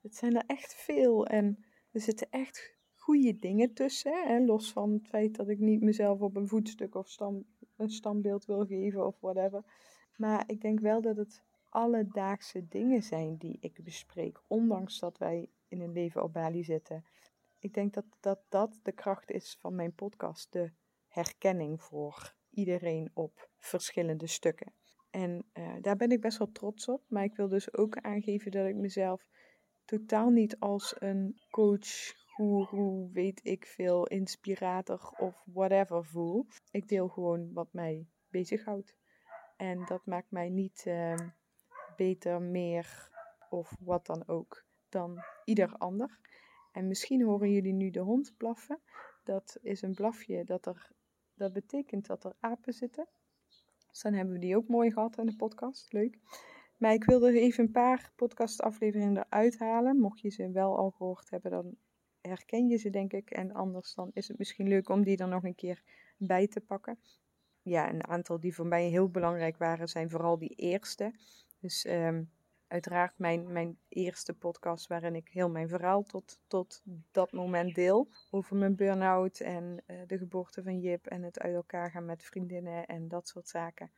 het 0.00 0.16
zijn 0.16 0.36
er 0.36 0.44
echt 0.46 0.74
veel. 0.74 1.26
En 1.26 1.64
er 1.90 2.00
zitten 2.00 2.30
echt 2.30 2.76
goede 2.94 3.38
dingen 3.38 3.72
tussen. 3.72 4.26
Hè? 4.26 4.44
Los 4.44 4.72
van 4.72 4.92
het 4.92 5.08
feit 5.08 5.36
dat 5.36 5.48
ik 5.48 5.58
niet 5.58 5.80
mezelf 5.80 6.20
op 6.20 6.36
een 6.36 6.48
voetstuk 6.48 6.94
of 6.94 7.08
stam, 7.08 7.44
een 7.82 7.90
standbeeld 7.90 8.44
wil 8.44 8.66
geven 8.66 9.06
of 9.06 9.20
whatever. 9.20 9.64
Maar 10.16 10.44
ik 10.46 10.60
denk 10.60 10.80
wel 10.80 11.00
dat 11.00 11.16
het 11.16 11.42
alledaagse 11.68 12.68
dingen 12.68 13.02
zijn 13.02 13.36
die 13.36 13.58
ik 13.60 13.84
bespreek, 13.84 14.40
ondanks 14.46 14.98
dat 14.98 15.18
wij 15.18 15.48
in 15.68 15.80
een 15.80 15.92
leven 15.92 16.22
op 16.22 16.32
Bali 16.32 16.64
zitten. 16.64 17.04
Ik 17.58 17.74
denk 17.74 17.94
dat 17.94 18.04
dat, 18.20 18.40
dat 18.48 18.80
de 18.82 18.92
kracht 18.92 19.30
is 19.30 19.56
van 19.60 19.74
mijn 19.74 19.94
podcast, 19.94 20.52
de 20.52 20.70
herkenning 21.08 21.82
voor 21.82 22.34
iedereen 22.50 23.10
op 23.14 23.48
verschillende 23.58 24.26
stukken. 24.26 24.72
En 25.10 25.44
uh, 25.54 25.72
daar 25.80 25.96
ben 25.96 26.10
ik 26.10 26.20
best 26.20 26.38
wel 26.38 26.52
trots 26.52 26.88
op, 26.88 27.02
maar 27.08 27.24
ik 27.24 27.36
wil 27.36 27.48
dus 27.48 27.74
ook 27.74 27.96
aangeven 27.96 28.50
dat 28.50 28.66
ik 28.66 28.74
mezelf 28.74 29.28
totaal 29.84 30.30
niet 30.30 30.60
als 30.60 30.94
een 30.98 31.40
coach, 31.50 32.14
hoe 32.36 33.10
weet 33.12 33.40
ik 33.44 33.66
veel, 33.66 34.06
inspirator 34.06 35.14
of 35.18 35.42
whatever 35.46 36.04
voel. 36.04 36.46
Ik 36.70 36.88
deel 36.88 37.08
gewoon 37.08 37.52
wat 37.52 37.72
mij 37.72 38.06
bezighoudt. 38.28 38.96
En 39.56 39.84
dat 39.84 40.06
maakt 40.06 40.30
mij 40.30 40.48
niet 40.48 40.82
ehm, 40.86 41.28
beter, 41.96 42.42
meer 42.42 43.10
of 43.50 43.76
wat 43.80 44.06
dan 44.06 44.28
ook 44.28 44.64
dan 44.88 45.24
ieder 45.44 45.76
ander. 45.76 46.18
En 46.72 46.88
misschien 46.88 47.22
horen 47.22 47.50
jullie 47.50 47.72
nu 47.72 47.90
de 47.90 48.00
hond 48.00 48.34
blaffen. 48.36 48.80
Dat 49.24 49.58
is 49.62 49.82
een 49.82 49.94
blafje 49.94 50.44
dat, 50.44 50.66
er, 50.66 50.90
dat 51.34 51.52
betekent 51.52 52.06
dat 52.06 52.24
er 52.24 52.36
apen 52.40 52.72
zitten. 52.72 53.08
Dus 53.88 54.00
dan 54.02 54.12
hebben 54.12 54.34
we 54.34 54.40
die 54.40 54.56
ook 54.56 54.68
mooi 54.68 54.90
gehad 54.90 55.18
in 55.18 55.26
de 55.26 55.36
podcast. 55.36 55.92
Leuk. 55.92 56.18
Maar 56.78 56.92
ik 56.92 57.04
wilde 57.04 57.40
even 57.40 57.64
een 57.64 57.70
paar 57.70 58.12
podcastafleveringen 58.16 59.16
eruit 59.16 59.58
halen. 59.58 59.98
Mocht 59.98 60.20
je 60.20 60.30
ze 60.30 60.50
wel 60.50 60.76
al 60.76 60.90
gehoord 60.90 61.30
hebben, 61.30 61.50
dan 61.50 61.76
herken 62.22 62.68
je 62.68 62.76
ze 62.76 62.90
denk 62.90 63.12
ik. 63.12 63.30
En 63.30 63.52
anders 63.52 63.94
dan 63.94 64.10
is 64.14 64.28
het 64.28 64.38
misschien 64.38 64.68
leuk 64.68 64.88
om 64.88 65.04
die 65.04 65.16
er 65.16 65.28
nog 65.28 65.44
een 65.44 65.54
keer 65.54 65.82
bij 66.16 66.48
te 66.48 66.60
pakken. 66.60 66.98
Ja, 67.62 67.90
een 67.90 68.06
aantal 68.06 68.40
die 68.40 68.54
voor 68.54 68.66
mij 68.66 68.88
heel 68.88 69.08
belangrijk 69.08 69.56
waren, 69.56 69.88
zijn 69.88 70.10
vooral 70.10 70.38
die 70.38 70.54
eerste. 70.54 71.14
Dus 71.58 71.86
um, 71.86 72.30
uiteraard 72.66 73.18
mijn, 73.18 73.52
mijn 73.52 73.78
eerste 73.88 74.34
podcast 74.34 74.86
waarin 74.86 75.14
ik 75.14 75.28
heel 75.28 75.50
mijn 75.50 75.68
verhaal 75.68 76.02
tot, 76.02 76.40
tot 76.46 76.82
dat 77.10 77.32
moment 77.32 77.74
deel. 77.74 78.08
Over 78.30 78.56
mijn 78.56 78.76
burn-out 78.76 79.40
en 79.40 79.82
uh, 79.86 80.02
de 80.06 80.18
geboorte 80.18 80.62
van 80.62 80.80
Jip 80.80 81.06
en 81.06 81.22
het 81.22 81.38
uit 81.38 81.54
elkaar 81.54 81.90
gaan 81.90 82.04
met 82.04 82.22
vriendinnen 82.22 82.86
en 82.86 83.08
dat 83.08 83.28
soort 83.28 83.48
zaken. 83.48 83.90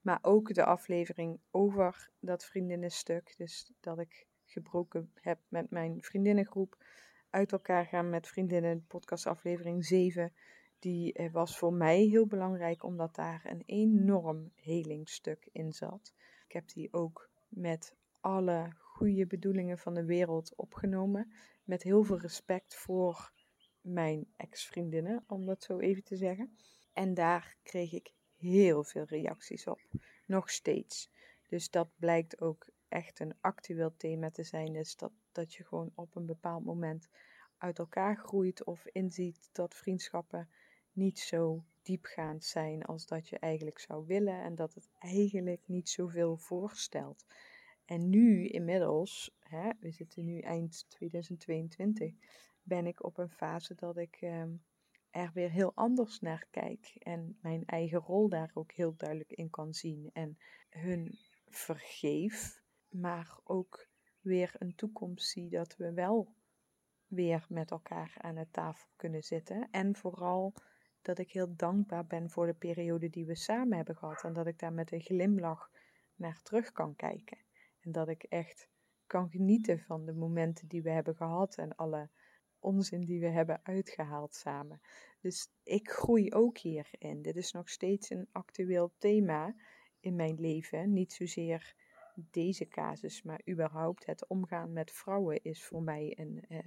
Maar 0.00 0.18
ook 0.22 0.54
de 0.54 0.64
aflevering 0.64 1.40
over 1.50 2.10
dat 2.20 2.44
vriendinnenstuk. 2.44 3.34
Dus 3.36 3.72
dat 3.80 3.98
ik 3.98 4.26
gebroken 4.44 5.10
heb 5.14 5.38
met 5.48 5.70
mijn 5.70 6.02
vriendinnengroep. 6.02 6.84
Uit 7.30 7.52
elkaar 7.52 7.86
gaan 7.86 8.10
met 8.10 8.26
vriendinnen, 8.26 8.86
podcastaflevering 8.86 9.84
7. 9.84 10.32
Die 10.78 11.12
eh, 11.12 11.32
was 11.32 11.58
voor 11.58 11.72
mij 11.72 12.02
heel 12.02 12.26
belangrijk 12.26 12.82
omdat 12.82 13.14
daar 13.14 13.40
een 13.44 13.62
enorm 13.66 14.52
helingstuk 14.54 15.48
in 15.52 15.72
zat. 15.72 16.14
Ik 16.46 16.52
heb 16.52 16.68
die 16.68 16.92
ook 16.92 17.30
met 17.48 17.96
alle 18.20 18.72
goede 18.78 19.26
bedoelingen 19.26 19.78
van 19.78 19.94
de 19.94 20.04
wereld 20.04 20.54
opgenomen. 20.56 21.32
Met 21.64 21.82
heel 21.82 22.04
veel 22.04 22.18
respect 22.18 22.74
voor 22.74 23.32
mijn 23.80 24.26
ex-vriendinnen, 24.36 25.24
om 25.26 25.46
dat 25.46 25.62
zo 25.62 25.78
even 25.78 26.04
te 26.04 26.16
zeggen. 26.16 26.56
En 26.92 27.14
daar 27.14 27.56
kreeg 27.62 27.92
ik 27.92 28.12
heel 28.36 28.84
veel 28.84 29.04
reacties 29.04 29.66
op. 29.66 29.80
Nog 30.26 30.50
steeds. 30.50 31.10
Dus 31.48 31.70
dat 31.70 31.88
blijkt 31.98 32.40
ook 32.40 32.68
echt 32.88 33.20
een 33.20 33.34
actueel 33.40 33.96
thema 33.96 34.30
te 34.30 34.44
zijn. 34.44 34.72
Dus 34.72 34.96
dat, 34.96 35.12
dat 35.36 35.54
je 35.54 35.64
gewoon 35.64 35.92
op 35.94 36.16
een 36.16 36.26
bepaald 36.26 36.64
moment 36.64 37.08
uit 37.58 37.78
elkaar 37.78 38.16
groeit 38.16 38.64
of 38.64 38.86
inziet 38.86 39.48
dat 39.52 39.74
vriendschappen 39.74 40.48
niet 40.92 41.18
zo 41.18 41.64
diepgaand 41.82 42.44
zijn 42.44 42.84
als 42.84 43.06
dat 43.06 43.28
je 43.28 43.38
eigenlijk 43.38 43.78
zou 43.78 44.06
willen 44.06 44.42
en 44.42 44.54
dat 44.54 44.74
het 44.74 44.88
eigenlijk 44.98 45.62
niet 45.66 45.88
zoveel 45.88 46.36
voorstelt. 46.36 47.24
En 47.84 48.08
nu 48.10 48.46
inmiddels, 48.46 49.36
hè, 49.38 49.70
we 49.80 49.90
zitten 49.90 50.24
nu 50.24 50.40
eind 50.40 50.84
2022, 50.88 52.14
ben 52.62 52.86
ik 52.86 53.04
op 53.04 53.18
een 53.18 53.30
fase 53.30 53.74
dat 53.74 53.96
ik 53.96 54.16
ehm, 54.20 54.54
er 55.10 55.30
weer 55.34 55.50
heel 55.50 55.72
anders 55.74 56.20
naar 56.20 56.46
kijk. 56.50 56.96
En 56.98 57.38
mijn 57.40 57.64
eigen 57.66 57.98
rol 57.98 58.28
daar 58.28 58.50
ook 58.54 58.72
heel 58.72 58.94
duidelijk 58.96 59.32
in 59.32 59.50
kan 59.50 59.74
zien. 59.74 60.10
En 60.12 60.38
hun 60.68 61.18
vergeef, 61.46 62.62
maar 62.88 63.38
ook 63.44 63.86
weer 64.26 64.54
een 64.58 64.74
toekomst 64.74 65.28
zie 65.28 65.48
dat 65.48 65.76
we 65.76 65.92
wel 65.92 66.34
weer 67.06 67.46
met 67.48 67.70
elkaar 67.70 68.14
aan 68.18 68.34
de 68.34 68.46
tafel 68.50 68.88
kunnen 68.96 69.22
zitten. 69.22 69.68
En 69.70 69.96
vooral 69.96 70.54
dat 71.02 71.18
ik 71.18 71.32
heel 71.32 71.56
dankbaar 71.56 72.06
ben 72.06 72.30
voor 72.30 72.46
de 72.46 72.54
periode 72.54 73.10
die 73.10 73.26
we 73.26 73.34
samen 73.34 73.76
hebben 73.76 73.96
gehad. 73.96 74.24
En 74.24 74.32
dat 74.32 74.46
ik 74.46 74.58
daar 74.58 74.72
met 74.72 74.92
een 74.92 75.00
glimlach 75.00 75.70
naar 76.14 76.40
terug 76.42 76.72
kan 76.72 76.96
kijken. 76.96 77.38
En 77.80 77.92
dat 77.92 78.08
ik 78.08 78.22
echt 78.22 78.68
kan 79.06 79.30
genieten 79.30 79.78
van 79.78 80.04
de 80.04 80.12
momenten 80.12 80.68
die 80.68 80.82
we 80.82 80.90
hebben 80.90 81.16
gehad 81.16 81.56
en 81.56 81.76
alle 81.76 82.08
onzin 82.58 83.04
die 83.04 83.20
we 83.20 83.28
hebben 83.28 83.60
uitgehaald 83.62 84.34
samen. 84.34 84.80
Dus 85.20 85.48
ik 85.62 85.90
groei 85.90 86.32
ook 86.32 86.58
hierin. 86.58 87.22
Dit 87.22 87.36
is 87.36 87.52
nog 87.52 87.68
steeds 87.68 88.10
een 88.10 88.28
actueel 88.32 88.92
thema 88.98 89.54
in 90.00 90.16
mijn 90.16 90.40
leven. 90.40 90.92
Niet 90.92 91.12
zozeer 91.12 91.74
deze 92.16 92.68
casus, 92.68 93.22
maar 93.22 93.40
überhaupt 93.48 94.06
het 94.06 94.26
omgaan 94.26 94.72
met 94.72 94.90
vrouwen 94.90 95.42
is 95.42 95.64
voor 95.64 95.82
mij 95.82 96.18
een, 96.18 96.44
uh, 96.48 96.58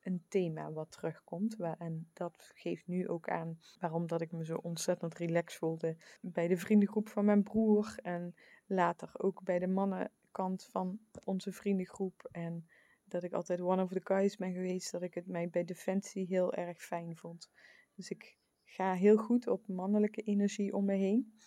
een 0.00 0.24
thema 0.28 0.72
wat 0.72 0.90
terugkomt. 0.90 1.56
En 1.78 2.10
dat 2.12 2.50
geeft 2.54 2.86
nu 2.86 3.08
ook 3.08 3.28
aan 3.28 3.58
waarom 3.78 4.06
dat 4.06 4.20
ik 4.20 4.32
me 4.32 4.44
zo 4.44 4.54
ontzettend 4.54 5.14
relaxed 5.14 5.58
voelde 5.58 5.96
bij 6.20 6.48
de 6.48 6.56
vriendengroep 6.56 7.08
van 7.08 7.24
mijn 7.24 7.42
broer. 7.42 7.94
En 8.02 8.34
later 8.66 9.10
ook 9.12 9.42
bij 9.42 9.58
de 9.58 9.66
mannenkant 9.66 10.64
van 10.64 10.98
onze 11.24 11.52
vriendengroep. 11.52 12.28
En 12.30 12.66
dat 13.04 13.22
ik 13.22 13.32
altijd 13.32 13.60
one 13.60 13.82
of 13.82 13.92
the 13.92 14.00
guys 14.04 14.36
ben 14.36 14.52
geweest. 14.52 14.92
Dat 14.92 15.02
ik 15.02 15.14
het 15.14 15.26
mij 15.26 15.48
bij 15.48 15.64
Defensie 15.64 16.26
heel 16.26 16.54
erg 16.54 16.82
fijn 16.82 17.16
vond. 17.16 17.50
Dus 17.94 18.10
ik 18.10 18.38
ga 18.64 18.94
heel 18.94 19.16
goed 19.16 19.46
op 19.46 19.68
mannelijke 19.68 20.22
energie 20.22 20.74
om 20.74 20.84
me 20.84 20.94
heen. 20.94 21.38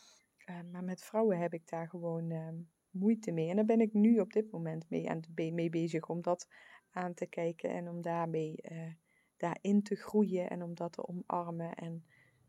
Uh, 0.49 0.59
maar 0.71 0.83
met 0.83 1.03
vrouwen 1.03 1.39
heb 1.39 1.53
ik 1.53 1.67
daar 1.67 1.89
gewoon 1.89 2.29
uh, 2.29 2.47
moeite 2.91 3.31
mee. 3.31 3.49
En 3.49 3.55
daar 3.55 3.65
ben 3.65 3.81
ik 3.81 3.93
nu 3.93 4.19
op 4.19 4.33
dit 4.33 4.51
moment 4.51 4.89
mee, 4.89 5.09
aan 5.09 5.21
mee 5.35 5.69
bezig 5.69 6.09
om 6.09 6.21
dat 6.21 6.47
aan 6.91 7.13
te 7.13 7.25
kijken 7.25 7.69
en 7.69 7.89
om 7.89 8.01
daarmee 8.01 8.59
uh, 8.71 8.93
daarin 9.37 9.83
te 9.83 9.95
groeien 9.95 10.49
en 10.49 10.63
om 10.63 10.75
dat 10.75 10.91
te 10.91 11.07
omarmen 11.07 11.75
en 11.75 12.05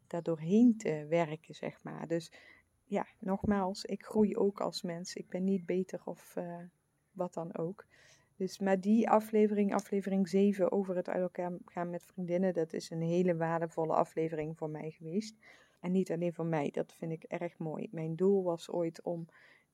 daar 0.07 0.23
doorheen 0.23 0.77
te 0.77 1.07
werken, 1.09 1.55
zeg 1.55 1.83
maar. 1.83 2.07
Dus 2.07 2.33
ja, 2.85 3.07
nogmaals, 3.19 3.85
ik 3.85 4.05
groei 4.05 4.37
ook 4.37 4.61
als 4.61 4.83
mens. 4.83 5.15
Ik 5.15 5.29
ben 5.29 5.45
niet 5.45 5.67
beter 5.67 6.01
of 6.05 6.35
wat 7.13 7.35
dan 7.35 7.57
ook. 7.57 7.87
Dus, 8.39 8.59
maar 8.59 8.81
die 8.81 9.11
aflevering, 9.11 9.75
aflevering 9.75 10.29
7 10.29 10.73
over 10.73 10.97
het 10.97 11.09
uit 11.09 11.23
elkaar 11.23 11.59
gaan 11.65 11.91
met 11.91 12.05
vriendinnen, 12.05 12.55
dat 12.55 12.73
is 12.73 12.91
een 12.91 13.03
hele 13.03 13.37
waardevolle 13.37 13.95
aflevering 13.95 14.59
voor 14.59 14.71
mij 14.71 14.91
geweest. 14.91 15.37
En 15.81 15.93
niet 15.93 16.11
alleen 16.11 16.35
voor 16.35 16.47
mij, 16.47 16.71
dat 16.71 16.95
vind 16.95 17.13
ik 17.13 17.23
erg 17.23 17.59
mooi. 17.59 17.89
Mijn 17.91 18.17
doel 18.17 18.43
was 18.43 18.71
ooit 18.71 19.03
om 19.03 19.29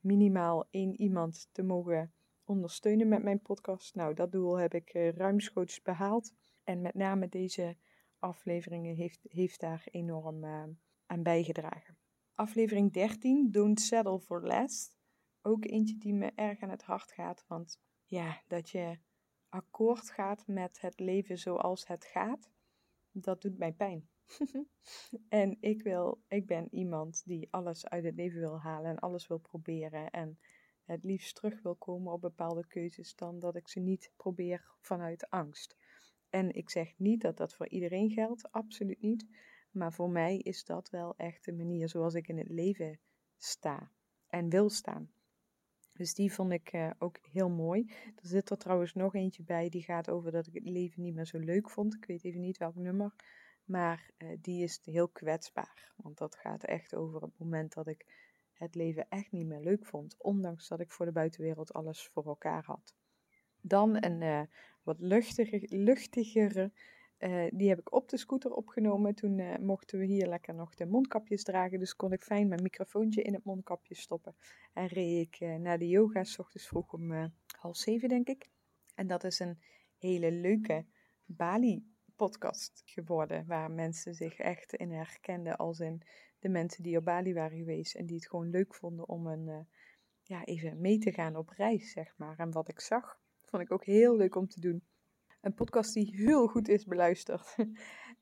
minimaal 0.04 0.66
één 0.70 1.00
iemand 1.00 1.48
te 1.52 1.62
mogen 1.62 2.12
ondersteunen 2.44 3.08
met 3.08 3.22
mijn 3.22 3.40
podcast. 3.42 3.94
Nou, 3.94 4.14
dat 4.14 4.32
doel 4.32 4.58
heb 4.58 4.74
ik 4.74 4.94
uh, 4.94 5.12
ruimschoots 5.12 5.82
behaald. 5.82 6.32
En 6.64 6.80
met 6.80 6.94
name 6.94 7.28
deze 7.28 7.76
afleveringen 8.18 8.94
heeft, 8.94 9.20
heeft 9.28 9.60
daar 9.60 9.86
enorm 9.90 10.44
uh, 10.44 10.64
aan 11.06 11.22
bijgedragen. 11.22 11.98
Aflevering 12.34 12.92
13, 12.92 13.50
Don't 13.50 13.80
Settle 13.80 14.20
for 14.20 14.46
Less. 14.46 14.92
Ook 15.42 15.64
eentje 15.64 15.96
die 15.96 16.14
me 16.14 16.32
erg 16.34 16.60
aan 16.60 16.70
het 16.70 16.82
hart 16.82 17.12
gaat, 17.12 17.44
want 17.46 17.80
ja, 18.04 18.42
dat 18.46 18.70
je 18.70 18.98
akkoord 19.48 20.10
gaat 20.10 20.46
met 20.46 20.80
het 20.80 21.00
leven 21.00 21.38
zoals 21.38 21.86
het 21.86 22.04
gaat, 22.04 22.50
dat 23.10 23.42
doet 23.42 23.58
mij 23.58 23.72
pijn. 23.72 24.08
en 25.28 25.56
ik, 25.60 25.82
wil, 25.82 26.22
ik 26.28 26.46
ben 26.46 26.74
iemand 26.74 27.22
die 27.24 27.48
alles 27.50 27.88
uit 27.88 28.04
het 28.04 28.14
leven 28.14 28.40
wil 28.40 28.60
halen 28.60 28.90
en 28.90 28.98
alles 28.98 29.26
wil 29.26 29.38
proberen. 29.38 30.10
En 30.10 30.38
het 30.84 31.04
liefst 31.04 31.34
terug 31.34 31.62
wil 31.62 31.74
komen 31.74 32.12
op 32.12 32.20
bepaalde 32.20 32.66
keuzes 32.66 33.14
dan 33.14 33.38
dat 33.38 33.56
ik 33.56 33.68
ze 33.68 33.80
niet 33.80 34.12
probeer 34.16 34.74
vanuit 34.80 35.30
angst. 35.30 35.76
En 36.30 36.54
ik 36.54 36.70
zeg 36.70 36.98
niet 36.98 37.20
dat 37.20 37.36
dat 37.36 37.54
voor 37.54 37.68
iedereen 37.68 38.10
geldt, 38.10 38.52
absoluut 38.52 39.00
niet. 39.00 39.26
Maar 39.70 39.92
voor 39.92 40.10
mij 40.10 40.38
is 40.38 40.64
dat 40.64 40.90
wel 40.90 41.16
echt 41.16 41.44
de 41.44 41.52
manier 41.52 41.88
zoals 41.88 42.14
ik 42.14 42.28
in 42.28 42.38
het 42.38 42.48
leven 42.48 43.00
sta 43.36 43.90
en 44.26 44.48
wil 44.48 44.70
staan. 44.70 45.12
Dus 45.92 46.14
die 46.14 46.32
vond 46.32 46.52
ik 46.52 46.72
uh, 46.72 46.90
ook 46.98 47.18
heel 47.22 47.50
mooi. 47.50 47.90
Er 48.04 48.26
zit 48.26 48.50
er 48.50 48.56
trouwens 48.56 48.94
nog 48.94 49.14
eentje 49.14 49.42
bij 49.42 49.68
die 49.68 49.82
gaat 49.82 50.10
over 50.10 50.32
dat 50.32 50.46
ik 50.46 50.54
het 50.54 50.64
leven 50.64 51.02
niet 51.02 51.14
meer 51.14 51.24
zo 51.24 51.38
leuk 51.38 51.70
vond. 51.70 51.94
Ik 51.94 52.04
weet 52.04 52.24
even 52.24 52.40
niet 52.40 52.58
welk 52.58 52.74
nummer. 52.74 53.14
Maar 53.64 54.10
uh, 54.18 54.28
die 54.40 54.62
is 54.62 54.80
heel 54.84 55.08
kwetsbaar. 55.08 55.92
Want 55.96 56.18
dat 56.18 56.34
gaat 56.34 56.64
echt 56.64 56.94
over 56.94 57.22
het 57.22 57.38
moment 57.38 57.72
dat 57.72 57.86
ik 57.86 58.06
het 58.52 58.74
leven 58.74 59.06
echt 59.08 59.32
niet 59.32 59.46
meer 59.46 59.60
leuk 59.60 59.86
vond. 59.86 60.16
Ondanks 60.18 60.68
dat 60.68 60.80
ik 60.80 60.92
voor 60.92 61.06
de 61.06 61.12
buitenwereld 61.12 61.72
alles 61.72 62.06
voor 62.06 62.26
elkaar 62.26 62.64
had. 62.64 62.94
Dan 63.60 64.04
een 64.04 64.20
uh, 64.20 64.42
wat 64.82 65.00
luchtiger, 65.00 65.62
luchtigere 65.68 66.72
uh, 67.18 67.46
die 67.50 67.68
heb 67.68 67.78
ik 67.78 67.92
op 67.92 68.08
de 68.08 68.16
scooter 68.16 68.50
opgenomen. 68.50 69.14
Toen 69.14 69.64
mochten 69.64 69.98
we 69.98 70.04
hier 70.04 70.26
lekker 70.26 70.54
nog 70.54 70.74
de 70.74 70.86
mondkapjes 70.86 71.42
dragen. 71.42 71.78
Dus 71.78 71.96
kon 71.96 72.12
ik 72.12 72.22
fijn 72.22 72.48
mijn 72.48 72.62
microfoontje 72.62 73.22
in 73.22 73.34
het 73.34 73.44
mondkapje 73.44 73.94
stoppen. 73.94 74.36
En 74.72 74.86
reed 74.86 75.26
ik 75.26 75.58
naar 75.58 75.78
de 75.78 75.88
yoga, 75.88 76.24
s 76.24 76.38
ochtends 76.38 76.66
vroeg 76.66 76.92
om 76.92 77.32
half 77.58 77.76
zeven, 77.76 78.08
denk 78.08 78.28
ik. 78.28 78.48
En 78.94 79.06
dat 79.06 79.24
is 79.24 79.38
een 79.38 79.58
hele 79.98 80.32
leuke 80.32 80.86
Bali-podcast 82.16 82.82
geworden. 82.84 83.46
Waar 83.46 83.70
mensen 83.70 84.14
zich 84.14 84.38
echt 84.38 84.74
in 84.74 84.90
herkenden. 84.90 85.56
Als 85.56 85.80
in 85.80 86.02
de 86.38 86.48
mensen 86.48 86.82
die 86.82 86.96
op 86.96 87.04
Bali 87.04 87.34
waren 87.34 87.58
geweest. 87.58 87.94
En 87.94 88.06
die 88.06 88.16
het 88.16 88.28
gewoon 88.28 88.50
leuk 88.50 88.74
vonden 88.74 89.08
om 89.08 89.26
een, 89.26 89.66
ja, 90.22 90.44
even 90.44 90.80
mee 90.80 90.98
te 90.98 91.12
gaan 91.12 91.36
op 91.36 91.48
reis, 91.48 91.90
zeg 91.90 92.14
maar. 92.16 92.38
En 92.38 92.52
wat 92.52 92.68
ik 92.68 92.80
zag, 92.80 93.20
vond 93.42 93.62
ik 93.62 93.72
ook 93.72 93.84
heel 93.84 94.16
leuk 94.16 94.34
om 94.34 94.48
te 94.48 94.60
doen. 94.60 94.82
Een 95.40 95.54
podcast 95.54 95.94
die 95.94 96.16
heel 96.16 96.46
goed 96.46 96.68
is 96.68 96.84
beluisterd. 96.84 97.56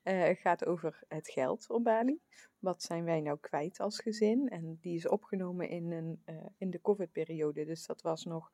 uh, 0.04 0.28
gaat 0.44 0.64
over 0.64 1.04
het 1.08 1.30
geld 1.30 1.70
op 1.70 1.84
Bali. 1.84 2.20
Wat 2.58 2.82
zijn 2.82 3.04
wij 3.04 3.20
nou 3.20 3.38
kwijt 3.40 3.80
als 3.80 4.00
gezin? 4.00 4.48
En 4.48 4.78
die 4.80 4.96
is 4.96 5.08
opgenomen 5.08 5.68
in, 5.68 5.92
een, 5.92 6.22
uh, 6.26 6.46
in 6.58 6.70
de 6.70 6.80
COVID-periode. 6.80 7.64
Dus 7.64 7.86
dat 7.86 8.02
was 8.02 8.24
nog 8.24 8.52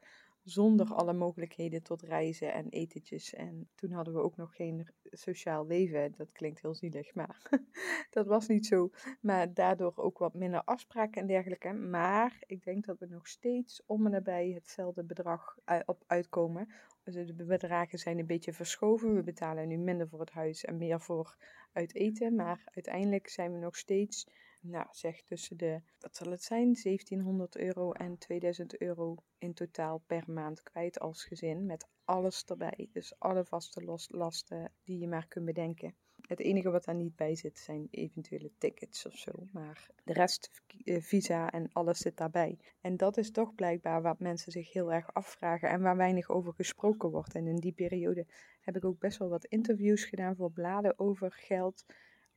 zonder 0.50 0.94
alle 0.94 1.12
mogelijkheden 1.12 1.82
tot 1.82 2.02
reizen 2.02 2.52
en 2.52 2.68
etentjes. 2.68 3.34
En 3.34 3.68
toen 3.74 3.90
hadden 3.90 4.14
we 4.14 4.20
ook 4.20 4.36
nog 4.36 4.54
geen 4.54 4.88
sociaal 5.10 5.66
leven. 5.66 6.14
Dat 6.16 6.32
klinkt 6.32 6.62
heel 6.62 6.74
zielig, 6.74 7.14
maar 7.14 7.42
dat 8.10 8.26
was 8.26 8.46
niet 8.48 8.66
zo. 8.66 8.90
Maar 9.20 9.54
daardoor 9.54 9.96
ook 9.96 10.18
wat 10.18 10.34
minder 10.34 10.62
afspraken 10.64 11.20
en 11.20 11.26
dergelijke. 11.26 11.72
Maar 11.72 12.36
ik 12.46 12.64
denk 12.64 12.84
dat 12.84 12.98
we 12.98 13.06
nog 13.06 13.28
steeds 13.28 13.82
om 13.86 14.04
en 14.04 14.12
nabij 14.12 14.50
hetzelfde 14.50 15.04
bedrag 15.04 15.56
op 15.84 16.04
uitkomen. 16.06 16.68
Dus 17.04 17.26
de 17.36 17.44
bedragen 17.44 17.98
zijn 17.98 18.18
een 18.18 18.26
beetje 18.26 18.52
verschoven. 18.52 19.14
We 19.14 19.22
betalen 19.22 19.68
nu 19.68 19.76
minder 19.76 20.08
voor 20.08 20.20
het 20.20 20.30
huis 20.30 20.64
en 20.64 20.76
meer 20.76 21.00
voor 21.00 21.36
uit 21.72 21.94
eten. 21.94 22.34
Maar 22.34 22.62
uiteindelijk 22.64 23.28
zijn 23.28 23.52
we 23.52 23.58
nog 23.58 23.76
steeds 23.76 24.26
nou, 24.70 24.86
zeg 24.90 25.22
tussen 25.22 25.56
de, 25.56 25.80
wat 25.98 26.16
zal 26.16 26.30
het 26.30 26.42
zijn, 26.42 26.74
1700 26.82 27.56
euro 27.56 27.92
en 27.92 28.18
2000 28.18 28.80
euro 28.80 29.16
in 29.38 29.54
totaal 29.54 30.02
per 30.06 30.24
maand 30.26 30.62
kwijt 30.62 31.00
als 31.00 31.24
gezin. 31.24 31.66
Met 31.66 31.86
alles 32.04 32.44
erbij. 32.44 32.88
Dus 32.92 33.18
alle 33.18 33.44
vaste 33.44 34.00
lasten 34.08 34.72
die 34.84 34.98
je 34.98 35.08
maar 35.08 35.26
kunt 35.26 35.44
bedenken. 35.44 35.94
Het 36.26 36.40
enige 36.40 36.70
wat 36.70 36.84
daar 36.84 36.94
niet 36.94 37.16
bij 37.16 37.34
zit 37.36 37.58
zijn 37.58 37.88
eventuele 37.90 38.50
tickets 38.58 39.06
of 39.06 39.16
zo. 39.16 39.32
Maar 39.52 39.90
de 40.04 40.12
rest, 40.12 40.62
eh, 40.84 41.00
visa 41.00 41.50
en 41.50 41.72
alles 41.72 41.98
zit 41.98 42.16
daarbij. 42.16 42.58
En 42.80 42.96
dat 42.96 43.16
is 43.16 43.30
toch 43.30 43.54
blijkbaar 43.54 44.02
wat 44.02 44.18
mensen 44.18 44.52
zich 44.52 44.72
heel 44.72 44.92
erg 44.92 45.14
afvragen 45.14 45.68
en 45.68 45.80
waar 45.80 45.96
weinig 45.96 46.30
over 46.30 46.52
gesproken 46.52 47.10
wordt. 47.10 47.34
En 47.34 47.46
in 47.46 47.56
die 47.56 47.72
periode 47.72 48.26
heb 48.60 48.76
ik 48.76 48.84
ook 48.84 48.98
best 48.98 49.18
wel 49.18 49.28
wat 49.28 49.44
interviews 49.44 50.04
gedaan 50.04 50.36
voor 50.36 50.52
bladen 50.52 50.98
over 50.98 51.32
geld. 51.32 51.84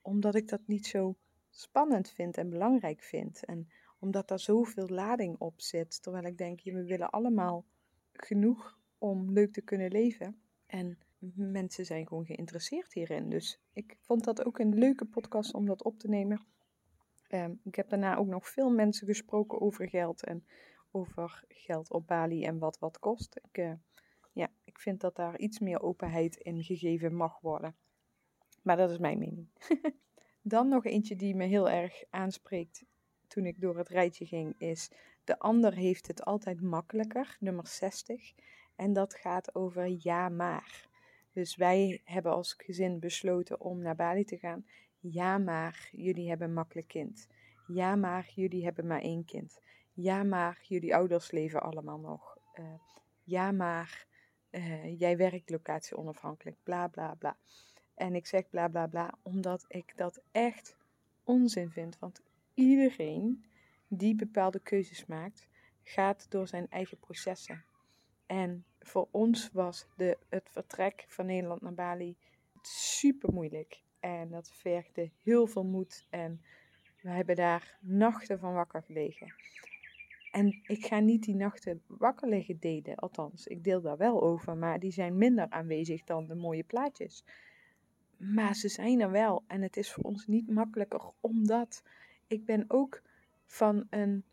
Omdat 0.02 0.36
ik 0.36 0.48
dat 0.48 0.62
niet 0.66 0.88
zo 0.88 1.16
spannend 1.52 2.10
vind 2.10 2.38
en 2.38 2.50
belangrijk 2.50 3.02
vind. 3.02 3.46
En 3.46 3.70
omdat 4.00 4.28
daar 4.28 4.40
zoveel 4.40 4.88
lading 4.88 5.36
op 5.38 5.62
zit. 5.62 6.04
Terwijl 6.04 6.26
ik 6.26 6.38
denk, 6.38 6.64
we 6.64 6.84
willen 6.84 7.10
allemaal 7.10 7.66
genoeg 8.14 8.80
om 8.98 9.32
leuk 9.32 9.54
te 9.54 9.62
kunnen 9.62 9.92
leven. 9.92 10.42
En 10.66 10.98
mensen 11.36 11.86
zijn 11.86 12.08
gewoon 12.08 12.26
geïnteresseerd 12.26 12.94
hierin. 12.94 13.30
Dus 13.30 13.62
ik 13.74 13.98
vond 14.00 14.24
dat 14.24 14.46
ook 14.46 14.60
een 14.60 14.78
leuke 14.78 15.06
podcast 15.06 15.54
om 15.54 15.66
dat 15.66 15.84
op 15.84 16.00
te 16.00 16.08
nemen. 16.08 16.46
Um, 17.30 17.60
ik 17.64 17.76
heb 17.76 17.90
daarna 17.90 18.16
ook 18.16 18.28
nog 18.28 18.48
veel 18.48 18.70
mensen 18.70 19.08
gesproken 19.08 19.62
over 19.62 19.90
geld 19.90 20.24
en 20.24 20.46
over 20.92 21.44
geld 21.48 21.92
op 21.92 22.08
Bali 22.08 22.44
en 22.44 22.60
wat 22.60 22.80
wat 22.80 23.00
kost. 23.00 23.40
Ik, 23.44 23.58
uh, 23.58 23.74
ja, 24.32 24.52
ik 24.64 24.80
vind 24.80 25.02
dat 25.02 25.16
daar 25.16 25.40
iets 25.40 25.60
meer 25.60 25.82
openheid 25.82 26.36
in 26.36 26.64
gegeven 26.64 27.16
mag 27.16 27.40
worden. 27.40 27.76
Maar 28.62 28.78
dat 28.78 28.92
is 28.92 28.98
mijn 28.98 29.20
mening. 29.20 29.48
Dan 30.42 30.68
nog 30.68 30.86
eentje 30.86 31.16
die 31.16 31.36
me 31.36 31.46
heel 31.46 31.70
erg 31.70 32.04
aanspreekt 32.10 32.84
toen 33.28 33.46
ik 33.46 33.62
door 33.62 33.78
het 33.78 33.90
rijtje 33.90 34.26
ging, 34.26 34.56
is 34.58 34.92
de 35.24 35.40
ander 35.40 35.74
heeft 35.74 36.08
het 36.08 36.26
altijd 36.26 36.62
makkelijker, 36.62 37.38
nummer 37.40 37.68
60. 37.68 38.34
En 38.76 38.94
dat 38.94 39.16
gaat 39.16 39.56
over 39.56 39.96
ja 39.98 40.30
maar. 40.30 40.90
Dus 41.34 41.56
wij 41.56 42.02
hebben 42.04 42.32
als 42.32 42.54
gezin 42.54 43.00
besloten 43.00 43.62
om 43.62 43.82
naar 43.82 43.96
Bali 43.96 44.24
te 44.24 44.38
gaan. 44.38 44.66
Ja 45.00 45.38
maar, 45.38 45.90
jullie 45.92 46.30
hebben 46.30 46.48
een 46.48 46.54
makkelijk 46.54 46.88
kind. 46.88 47.28
Ja 47.68 47.96
maar, 47.96 48.32
jullie 48.36 48.64
hebben 48.64 48.88
maar 48.88 49.02
één 49.02 49.26
kind. 49.26 49.60
Ja 49.94 50.24
maar, 50.24 50.60
jullie 50.64 50.96
ouders 50.96 51.32
leven 51.32 51.62
allemaal 51.62 52.00
nog. 52.00 52.38
Uh, 52.60 52.66
ja 53.24 53.52
maar, 53.52 54.08
uh, 54.52 55.00
jij 55.00 55.18
werkt 55.18 55.50
locatie 55.50 55.98
onafhankelijk. 55.98 56.58
Bla 56.64 56.88
bla 56.88 57.16
bla. 57.16 57.38
En 58.02 58.16
ik 58.16 58.28
zeg 58.28 58.50
bla 58.50 58.68
bla 58.68 58.88
bla, 58.88 59.14
omdat 59.22 59.66
ik 59.68 59.94
dat 59.96 60.22
echt 60.32 60.76
onzin 61.24 61.70
vind. 61.70 62.00
Want 62.00 62.22
iedereen 62.54 63.46
die 63.88 64.16
bepaalde 64.16 64.60
keuzes 64.60 65.06
maakt, 65.06 65.48
gaat 65.84 66.26
door 66.30 66.48
zijn 66.48 66.68
eigen 66.70 66.98
processen. 66.98 67.64
En 68.26 68.66
voor 68.80 69.08
ons 69.12 69.50
was 69.54 69.88
de, 69.96 70.18
het 70.30 70.50
vertrek 70.52 71.06
van 71.08 71.26
Nederland 71.26 71.62
naar 71.62 71.74
Bali 71.74 72.18
super 72.62 73.34
moeilijk. 73.34 73.82
En 74.00 74.30
dat 74.30 74.52
vergde 74.52 75.12
heel 75.24 75.48
veel 75.48 75.66
moed. 75.66 76.06
En 76.10 76.42
we 77.02 77.10
hebben 77.10 77.36
daar 77.36 77.78
nachten 77.82 78.40
van 78.40 78.54
wakker 78.54 78.84
gelegen. 78.84 79.34
En 80.32 80.60
ik 80.64 80.86
ga 80.86 81.00
niet 81.00 81.24
die 81.24 81.36
nachten 81.36 81.82
wakker 81.88 82.30
liggen 82.30 82.60
delen, 82.60 82.96
althans, 82.96 83.48
ik 83.48 83.64
deel 83.64 83.82
daar 83.82 83.98
wel 83.98 84.22
over, 84.22 84.58
maar 84.58 84.80
die 84.80 84.92
zijn 84.92 85.18
minder 85.18 85.50
aanwezig 85.50 86.04
dan 86.04 86.28
de 86.28 86.36
mooie 86.36 86.64
plaatjes. 86.64 87.24
Maar 88.22 88.56
ze 88.56 88.70
zijn 88.70 89.00
er 89.00 89.12
wel 89.12 89.44
en 89.48 89.62
het 89.62 89.78
is 89.78 89.92
voor 89.92 90.04
ons 90.04 90.28
niet 90.28 90.50
makkelijker 90.50 91.02
omdat 91.20 91.84
ik 92.28 92.46
ben 92.46 92.66
ook 92.68 93.02
van 93.46 93.88
een 93.90 94.24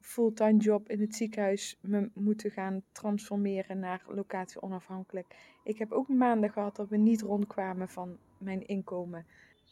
fulltime 0.00 0.56
job 0.58 0.88
in 0.88 1.00
het 1.00 1.14
ziekenhuis 1.14 1.78
me 1.80 2.10
moeten 2.14 2.50
gaan 2.50 2.82
transformeren 2.92 3.78
naar 3.78 4.04
locatie 4.08 4.62
onafhankelijk. 4.62 5.36
Ik 5.64 5.78
heb 5.78 5.92
ook 5.92 6.08
maanden 6.08 6.50
gehad 6.50 6.76
dat 6.76 6.88
we 6.88 6.96
niet 6.96 7.20
rondkwamen 7.20 7.88
van 7.88 8.18
mijn 8.38 8.66
inkomen. 8.66 9.26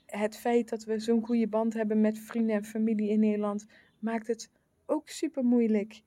Het 0.07 0.37
feit 0.37 0.69
dat 0.69 0.85
we 0.85 0.99
zo'n 0.99 1.25
goede 1.25 1.49
band 1.49 1.75
hebben 1.75 2.01
met 2.01 2.19
vrienden 2.19 2.57
en 2.57 2.65
familie 2.65 3.11
in 3.11 3.21
Nederland 3.21 3.67
maakt 3.99 4.27
het 4.27 4.51
ook 4.87 5.09
super 5.09 5.45
moeilijk 5.45 6.03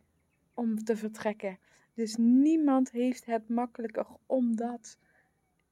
om 0.53 0.84
te 0.84 0.95
vertrekken. 0.95 1.59
Dus 1.93 2.16
niemand 2.18 2.91
heeft 2.91 3.26
het 3.26 3.49
makkelijker 3.49 4.07
omdat 4.26 4.97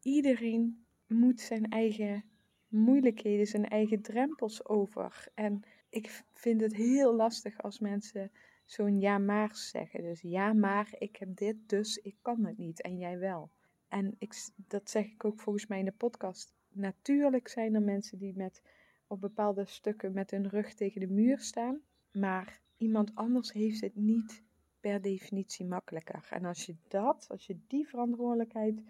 iedereen 0.02 0.83
moet 1.14 1.39
zijn 1.39 1.70
eigen 1.70 2.24
moeilijkheden, 2.68 3.47
zijn 3.47 3.68
eigen 3.68 4.01
drempels 4.01 4.66
over. 4.66 5.28
En 5.34 5.64
ik 5.89 6.24
vind 6.34 6.61
het 6.61 6.76
heel 6.76 7.16
lastig 7.16 7.61
als 7.61 7.80
mensen 7.80 8.32
zo'n 8.66 8.99
ja 8.99 9.18
maar 9.18 9.55
zeggen. 9.55 10.01
Dus 10.01 10.22
ja 10.22 10.53
maar, 10.53 10.95
ik 10.97 11.16
heb 11.16 11.36
dit, 11.36 11.55
dus 11.70 11.97
ik 11.97 12.16
kan 12.22 12.45
het 12.45 12.57
niet 12.57 12.82
en 12.82 12.97
jij 12.97 13.20
wel. 13.20 13.51
En 13.88 14.16
ik, 14.18 14.49
dat 14.55 14.89
zeg 14.89 15.05
ik 15.05 15.26
ook 15.26 15.39
volgens 15.39 15.68
mij 15.68 15.80
in 15.80 15.86
de 15.86 15.91
podcast. 15.91 16.53
Natuurlijk 16.72 17.47
zijn 17.47 17.76
er 17.76 17.82
mensen 17.82 18.18
die 18.18 18.34
met, 18.36 18.61
op 19.07 19.22
bepaalde 19.22 19.66
stukken 19.66 20.14
met 20.14 20.32
hun 20.32 20.47
rug 20.49 20.74
tegen 20.74 20.99
de 20.99 21.07
muur 21.07 21.39
staan. 21.39 21.82
Maar 22.11 22.61
iemand 22.78 23.16
anders 23.16 23.51
heeft 23.51 23.82
het 23.82 23.95
niet 23.95 24.43
per 24.80 25.01
definitie 25.01 25.66
makkelijker. 25.66 26.28
En 26.30 26.45
als 26.45 26.66
je 26.66 26.76
dat, 26.88 27.26
als 27.30 27.45
je 27.45 27.59
die 27.68 27.88
verantwoordelijkheid 27.88 28.84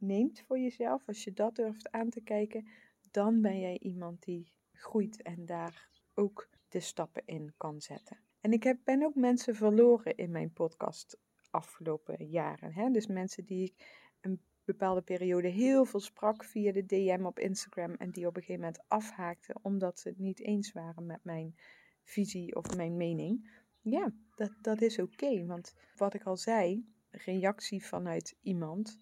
neemt 0.00 0.40
voor 0.46 0.58
jezelf, 0.58 1.02
als 1.06 1.24
je 1.24 1.32
dat 1.32 1.56
durft 1.56 1.90
aan 1.90 2.08
te 2.08 2.20
kijken, 2.20 2.68
dan 3.10 3.40
ben 3.40 3.60
jij 3.60 3.78
iemand 3.78 4.22
die 4.22 4.52
groeit 4.72 5.22
en 5.22 5.46
daar 5.46 5.88
ook 6.14 6.48
de 6.68 6.80
stappen 6.80 7.22
in 7.24 7.54
kan 7.56 7.80
zetten. 7.80 8.18
En 8.40 8.52
ik 8.52 8.62
heb, 8.62 8.78
ben 8.84 9.02
ook 9.02 9.14
mensen 9.14 9.54
verloren 9.54 10.16
in 10.16 10.30
mijn 10.30 10.52
podcast 10.52 11.18
afgelopen 11.50 12.26
jaren. 12.26 12.72
Hè? 12.72 12.90
Dus 12.90 13.06
mensen 13.06 13.44
die 13.44 13.64
ik 13.64 14.08
een 14.20 14.40
bepaalde 14.64 15.02
periode 15.02 15.48
heel 15.48 15.84
veel 15.84 16.00
sprak 16.00 16.44
via 16.44 16.72
de 16.72 16.86
DM 16.86 17.24
op 17.24 17.38
Instagram 17.38 17.94
en 17.94 18.10
die 18.10 18.26
op 18.26 18.36
een 18.36 18.42
gegeven 18.42 18.64
moment 18.64 18.84
afhaakten 18.88 19.58
omdat 19.62 20.00
ze 20.00 20.08
het 20.08 20.18
niet 20.18 20.40
eens 20.40 20.72
waren 20.72 21.06
met 21.06 21.24
mijn 21.24 21.54
visie 22.02 22.56
of 22.56 22.76
mijn 22.76 22.96
mening. 22.96 23.50
Ja, 23.80 24.12
dat, 24.34 24.52
dat 24.60 24.80
is 24.80 24.98
oké, 24.98 25.46
want 25.46 25.74
wat 25.96 26.14
ik 26.14 26.22
al 26.22 26.36
zei, 26.36 26.86
reactie 27.10 27.84
vanuit 27.84 28.36
iemand 28.40 28.98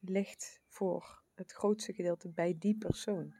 ligt 0.00 0.60
voor 0.66 1.22
het 1.34 1.52
grootste 1.52 1.92
gedeelte 1.92 2.28
bij 2.28 2.56
die 2.58 2.76
persoon. 2.76 3.34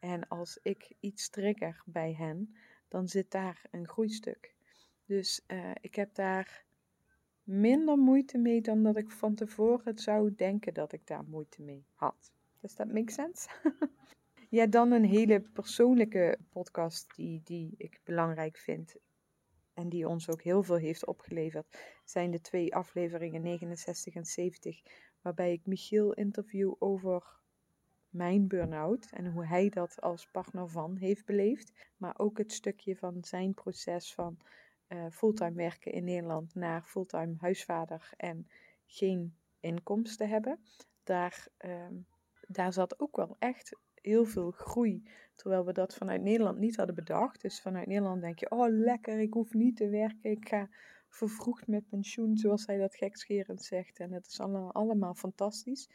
En 0.00 0.28
als 0.28 0.58
ik 0.62 0.92
iets 1.00 1.28
trigger 1.28 1.82
bij 1.86 2.12
hen, 2.12 2.56
dan 2.88 3.08
zit 3.08 3.30
daar 3.30 3.64
een 3.70 3.88
groeistuk. 3.88 4.54
Dus 5.06 5.44
uh, 5.46 5.70
ik 5.80 5.94
heb 5.94 6.14
daar 6.14 6.64
minder 7.42 7.98
moeite 7.98 8.38
mee 8.38 8.60
dan 8.60 8.82
dat 8.82 8.96
ik 8.96 9.10
van 9.10 9.34
tevoren 9.34 9.98
zou 9.98 10.34
denken 10.34 10.74
dat 10.74 10.92
ik 10.92 11.06
daar 11.06 11.24
moeite 11.24 11.62
mee 11.62 11.86
had. 11.94 12.32
Does 12.60 12.74
that 12.74 12.92
make 12.92 13.12
sense? 13.12 13.48
ja, 14.50 14.66
dan 14.66 14.92
een 14.92 15.04
hele 15.04 15.40
persoonlijke 15.40 16.38
podcast 16.50 17.16
die, 17.16 17.40
die 17.44 17.74
ik 17.76 18.00
belangrijk 18.04 18.56
vind. 18.56 18.94
En 19.74 19.88
die 19.88 20.08
ons 20.08 20.30
ook 20.30 20.42
heel 20.42 20.62
veel 20.62 20.76
heeft 20.76 21.06
opgeleverd. 21.06 21.78
Zijn 22.04 22.30
de 22.30 22.40
twee 22.40 22.74
afleveringen 22.74 23.42
69 23.42 24.14
en 24.14 24.24
70 24.24 24.82
waarbij 25.24 25.52
ik 25.52 25.66
Michiel 25.66 26.12
interview 26.12 26.74
over 26.78 27.40
mijn 28.08 28.46
burn-out 28.46 29.10
en 29.10 29.26
hoe 29.26 29.46
hij 29.46 29.68
dat 29.68 30.00
als 30.00 30.26
partner 30.26 30.68
van 30.68 30.96
heeft 30.96 31.24
beleefd. 31.24 31.72
Maar 31.96 32.18
ook 32.18 32.38
het 32.38 32.52
stukje 32.52 32.96
van 32.96 33.24
zijn 33.24 33.54
proces 33.54 34.14
van 34.14 34.38
uh, 34.88 35.06
fulltime 35.10 35.54
werken 35.54 35.92
in 35.92 36.04
Nederland 36.04 36.54
naar 36.54 36.82
fulltime 36.82 37.34
huisvader 37.38 38.10
en 38.16 38.48
geen 38.86 39.34
inkomsten 39.60 40.28
hebben. 40.28 40.58
Daar, 41.04 41.46
uh, 41.64 41.86
daar 42.48 42.72
zat 42.72 43.00
ook 43.00 43.16
wel 43.16 43.36
echt 43.38 43.78
heel 43.94 44.24
veel 44.24 44.50
groei. 44.50 45.02
Terwijl 45.34 45.64
we 45.64 45.72
dat 45.72 45.94
vanuit 45.94 46.22
Nederland 46.22 46.58
niet 46.58 46.76
hadden 46.76 46.94
bedacht. 46.94 47.40
Dus 47.40 47.60
vanuit 47.60 47.86
Nederland 47.86 48.20
denk 48.20 48.38
je, 48.38 48.50
oh 48.50 48.68
lekker, 48.68 49.18
ik 49.18 49.32
hoef 49.32 49.54
niet 49.54 49.76
te 49.76 49.88
werken. 49.88 50.30
Ik 50.30 50.48
ga 50.48 50.68
vervroegd 51.14 51.66
met 51.66 51.88
pensioen, 51.88 52.36
zoals 52.36 52.66
hij 52.66 52.78
dat 52.78 52.96
gekscherend 52.96 53.62
zegt. 53.62 53.98
En 54.00 54.12
het 54.12 54.26
is 54.26 54.40
allemaal, 54.40 55.14
fantastisch. 55.14 55.88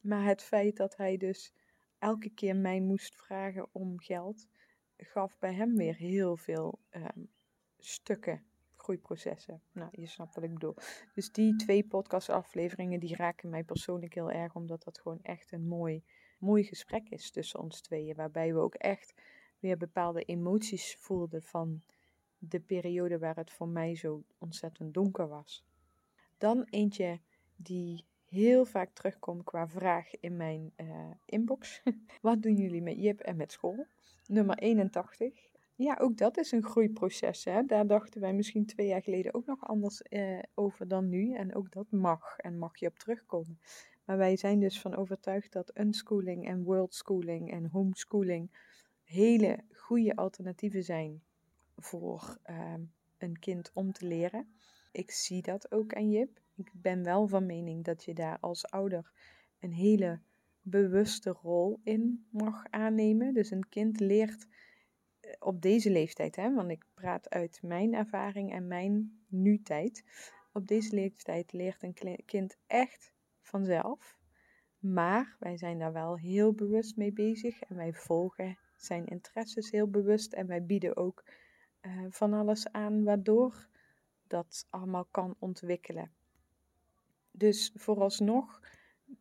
Maar 0.00 0.24
het 0.24 0.42
feit 0.42 0.76
dat 0.76 0.96
hij 0.96 1.16
dus 1.16 1.52
elke 1.98 2.30
keer 2.30 2.56
mij 2.56 2.80
moest 2.80 3.16
vragen 3.16 3.68
om 3.72 4.00
geld, 4.00 4.46
gaf 4.96 5.38
bij 5.38 5.54
hem 5.54 5.76
weer 5.76 5.96
heel 5.96 6.36
veel 6.36 6.78
ehm, 6.90 7.24
stukken 7.78 8.44
groeiprocessen. 8.76 9.62
Nou, 9.72 9.88
je 9.92 10.06
snapt 10.06 10.34
wat 10.34 10.44
ik 10.44 10.52
bedoel. 10.52 10.74
Dus 11.14 11.32
die 11.32 11.56
twee 11.56 11.84
podcastafleveringen, 11.84 13.00
die 13.00 13.16
raken 13.16 13.50
mij 13.50 13.64
persoonlijk 13.64 14.14
heel 14.14 14.30
erg, 14.30 14.54
omdat 14.54 14.84
dat 14.84 14.98
gewoon 14.98 15.22
echt 15.22 15.52
een 15.52 15.66
mooi, 15.66 16.02
mooi 16.38 16.64
gesprek 16.64 17.08
is 17.08 17.30
tussen 17.30 17.60
ons 17.60 17.80
tweeën. 17.80 18.16
Waarbij 18.16 18.54
we 18.54 18.60
ook 18.60 18.74
echt 18.74 19.14
weer 19.58 19.76
bepaalde 19.76 20.22
emoties 20.22 20.96
voelden 20.98 21.42
van 21.42 21.82
de 22.48 22.60
periode 22.60 23.18
waar 23.18 23.36
het 23.36 23.50
voor 23.50 23.68
mij 23.68 23.96
zo 23.96 24.24
ontzettend 24.38 24.94
donker 24.94 25.28
was. 25.28 25.64
Dan 26.38 26.64
eentje 26.70 27.20
die 27.56 28.04
heel 28.24 28.64
vaak 28.64 28.90
terugkomt 28.92 29.44
qua 29.44 29.68
vraag 29.68 30.20
in 30.20 30.36
mijn 30.36 30.72
uh, 30.76 31.10
inbox. 31.24 31.82
Wat 32.22 32.42
doen 32.42 32.54
jullie 32.54 32.82
met 32.82 33.02
Jip 33.02 33.20
en 33.20 33.36
met 33.36 33.52
school? 33.52 33.86
Nummer 34.26 34.58
81. 34.58 35.52
Ja, 35.74 35.96
ook 36.00 36.16
dat 36.16 36.36
is 36.36 36.52
een 36.52 36.64
groeiproces. 36.64 37.44
Hè? 37.44 37.64
Daar 37.64 37.86
dachten 37.86 38.20
wij 38.20 38.32
misschien 38.32 38.66
twee 38.66 38.86
jaar 38.86 39.02
geleden 39.02 39.34
ook 39.34 39.46
nog 39.46 39.66
anders 39.66 40.02
eh, 40.02 40.38
over 40.54 40.88
dan 40.88 41.08
nu. 41.08 41.34
En 41.34 41.54
ook 41.54 41.72
dat 41.72 41.90
mag 41.90 42.36
en 42.36 42.58
mag 42.58 42.78
je 42.78 42.86
op 42.86 42.98
terugkomen. 42.98 43.60
Maar 44.04 44.16
wij 44.16 44.36
zijn 44.36 44.60
dus 44.60 44.80
van 44.80 44.96
overtuigd 44.96 45.52
dat 45.52 45.78
unschooling 45.78 46.46
en 46.46 46.62
worldschooling 46.62 47.50
en 47.50 47.66
homeschooling 47.66 48.50
hele 49.04 49.64
goede 49.72 50.16
alternatieven 50.16 50.84
zijn 50.84 51.22
voor 51.76 52.38
uh, 52.50 52.74
een 53.18 53.38
kind 53.38 53.70
om 53.74 53.92
te 53.92 54.06
leren. 54.06 54.54
Ik 54.92 55.10
zie 55.10 55.42
dat 55.42 55.72
ook 55.72 55.94
aan 55.94 56.10
Jip. 56.10 56.40
Ik 56.54 56.70
ben 56.72 57.04
wel 57.04 57.28
van 57.28 57.46
mening 57.46 57.84
dat 57.84 58.04
je 58.04 58.14
daar 58.14 58.38
als 58.40 58.66
ouder 58.66 59.12
een 59.60 59.72
hele 59.72 60.20
bewuste 60.62 61.30
rol 61.30 61.80
in 61.82 62.26
mag 62.30 62.64
aannemen. 62.70 63.34
Dus 63.34 63.50
een 63.50 63.68
kind 63.68 64.00
leert 64.00 64.46
eh, 65.20 65.30
op 65.38 65.62
deze 65.62 65.90
leeftijd, 65.90 66.36
hè, 66.36 66.54
want 66.54 66.70
ik 66.70 66.84
praat 66.94 67.30
uit 67.30 67.62
mijn 67.62 67.94
ervaring 67.94 68.52
en 68.52 68.66
mijn 68.66 69.24
nu-tijd. 69.28 70.04
Op 70.52 70.66
deze 70.66 70.94
leeftijd 70.94 71.52
leert 71.52 71.82
een 71.82 72.24
kind 72.24 72.56
echt 72.66 73.12
vanzelf. 73.40 74.18
Maar 74.78 75.36
wij 75.38 75.56
zijn 75.56 75.78
daar 75.78 75.92
wel 75.92 76.18
heel 76.18 76.52
bewust 76.52 76.96
mee 76.96 77.12
bezig 77.12 77.62
en 77.62 77.76
wij 77.76 77.92
volgen 77.92 78.58
zijn 78.76 79.06
interesses 79.06 79.70
heel 79.70 79.90
bewust 79.90 80.32
en 80.32 80.46
wij 80.46 80.64
bieden 80.64 80.96
ook 80.96 81.24
uh, 81.86 82.06
van 82.08 82.32
alles 82.32 82.72
aan 82.72 83.04
waardoor 83.04 83.68
dat 84.26 84.66
allemaal 84.70 85.06
kan 85.10 85.36
ontwikkelen. 85.38 86.10
Dus 87.30 87.72
vooralsnog, 87.74 88.60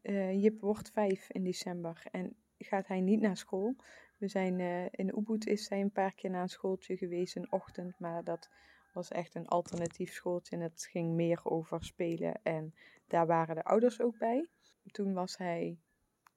uh, 0.01 0.41
Jip 0.43 0.59
wordt 0.59 0.91
vijf 0.91 1.29
in 1.31 1.43
december 1.43 2.03
en 2.11 2.35
gaat 2.57 2.87
hij 2.87 3.01
niet 3.01 3.21
naar 3.21 3.37
school. 3.37 3.75
We 4.17 4.27
zijn 4.27 4.59
uh, 4.59 4.85
in 4.85 5.17
Ubud 5.17 5.47
is 5.47 5.69
hij 5.69 5.81
een 5.81 5.91
paar 5.91 6.13
keer 6.13 6.29
naar 6.29 6.41
een 6.41 6.49
schooltje 6.49 6.97
geweest 6.97 7.35
een 7.35 7.51
ochtend, 7.51 7.99
maar 7.99 8.23
dat 8.23 8.49
was 8.93 9.11
echt 9.11 9.35
een 9.35 9.47
alternatief 9.47 10.13
schooltje 10.13 10.55
en 10.55 10.61
het 10.61 10.87
ging 10.91 11.13
meer 11.13 11.39
over 11.43 11.83
spelen 11.83 12.39
en 12.43 12.73
daar 13.07 13.27
waren 13.27 13.55
de 13.55 13.63
ouders 13.63 14.01
ook 14.01 14.17
bij. 14.17 14.47
Toen 14.91 15.13
was 15.13 15.37
hij 15.37 15.77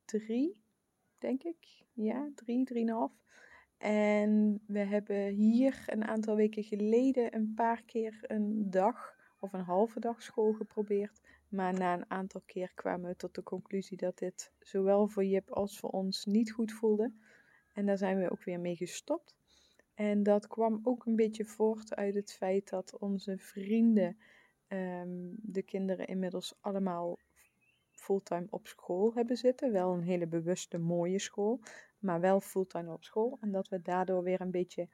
drie, 0.04 0.60
denk 1.18 1.42
ik. 1.42 1.84
Ja, 1.92 2.30
drie, 2.34 2.64
drieënhalf. 2.64 3.12
En 3.78 4.62
we 4.66 4.78
hebben 4.78 5.28
hier 5.28 5.84
een 5.86 6.04
aantal 6.04 6.36
weken 6.36 6.64
geleden 6.64 7.34
een 7.34 7.52
paar 7.54 7.82
keer 7.82 8.18
een 8.22 8.70
dag 8.70 9.14
of 9.38 9.52
een 9.52 9.64
halve 9.64 10.00
dag 10.00 10.22
school 10.22 10.52
geprobeerd. 10.52 11.20
Maar 11.48 11.74
na 11.74 11.94
een 11.94 12.10
aantal 12.10 12.42
keer 12.46 12.72
kwamen 12.74 13.10
we 13.10 13.16
tot 13.16 13.34
de 13.34 13.42
conclusie 13.42 13.96
dat 13.96 14.18
dit 14.18 14.52
zowel 14.60 15.08
voor 15.08 15.24
Jip 15.24 15.50
als 15.50 15.78
voor 15.78 15.90
ons 15.90 16.24
niet 16.24 16.52
goed 16.52 16.72
voelde. 16.72 17.12
En 17.72 17.86
daar 17.86 17.98
zijn 17.98 18.18
we 18.18 18.30
ook 18.30 18.44
weer 18.44 18.60
mee 18.60 18.76
gestopt. 18.76 19.34
En 19.94 20.22
dat 20.22 20.46
kwam 20.46 20.80
ook 20.82 21.06
een 21.06 21.16
beetje 21.16 21.44
voort 21.44 21.94
uit 21.94 22.14
het 22.14 22.32
feit 22.32 22.68
dat 22.68 22.98
onze 22.98 23.38
vrienden 23.38 24.16
um, 24.68 25.34
de 25.42 25.62
kinderen 25.62 26.06
inmiddels 26.06 26.54
allemaal 26.60 27.18
fulltime 28.06 28.46
op 28.50 28.66
school 28.66 29.12
hebben 29.14 29.36
zitten. 29.36 29.72
Wel 29.72 29.92
een 29.92 30.02
hele 30.02 30.26
bewuste, 30.26 30.78
mooie 30.78 31.18
school, 31.18 31.60
maar 31.98 32.20
wel 32.20 32.40
fulltime 32.40 32.92
op 32.92 33.04
school. 33.04 33.38
En 33.40 33.52
dat 33.52 33.68
we 33.68 33.82
daardoor 33.82 34.22
weer 34.22 34.40
een 34.40 34.50
beetje 34.50 34.88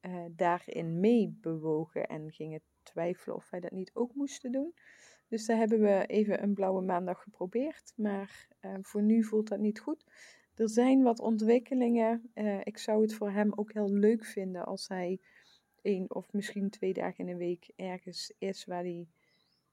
uh, 0.00 0.24
daarin 0.30 1.00
meebewogen 1.00 2.06
en 2.06 2.32
gingen 2.32 2.60
twijfelen 2.82 3.36
of 3.36 3.50
wij 3.50 3.60
dat 3.60 3.70
niet 3.70 3.90
ook 3.94 4.14
moesten 4.14 4.52
doen. 4.52 4.74
Dus 5.28 5.46
daar 5.46 5.56
hebben 5.56 5.80
we 5.80 6.06
even 6.06 6.42
een 6.42 6.54
blauwe 6.54 6.82
maandag 6.82 7.22
geprobeerd, 7.22 7.92
maar 7.96 8.48
uh, 8.60 8.74
voor 8.82 9.02
nu 9.02 9.24
voelt 9.24 9.48
dat 9.48 9.58
niet 9.58 9.80
goed. 9.80 10.04
Er 10.54 10.68
zijn 10.68 11.02
wat 11.02 11.20
ontwikkelingen. 11.20 12.30
Uh, 12.34 12.60
ik 12.62 12.78
zou 12.78 13.02
het 13.02 13.14
voor 13.14 13.30
hem 13.30 13.52
ook 13.54 13.72
heel 13.72 13.90
leuk 13.90 14.24
vinden 14.24 14.64
als 14.64 14.88
hij 14.88 15.20
één 15.82 16.14
of 16.14 16.32
misschien 16.32 16.70
twee 16.70 16.92
dagen 16.92 17.18
in 17.18 17.26
de 17.26 17.36
week 17.44 17.70
ergens 17.76 18.34
is 18.38 18.64
waar 18.64 18.82
hij 18.82 19.08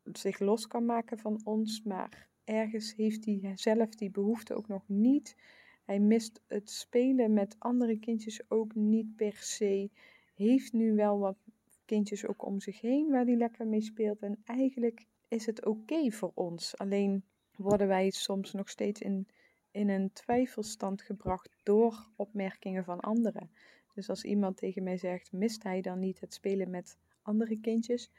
zich 0.03 0.39
los 0.39 0.67
kan 0.67 0.85
maken 0.85 1.17
van 1.17 1.41
ons. 1.43 1.83
Maar 1.83 2.29
ergens 2.45 2.95
heeft 2.95 3.25
hij 3.25 3.51
zelf 3.55 3.89
die 3.89 4.11
behoefte 4.11 4.55
ook 4.55 4.67
nog 4.67 4.83
niet. 4.87 5.35
Hij 5.85 5.99
mist 5.99 6.41
het 6.47 6.69
spelen 6.69 7.33
met 7.33 7.55
andere 7.59 7.99
kindjes 7.99 8.49
ook 8.49 8.75
niet 8.75 9.15
per 9.15 9.37
se. 9.37 9.89
Heeft 10.35 10.73
nu 10.73 10.95
wel 10.95 11.19
wat 11.19 11.37
kindjes 11.85 12.25
ook 12.25 12.45
om 12.45 12.59
zich 12.59 12.81
heen 12.81 13.09
waar 13.09 13.25
hij 13.25 13.35
lekker 13.35 13.67
mee 13.67 13.81
speelt. 13.81 14.21
En 14.21 14.41
eigenlijk 14.45 15.05
is 15.27 15.45
het 15.45 15.65
oké 15.65 16.11
voor 16.11 16.31
ons. 16.33 16.77
Alleen 16.77 17.23
worden 17.55 17.87
wij 17.87 18.09
soms 18.09 18.51
nog 18.51 18.69
steeds 18.69 19.01
in, 19.01 19.27
in 19.71 19.89
een 19.89 20.13
twijfelstand 20.13 21.01
gebracht 21.01 21.55
door 21.63 22.09
opmerkingen 22.15 22.83
van 22.83 22.99
anderen. 22.99 23.49
Dus 23.93 24.09
als 24.09 24.23
iemand 24.23 24.57
tegen 24.57 24.83
mij 24.83 24.97
zegt, 24.97 25.31
mist 25.31 25.63
hij 25.63 25.81
dan 25.81 25.99
niet 25.99 26.19
het 26.19 26.33
spelen 26.33 26.69
met 26.69 26.97
andere 27.21 27.59
kindjes? 27.59 28.11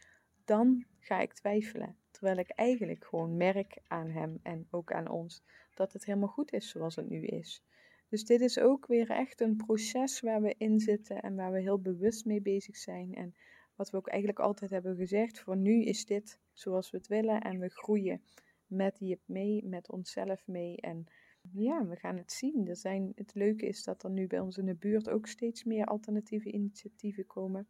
Dan 0.45 0.85
ga 0.99 1.21
ik 1.21 1.33
twijfelen. 1.33 1.97
Terwijl 2.17 2.39
ik 2.39 2.51
eigenlijk 2.51 3.05
gewoon 3.05 3.37
merk 3.37 3.79
aan 3.87 4.11
hem 4.11 4.39
en 4.43 4.67
ook 4.71 4.93
aan 4.93 5.09
ons 5.09 5.43
dat 5.75 5.93
het 5.93 6.05
helemaal 6.05 6.29
goed 6.29 6.53
is 6.53 6.69
zoals 6.69 6.97
het 6.97 7.09
nu 7.09 7.25
is. 7.25 7.63
Dus 8.09 8.25
dit 8.25 8.41
is 8.41 8.59
ook 8.59 8.87
weer 8.87 9.11
echt 9.11 9.41
een 9.41 9.57
proces 9.57 10.21
waar 10.21 10.43
we 10.43 10.55
in 10.59 10.81
zitten 10.81 11.21
en 11.21 11.35
waar 11.35 11.53
we 11.53 11.61
heel 11.61 11.81
bewust 11.81 12.25
mee 12.25 12.41
bezig 12.41 12.77
zijn. 12.77 13.15
En 13.15 13.35
wat 13.75 13.91
we 13.91 13.97
ook 13.97 14.09
eigenlijk 14.09 14.41
altijd 14.41 14.71
hebben 14.71 14.97
gezegd, 14.97 15.41
voor 15.41 15.57
nu 15.57 15.85
is 15.85 16.07
dit 16.07 16.41
zoals 16.53 16.91
we 16.91 16.97
het 16.97 17.07
willen 17.07 17.41
en 17.41 17.59
we 17.59 17.69
groeien 17.69 18.23
met 18.67 18.97
Jip 18.99 19.21
mee, 19.25 19.65
met 19.65 19.91
onszelf 19.91 20.47
mee. 20.47 20.81
En 20.81 21.07
ja, 21.53 21.87
we 21.87 21.97
gaan 21.97 22.17
het 22.17 22.33
zien. 22.33 22.69
Er 22.69 22.77
zijn, 22.77 23.13
het 23.15 23.35
leuke 23.35 23.67
is 23.67 23.85
dat 23.85 24.03
er 24.03 24.11
nu 24.11 24.27
bij 24.27 24.41
ons 24.41 24.59
in 24.59 24.67
de 24.67 24.75
buurt 24.75 25.09
ook 25.09 25.27
steeds 25.27 25.65
meer 25.65 25.87
alternatieve 25.87 26.51
initiatieven 26.51 27.27
komen. 27.27 27.67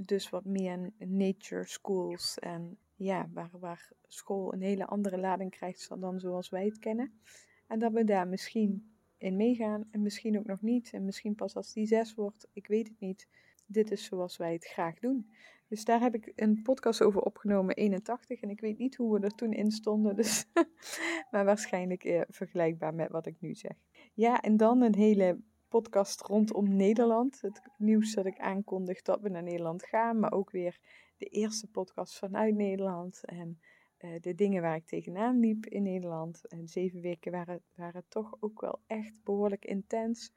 Dus 0.00 0.30
wat 0.30 0.44
meer 0.44 0.92
nature 0.98 1.66
schools 1.66 2.38
en 2.38 2.78
ja, 2.98 3.28
waar, 3.32 3.50
waar 3.52 3.90
school 4.06 4.52
een 4.52 4.62
hele 4.62 4.86
andere 4.86 5.18
lading 5.18 5.50
krijgt 5.50 5.88
dan 6.00 6.20
zoals 6.20 6.48
wij 6.48 6.64
het 6.64 6.78
kennen. 6.78 7.20
En 7.66 7.78
dat 7.78 7.92
we 7.92 8.04
daar 8.04 8.28
misschien 8.28 8.96
in 9.18 9.36
meegaan 9.36 9.88
en 9.90 10.02
misschien 10.02 10.38
ook 10.38 10.46
nog 10.46 10.62
niet. 10.62 10.92
En 10.92 11.04
misschien 11.04 11.34
pas 11.34 11.56
als 11.56 11.72
die 11.72 11.86
zes 11.86 12.14
wordt, 12.14 12.48
ik 12.52 12.66
weet 12.66 12.88
het 12.88 13.00
niet. 13.00 13.28
Dit 13.66 13.90
is 13.90 14.04
zoals 14.04 14.36
wij 14.36 14.52
het 14.52 14.64
graag 14.64 14.98
doen. 14.98 15.30
Dus 15.68 15.84
daar 15.84 16.00
heb 16.00 16.14
ik 16.14 16.32
een 16.34 16.62
podcast 16.62 17.02
over 17.02 17.20
opgenomen, 17.20 17.74
81. 17.74 18.40
En 18.40 18.50
ik 18.50 18.60
weet 18.60 18.78
niet 18.78 18.96
hoe 18.96 19.18
we 19.18 19.24
er 19.24 19.34
toen 19.34 19.52
in 19.52 19.70
stonden. 19.70 20.16
Dus 20.16 20.46
maar 21.30 21.44
waarschijnlijk 21.44 22.04
eh, 22.04 22.20
vergelijkbaar 22.28 22.94
met 22.94 23.10
wat 23.10 23.26
ik 23.26 23.40
nu 23.40 23.54
zeg. 23.54 23.72
Ja, 24.14 24.40
en 24.40 24.56
dan 24.56 24.82
een 24.82 24.94
hele 24.94 25.40
podcast 25.68 26.20
rondom 26.20 26.76
Nederland. 26.76 27.40
Het 27.40 27.62
nieuws 27.78 28.14
dat 28.14 28.26
ik 28.26 28.38
aankondig 28.38 29.02
dat 29.02 29.20
we 29.20 29.28
naar 29.28 29.42
Nederland 29.42 29.84
gaan. 29.84 30.18
Maar 30.18 30.32
ook 30.32 30.50
weer 30.50 30.78
de 31.18 31.26
eerste 31.26 31.66
podcast 31.66 32.18
vanuit 32.18 32.54
Nederland. 32.54 33.24
En 33.24 33.60
uh, 33.98 34.20
de 34.20 34.34
dingen 34.34 34.62
waar 34.62 34.76
ik 34.76 34.86
tegenaan 34.86 35.40
liep 35.40 35.66
in 35.66 35.82
Nederland. 35.82 36.46
En 36.46 36.68
zeven 36.68 37.00
weken 37.00 37.32
waren, 37.32 37.62
waren 37.74 38.04
toch 38.08 38.36
ook 38.40 38.60
wel 38.60 38.80
echt 38.86 39.20
behoorlijk 39.24 39.64
intens. 39.64 40.32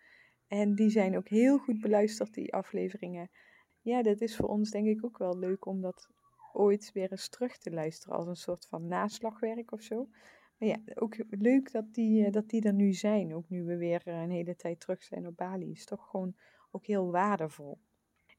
En 0.48 0.76
die 0.76 0.90
zijn 0.90 1.18
ook 1.18 1.28
heel 1.28 1.58
goed 1.58 1.80
beluisterd, 1.80 2.34
die 2.34 2.54
afleveringen. 2.54 3.30
Ja, 3.82 4.02
dat 4.02 4.22
is 4.22 4.36
voor 4.36 4.50
ons 4.50 4.70
denk 4.70 4.88
ik 4.88 5.06
ook 5.06 5.18
wel 5.18 5.38
leuk 5.38 5.66
om 5.66 5.82
dat 5.82 6.10
ooit 6.54 6.92
weer 6.94 7.12
eens 7.12 7.30
terug 7.30 7.58
te 7.58 7.72
luisteren 7.72 8.18
als 8.18 8.28
een 8.28 8.36
soort 8.36 8.66
van 8.66 8.88
naslagwerk 8.88 9.72
of 9.72 9.82
zo. 9.82 10.08
Maar 10.58 10.70
ja, 10.70 10.78
ook 10.96 11.16
leuk 11.30 11.72
dat 11.72 11.94
die, 11.94 12.26
eh, 12.26 12.32
dat 12.32 12.50
die 12.50 12.62
er 12.62 12.74
nu 12.74 12.94
zijn. 12.94 13.36
Ook 13.36 13.50
nu 13.50 13.64
we 13.64 13.78
weer 13.78 14.08
een 14.08 14.32
hele 14.32 14.56
tijd 14.56 14.80
terug 14.80 15.04
zijn 15.04 15.28
op 15.28 15.36
Bali. 15.36 15.72
Is 15.72 15.86
toch 15.86 16.10
gewoon 16.10 16.36
ook 16.72 16.86
heel 16.86 17.12
waardevol. 17.12 17.80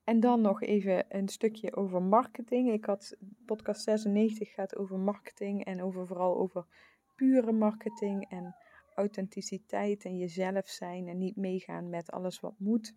En 0.05 0.21
dan 0.21 0.41
nog 0.41 0.63
even 0.63 1.05
een 1.09 1.29
stukje 1.29 1.77
over 1.77 2.03
marketing. 2.03 2.73
Ik 2.73 2.85
had 2.85 3.17
podcast 3.47 3.83
96 3.83 4.53
gaat 4.53 4.77
over 4.77 4.99
marketing 4.99 5.65
en 5.65 5.83
over 5.83 6.07
vooral 6.07 6.39
over 6.39 6.67
pure 7.15 7.53
marketing 7.53 8.31
en 8.31 8.57
authenticiteit 8.95 10.05
en 10.05 10.19
jezelf 10.19 10.69
zijn 10.69 11.09
en 11.09 11.19
niet 11.19 11.37
meegaan 11.37 11.91
met 11.91 12.11
alles 12.11 12.41
wat 12.41 12.55
moet. 12.59 12.95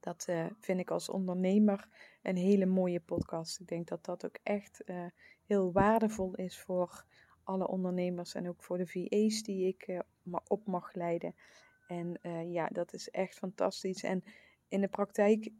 Dat 0.00 0.26
uh, 0.30 0.46
vind 0.60 0.80
ik 0.80 0.90
als 0.90 1.08
ondernemer 1.08 1.88
een 2.22 2.36
hele 2.36 2.66
mooie 2.66 3.00
podcast. 3.00 3.60
Ik 3.60 3.68
denk 3.68 3.88
dat 3.88 4.04
dat 4.04 4.24
ook 4.24 4.38
echt 4.42 4.82
uh, 4.86 5.06
heel 5.46 5.72
waardevol 5.72 6.34
is 6.34 6.58
voor 6.58 7.04
alle 7.42 7.68
ondernemers 7.68 8.34
en 8.34 8.48
ook 8.48 8.62
voor 8.62 8.78
de 8.78 8.86
VA's 8.86 9.42
die 9.42 9.66
ik 9.66 9.88
uh, 9.88 9.98
op 10.46 10.66
mag 10.66 10.94
leiden. 10.94 11.34
En 11.86 12.18
ja, 12.50 12.66
dat 12.66 12.92
is 12.92 13.10
echt 13.10 13.38
fantastisch. 13.38 14.02
En 14.02 14.24
in 14.68 14.80
de 14.80 14.88
praktijk 14.88 15.50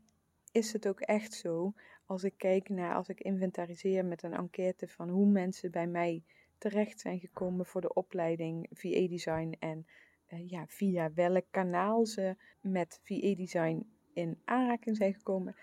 is 0.54 0.72
het 0.72 0.88
ook 0.88 1.00
echt 1.00 1.32
zo. 1.32 1.72
Als 2.06 2.24
ik 2.24 2.34
kijk 2.36 2.68
naar, 2.68 2.94
als 2.94 3.08
ik 3.08 3.20
inventariseer 3.20 4.04
met 4.04 4.22
een 4.22 4.32
enquête 4.32 4.88
van 4.88 5.08
hoe 5.08 5.26
mensen 5.26 5.70
bij 5.70 5.86
mij 5.86 6.22
terecht 6.58 7.00
zijn 7.00 7.18
gekomen 7.18 7.66
voor 7.66 7.80
de 7.80 7.92
opleiding 7.92 8.66
VA-design 8.72 9.56
en 9.58 9.86
uh, 10.32 10.48
ja, 10.48 10.66
via 10.66 11.12
welk 11.12 11.44
kanaal 11.50 12.06
ze 12.06 12.36
met 12.60 13.00
VA-design 13.02 13.86
in 14.12 14.38
aanraking 14.44 14.96
zijn 14.96 15.14
gekomen, 15.14 15.56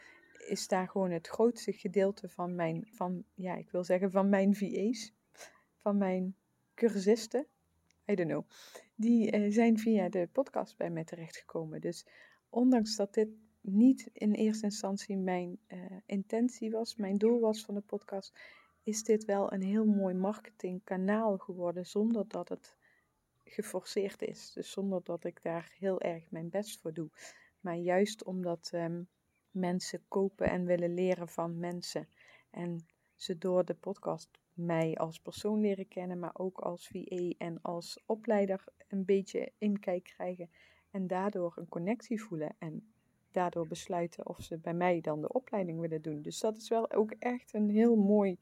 is 0.48 0.68
daar 0.68 0.88
gewoon 0.88 1.12
het 1.12 1.28
grootste 1.28 1.74
gedeelte 1.74 2.30
van 2.30 2.56
mijn, 2.56 2.88
van, 2.92 3.24
ja, 3.34 3.56
ik 3.56 3.70
wil 3.70 3.84
zeggen 3.84 4.12
van 4.12 4.30
mijn 4.30 4.56
VA's, 4.56 5.14
van 5.76 5.98
mijn 5.98 6.36
cursisten, 6.74 7.48
I 8.08 8.16
don't 8.16 8.30
know, 8.30 8.46
die 8.96 9.38
uh, 9.38 9.52
zijn 9.52 9.80
via 9.80 10.10
de 10.10 10.30
podcast 10.32 10.78
bij 10.78 10.90
mij 10.90 11.04
terechtgekomen. 11.04 11.82
Dus 11.82 12.06
ondanks 12.50 12.96
dat 12.96 13.14
dit 13.14 13.30
niet 13.62 14.10
in 14.14 14.34
eerste 14.34 14.66
instantie 14.66 15.18
mijn 15.18 15.60
uh, 15.68 15.80
intentie 16.06 16.72
was, 16.72 16.96
mijn 16.96 17.18
doel 17.18 17.40
was 17.40 17.66
van 17.66 17.76
de 17.76 17.82
podcast, 17.82 18.40
is 18.84 19.04
dit 19.04 19.26
wel 19.26 19.54
een 19.54 19.62
heel 19.62 19.86
mooi 19.86 20.16
marketingkanaal 20.16 21.38
geworden 21.38 21.86
zonder 21.86 22.28
dat 22.28 22.50
het 22.50 22.76
geforceerd 23.44 24.22
is. 24.22 24.52
Dus 24.54 24.72
zonder 24.72 25.04
dat 25.04 25.24
ik 25.24 25.42
daar 25.42 25.72
heel 25.80 26.02
erg 26.02 26.32
mijn 26.32 26.50
best 26.50 26.80
voor 26.80 26.94
doe. 26.94 27.10
Maar 27.60 27.76
juist 27.76 28.24
omdat 28.24 28.72
um, 28.74 29.08
mensen 29.52 30.04
kopen 30.08 30.50
en 30.50 30.66
willen 30.66 30.94
leren 30.94 31.28
van 31.28 31.60
mensen. 31.60 32.08
En 32.50 32.86
ze 33.16 33.38
door 33.38 33.66
de 33.66 33.76
podcast 33.76 34.30
mij 34.54 34.96
als 34.96 35.20
persoon 35.20 35.62
leren 35.62 35.88
kennen, 35.88 36.20
maar 36.20 36.34
ook 36.34 36.60
als 36.60 36.88
VA 36.88 37.34
en 37.38 37.62
als 37.62 38.04
opleider 38.06 38.64
een 38.88 39.06
beetje 39.06 39.52
inkijk 39.58 40.04
krijgen. 40.04 40.50
En 40.92 41.08
daardoor 41.08 41.54
een 41.56 41.70
connectie 41.70 42.22
voelen. 42.22 42.56
En 42.58 42.91
daardoor 43.34 43.68
besluiten 43.68 44.28
of 44.28 44.42
ze 44.42 44.58
bij 44.58 44.74
mij 44.74 45.02
dan 45.02 45.22
de 45.22 45.34
opleiding 45.34 45.80
willen 45.80 46.02
doen. 46.02 46.22
Dus 46.22 46.40
dat 46.40 46.58
is 46.58 46.70
wel 46.70 46.92
ook 46.92 47.12
echt 47.12 47.54
een 47.54 47.70
heel 47.70 47.96
mooi 47.96 48.40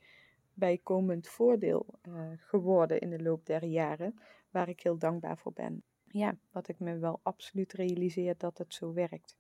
bijkomend 0.54 1.28
voordeel 1.28 1.86
uh, 2.08 2.22
geworden 2.38 3.00
in 3.00 3.10
de 3.10 3.22
loop 3.22 3.46
der 3.46 3.66
jaren, 3.66 4.20
waar 4.52 4.70
ik 4.70 4.82
heel 4.82 4.98
dankbaar 4.98 5.38
voor 5.38 5.54
ben. 5.54 5.84
Ja, 6.08 6.38
wat 6.52 6.68
ik 6.68 6.80
me 6.80 6.98
wel 6.98 7.20
absoluut 7.24 7.74
realiseer 7.74 8.38
dat 8.38 8.58
het 8.58 8.74
zo 8.74 8.94
werkt. 8.94 9.38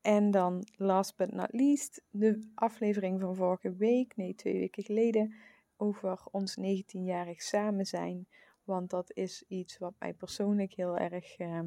En 0.00 0.30
dan, 0.30 0.66
last 0.76 1.16
but 1.16 1.32
not 1.32 1.52
least, 1.52 2.02
de 2.10 2.50
aflevering 2.54 3.20
van 3.20 3.36
vorige 3.36 3.74
week, 3.74 4.16
nee, 4.16 4.34
twee 4.34 4.58
weken 4.58 4.82
geleden, 4.82 5.34
over 5.76 6.18
ons 6.30 6.56
19-jarig 6.58 7.42
samen 7.42 7.86
zijn. 7.86 8.26
Want 8.64 8.90
dat 8.90 9.12
is 9.12 9.44
iets 9.48 9.78
wat 9.78 9.94
mij 9.98 10.14
persoonlijk 10.14 10.74
heel 10.74 10.98
erg 10.98 11.38
uh, 11.38 11.60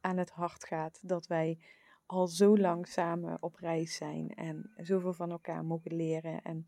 aan 0.00 0.16
het 0.16 0.30
hart 0.30 0.64
gaat. 0.64 1.00
Dat 1.02 1.26
wij 1.26 1.58
al 2.08 2.26
zo 2.26 2.58
lang 2.58 2.86
samen 2.86 3.42
op 3.42 3.54
reis 3.54 3.94
zijn 3.94 4.34
en 4.34 4.70
zoveel 4.76 5.12
van 5.12 5.30
elkaar 5.30 5.64
mogen 5.64 5.94
leren. 5.94 6.42
En 6.42 6.66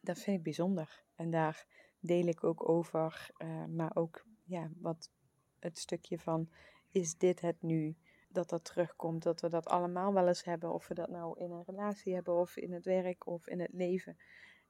dat 0.00 0.18
vind 0.18 0.36
ik 0.36 0.42
bijzonder. 0.42 1.04
En 1.14 1.30
daar 1.30 1.66
deel 2.00 2.26
ik 2.26 2.44
ook 2.44 2.68
over, 2.68 3.30
uh, 3.38 3.64
maar 3.64 3.96
ook 3.96 4.24
ja, 4.44 4.70
wat 4.80 5.10
het 5.58 5.78
stukje 5.78 6.18
van 6.18 6.48
is 6.90 7.16
dit 7.16 7.40
het 7.40 7.62
nu? 7.62 7.96
Dat 8.28 8.48
dat 8.48 8.64
terugkomt, 8.64 9.22
dat 9.22 9.40
we 9.40 9.48
dat 9.48 9.66
allemaal 9.66 10.12
wel 10.12 10.28
eens 10.28 10.44
hebben. 10.44 10.72
Of 10.72 10.88
we 10.88 10.94
dat 10.94 11.08
nou 11.08 11.40
in 11.40 11.50
een 11.50 11.64
relatie 11.66 12.14
hebben, 12.14 12.34
of 12.34 12.56
in 12.56 12.72
het 12.72 12.84
werk, 12.84 13.26
of 13.26 13.46
in 13.46 13.60
het 13.60 13.72
leven. 13.72 14.16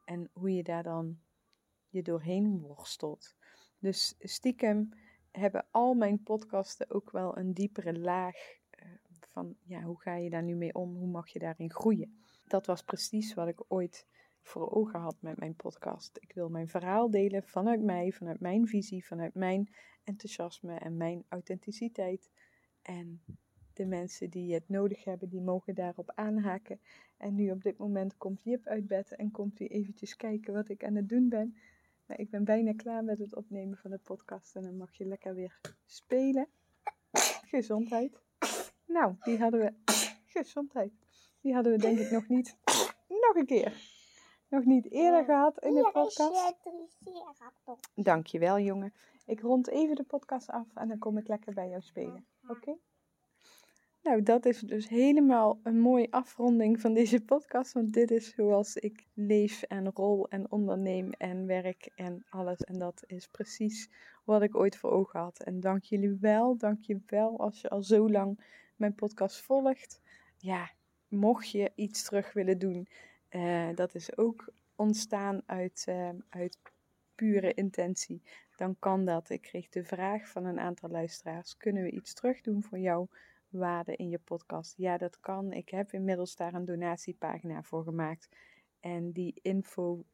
En 0.04 0.30
hoe 0.32 0.54
je 0.54 0.62
daar 0.62 0.82
dan 0.82 1.18
je 1.88 2.02
doorheen 2.02 2.60
worstelt. 2.60 3.36
Dus 3.78 4.14
stiekem 4.18 4.88
hebben 5.30 5.66
al 5.70 5.94
mijn 5.94 6.22
podcasten 6.22 6.90
ook 6.90 7.10
wel 7.10 7.38
een 7.38 7.52
diepere 7.52 7.98
laag 7.98 8.36
van 9.38 9.56
ja, 9.64 9.82
hoe 9.82 10.00
ga 10.00 10.16
je 10.16 10.30
daar 10.30 10.42
nu 10.42 10.54
mee 10.54 10.74
om? 10.74 10.96
Hoe 10.96 11.08
mag 11.08 11.28
je 11.28 11.38
daarin 11.38 11.70
groeien? 11.70 12.18
Dat 12.46 12.66
was 12.66 12.82
precies 12.82 13.34
wat 13.34 13.48
ik 13.48 13.64
ooit 13.68 14.06
voor 14.42 14.70
ogen 14.70 15.00
had 15.00 15.16
met 15.20 15.38
mijn 15.38 15.54
podcast. 15.54 16.16
Ik 16.20 16.32
wil 16.34 16.48
mijn 16.48 16.68
verhaal 16.68 17.10
delen 17.10 17.42
vanuit 17.42 17.82
mij, 17.82 18.12
vanuit 18.12 18.40
mijn 18.40 18.66
visie, 18.66 19.06
vanuit 19.06 19.34
mijn 19.34 19.74
enthousiasme 20.04 20.74
en 20.74 20.96
mijn 20.96 21.24
authenticiteit. 21.28 22.30
En 22.82 23.22
de 23.72 23.86
mensen 23.86 24.30
die 24.30 24.54
het 24.54 24.68
nodig 24.68 25.04
hebben, 25.04 25.28
die 25.28 25.40
mogen 25.40 25.74
daarop 25.74 26.12
aanhaken. 26.14 26.80
En 27.16 27.34
nu 27.34 27.50
op 27.50 27.62
dit 27.62 27.78
moment 27.78 28.16
komt 28.16 28.42
Jip 28.42 28.66
uit 28.66 28.86
bed 28.86 29.16
en 29.16 29.30
komt 29.30 29.58
hij 29.58 29.68
eventjes 29.68 30.16
kijken 30.16 30.52
wat 30.52 30.68
ik 30.68 30.84
aan 30.84 30.94
het 30.94 31.08
doen 31.08 31.28
ben. 31.28 31.56
Maar 32.06 32.18
ik 32.18 32.30
ben 32.30 32.44
bijna 32.44 32.72
klaar 32.72 33.04
met 33.04 33.18
het 33.18 33.34
opnemen 33.34 33.78
van 33.78 33.90
de 33.90 33.98
podcast 33.98 34.56
en 34.56 34.62
dan 34.62 34.76
mag 34.76 34.92
je 34.92 35.04
lekker 35.04 35.34
weer 35.34 35.60
spelen. 35.84 36.48
Gezondheid. 37.54 38.27
Nou, 38.88 39.14
die 39.20 39.38
hadden 39.38 39.60
we. 39.60 39.72
Gezondheid. 40.38 40.92
Die 41.40 41.54
hadden 41.54 41.72
we 41.72 41.78
denk 41.78 41.98
ik 41.98 42.10
nog 42.10 42.28
niet. 42.28 42.56
Nog 43.08 43.34
een 43.34 43.46
keer. 43.46 43.96
Nog 44.48 44.64
niet 44.64 44.90
eerder 44.90 45.24
gehad 45.24 45.58
in 45.64 45.74
de 45.74 45.90
podcast. 45.92 46.54
Dankjewel, 47.94 48.58
jongen. 48.58 48.92
Ik 49.26 49.40
rond 49.40 49.68
even 49.68 49.96
de 49.96 50.04
podcast 50.04 50.50
af 50.50 50.66
en 50.74 50.88
dan 50.88 50.98
kom 50.98 51.18
ik 51.18 51.28
lekker 51.28 51.54
bij 51.54 51.68
jou 51.68 51.82
spelen. 51.82 52.26
Oké? 52.48 52.76
Nou, 54.02 54.22
dat 54.22 54.46
is 54.46 54.60
dus 54.60 54.88
helemaal 54.88 55.60
een 55.62 55.80
mooie 55.80 56.10
afronding 56.10 56.80
van 56.80 56.94
deze 56.94 57.24
podcast. 57.24 57.72
Want 57.72 57.92
dit 57.92 58.10
is 58.10 58.34
zoals 58.34 58.76
ik 58.76 59.06
leef 59.14 59.62
en 59.62 59.90
rol 59.94 60.28
en 60.28 60.50
onderneem 60.50 61.12
en 61.12 61.46
werk 61.46 61.90
en 61.94 62.24
alles. 62.28 62.60
En 62.60 62.78
dat 62.78 63.02
is 63.06 63.26
precies 63.26 63.90
wat 64.24 64.42
ik 64.42 64.56
ooit 64.56 64.76
voor 64.76 64.90
ogen 64.90 65.20
had. 65.20 65.42
En 65.42 65.60
dank 65.60 65.82
jullie 65.82 66.16
wel. 66.20 66.56
Dank 66.56 66.82
je 66.82 67.00
wel 67.06 67.38
als 67.38 67.60
je 67.60 67.68
al 67.68 67.82
zo 67.82 68.10
lang 68.10 68.40
mijn 68.78 68.94
podcast 68.94 69.40
volgt. 69.40 70.00
Ja, 70.38 70.70
mocht 71.08 71.50
je 71.50 71.72
iets 71.74 72.02
terug 72.02 72.32
willen 72.32 72.58
doen, 72.58 72.88
uh, 73.30 73.68
dat 73.74 73.94
is 73.94 74.16
ook 74.16 74.52
ontstaan 74.76 75.42
uit, 75.46 75.84
uh, 75.88 76.10
uit 76.28 76.58
pure 77.14 77.54
intentie. 77.54 78.22
Dan 78.56 78.76
kan 78.78 79.04
dat. 79.04 79.30
Ik 79.30 79.42
kreeg 79.42 79.68
de 79.68 79.84
vraag 79.84 80.28
van 80.28 80.44
een 80.44 80.60
aantal 80.60 80.90
luisteraars: 80.90 81.56
kunnen 81.56 81.82
we 81.82 81.90
iets 81.90 82.14
terug 82.14 82.40
doen 82.40 82.62
voor 82.62 82.78
jouw 82.78 83.08
waarde 83.48 83.96
in 83.96 84.08
je 84.08 84.18
podcast? 84.18 84.74
Ja, 84.76 84.98
dat 84.98 85.20
kan. 85.20 85.52
Ik 85.52 85.68
heb 85.68 85.92
inmiddels 85.92 86.36
daar 86.36 86.54
een 86.54 86.64
donatiepagina 86.64 87.62
voor 87.62 87.82
gemaakt. 87.82 88.28
En 88.80 89.12
die 89.12 89.38
info 89.42 90.04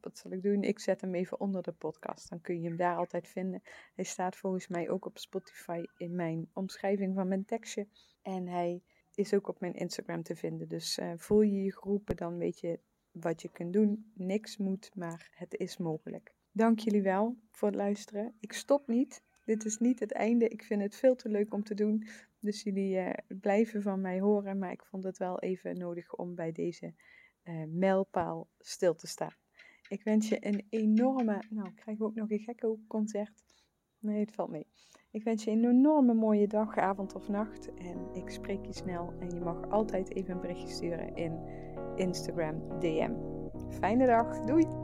wat 0.00 0.18
zal 0.18 0.32
ik 0.32 0.42
doen? 0.42 0.62
Ik 0.62 0.78
zet 0.78 1.00
hem 1.00 1.14
even 1.14 1.40
onder 1.40 1.62
de 1.62 1.72
podcast. 1.72 2.28
Dan 2.28 2.40
kun 2.40 2.60
je 2.60 2.68
hem 2.68 2.76
daar 2.76 2.96
altijd 2.96 3.28
vinden. 3.28 3.62
Hij 3.94 4.04
staat 4.04 4.36
volgens 4.36 4.68
mij 4.68 4.90
ook 4.90 5.04
op 5.04 5.18
Spotify 5.18 5.84
in 5.96 6.14
mijn 6.14 6.50
omschrijving 6.52 7.14
van 7.14 7.28
mijn 7.28 7.44
tekstje. 7.44 7.88
En 8.22 8.48
hij 8.48 8.82
is 9.14 9.34
ook 9.34 9.48
op 9.48 9.60
mijn 9.60 9.74
Instagram 9.74 10.22
te 10.22 10.36
vinden. 10.36 10.68
Dus 10.68 10.98
uh, 10.98 11.12
voel 11.16 11.42
je 11.42 11.62
je 11.62 11.72
geroepen, 11.72 12.16
dan 12.16 12.38
weet 12.38 12.60
je 12.60 12.80
wat 13.10 13.42
je 13.42 13.48
kunt 13.48 13.72
doen. 13.72 14.12
Niks 14.14 14.56
moet, 14.56 14.90
maar 14.94 15.30
het 15.34 15.54
is 15.54 15.76
mogelijk. 15.76 16.34
Dank 16.52 16.78
jullie 16.78 17.02
wel 17.02 17.36
voor 17.50 17.68
het 17.68 17.76
luisteren. 17.76 18.34
Ik 18.40 18.52
stop 18.52 18.86
niet. 18.86 19.22
Dit 19.44 19.64
is 19.64 19.78
niet 19.78 20.00
het 20.00 20.12
einde. 20.12 20.48
Ik 20.48 20.62
vind 20.62 20.82
het 20.82 20.96
veel 20.96 21.14
te 21.14 21.28
leuk 21.28 21.54
om 21.54 21.64
te 21.64 21.74
doen. 21.74 22.06
Dus 22.40 22.62
jullie 22.62 22.96
uh, 22.96 23.10
blijven 23.28 23.82
van 23.82 24.00
mij 24.00 24.20
horen. 24.20 24.58
Maar 24.58 24.72
ik 24.72 24.84
vond 24.84 25.04
het 25.04 25.18
wel 25.18 25.40
even 25.40 25.78
nodig 25.78 26.14
om 26.14 26.34
bij 26.34 26.52
deze 26.52 26.94
uh, 27.44 27.64
mijlpaal 27.68 28.48
stil 28.58 28.94
te 28.94 29.06
staan. 29.06 29.43
Ik 29.88 30.04
wens 30.04 30.28
je 30.28 30.46
een 30.46 30.66
enorme. 30.70 31.42
Nou, 31.50 31.72
krijgen 31.74 32.04
we 32.04 32.10
ook 32.10 32.14
nog 32.14 32.30
een 32.30 32.38
gekke 32.38 32.78
concert? 32.88 33.44
Nee, 33.98 34.20
het 34.20 34.34
valt 34.34 34.50
mee. 34.50 34.66
Ik 35.10 35.24
wens 35.24 35.44
je 35.44 35.50
een 35.50 35.64
enorme 35.64 36.14
mooie 36.14 36.46
dag, 36.46 36.76
avond 36.76 37.14
of 37.14 37.28
nacht. 37.28 37.74
En 37.74 38.08
ik 38.12 38.30
spreek 38.30 38.66
je 38.66 38.72
snel. 38.72 39.12
En 39.20 39.30
je 39.30 39.40
mag 39.40 39.70
altijd 39.70 40.14
even 40.14 40.34
een 40.34 40.40
berichtje 40.40 40.68
sturen 40.68 41.14
in 41.16 41.38
Instagram 41.96 42.80
DM. 42.80 43.12
Fijne 43.68 44.06
dag. 44.06 44.40
Doei! 44.40 44.83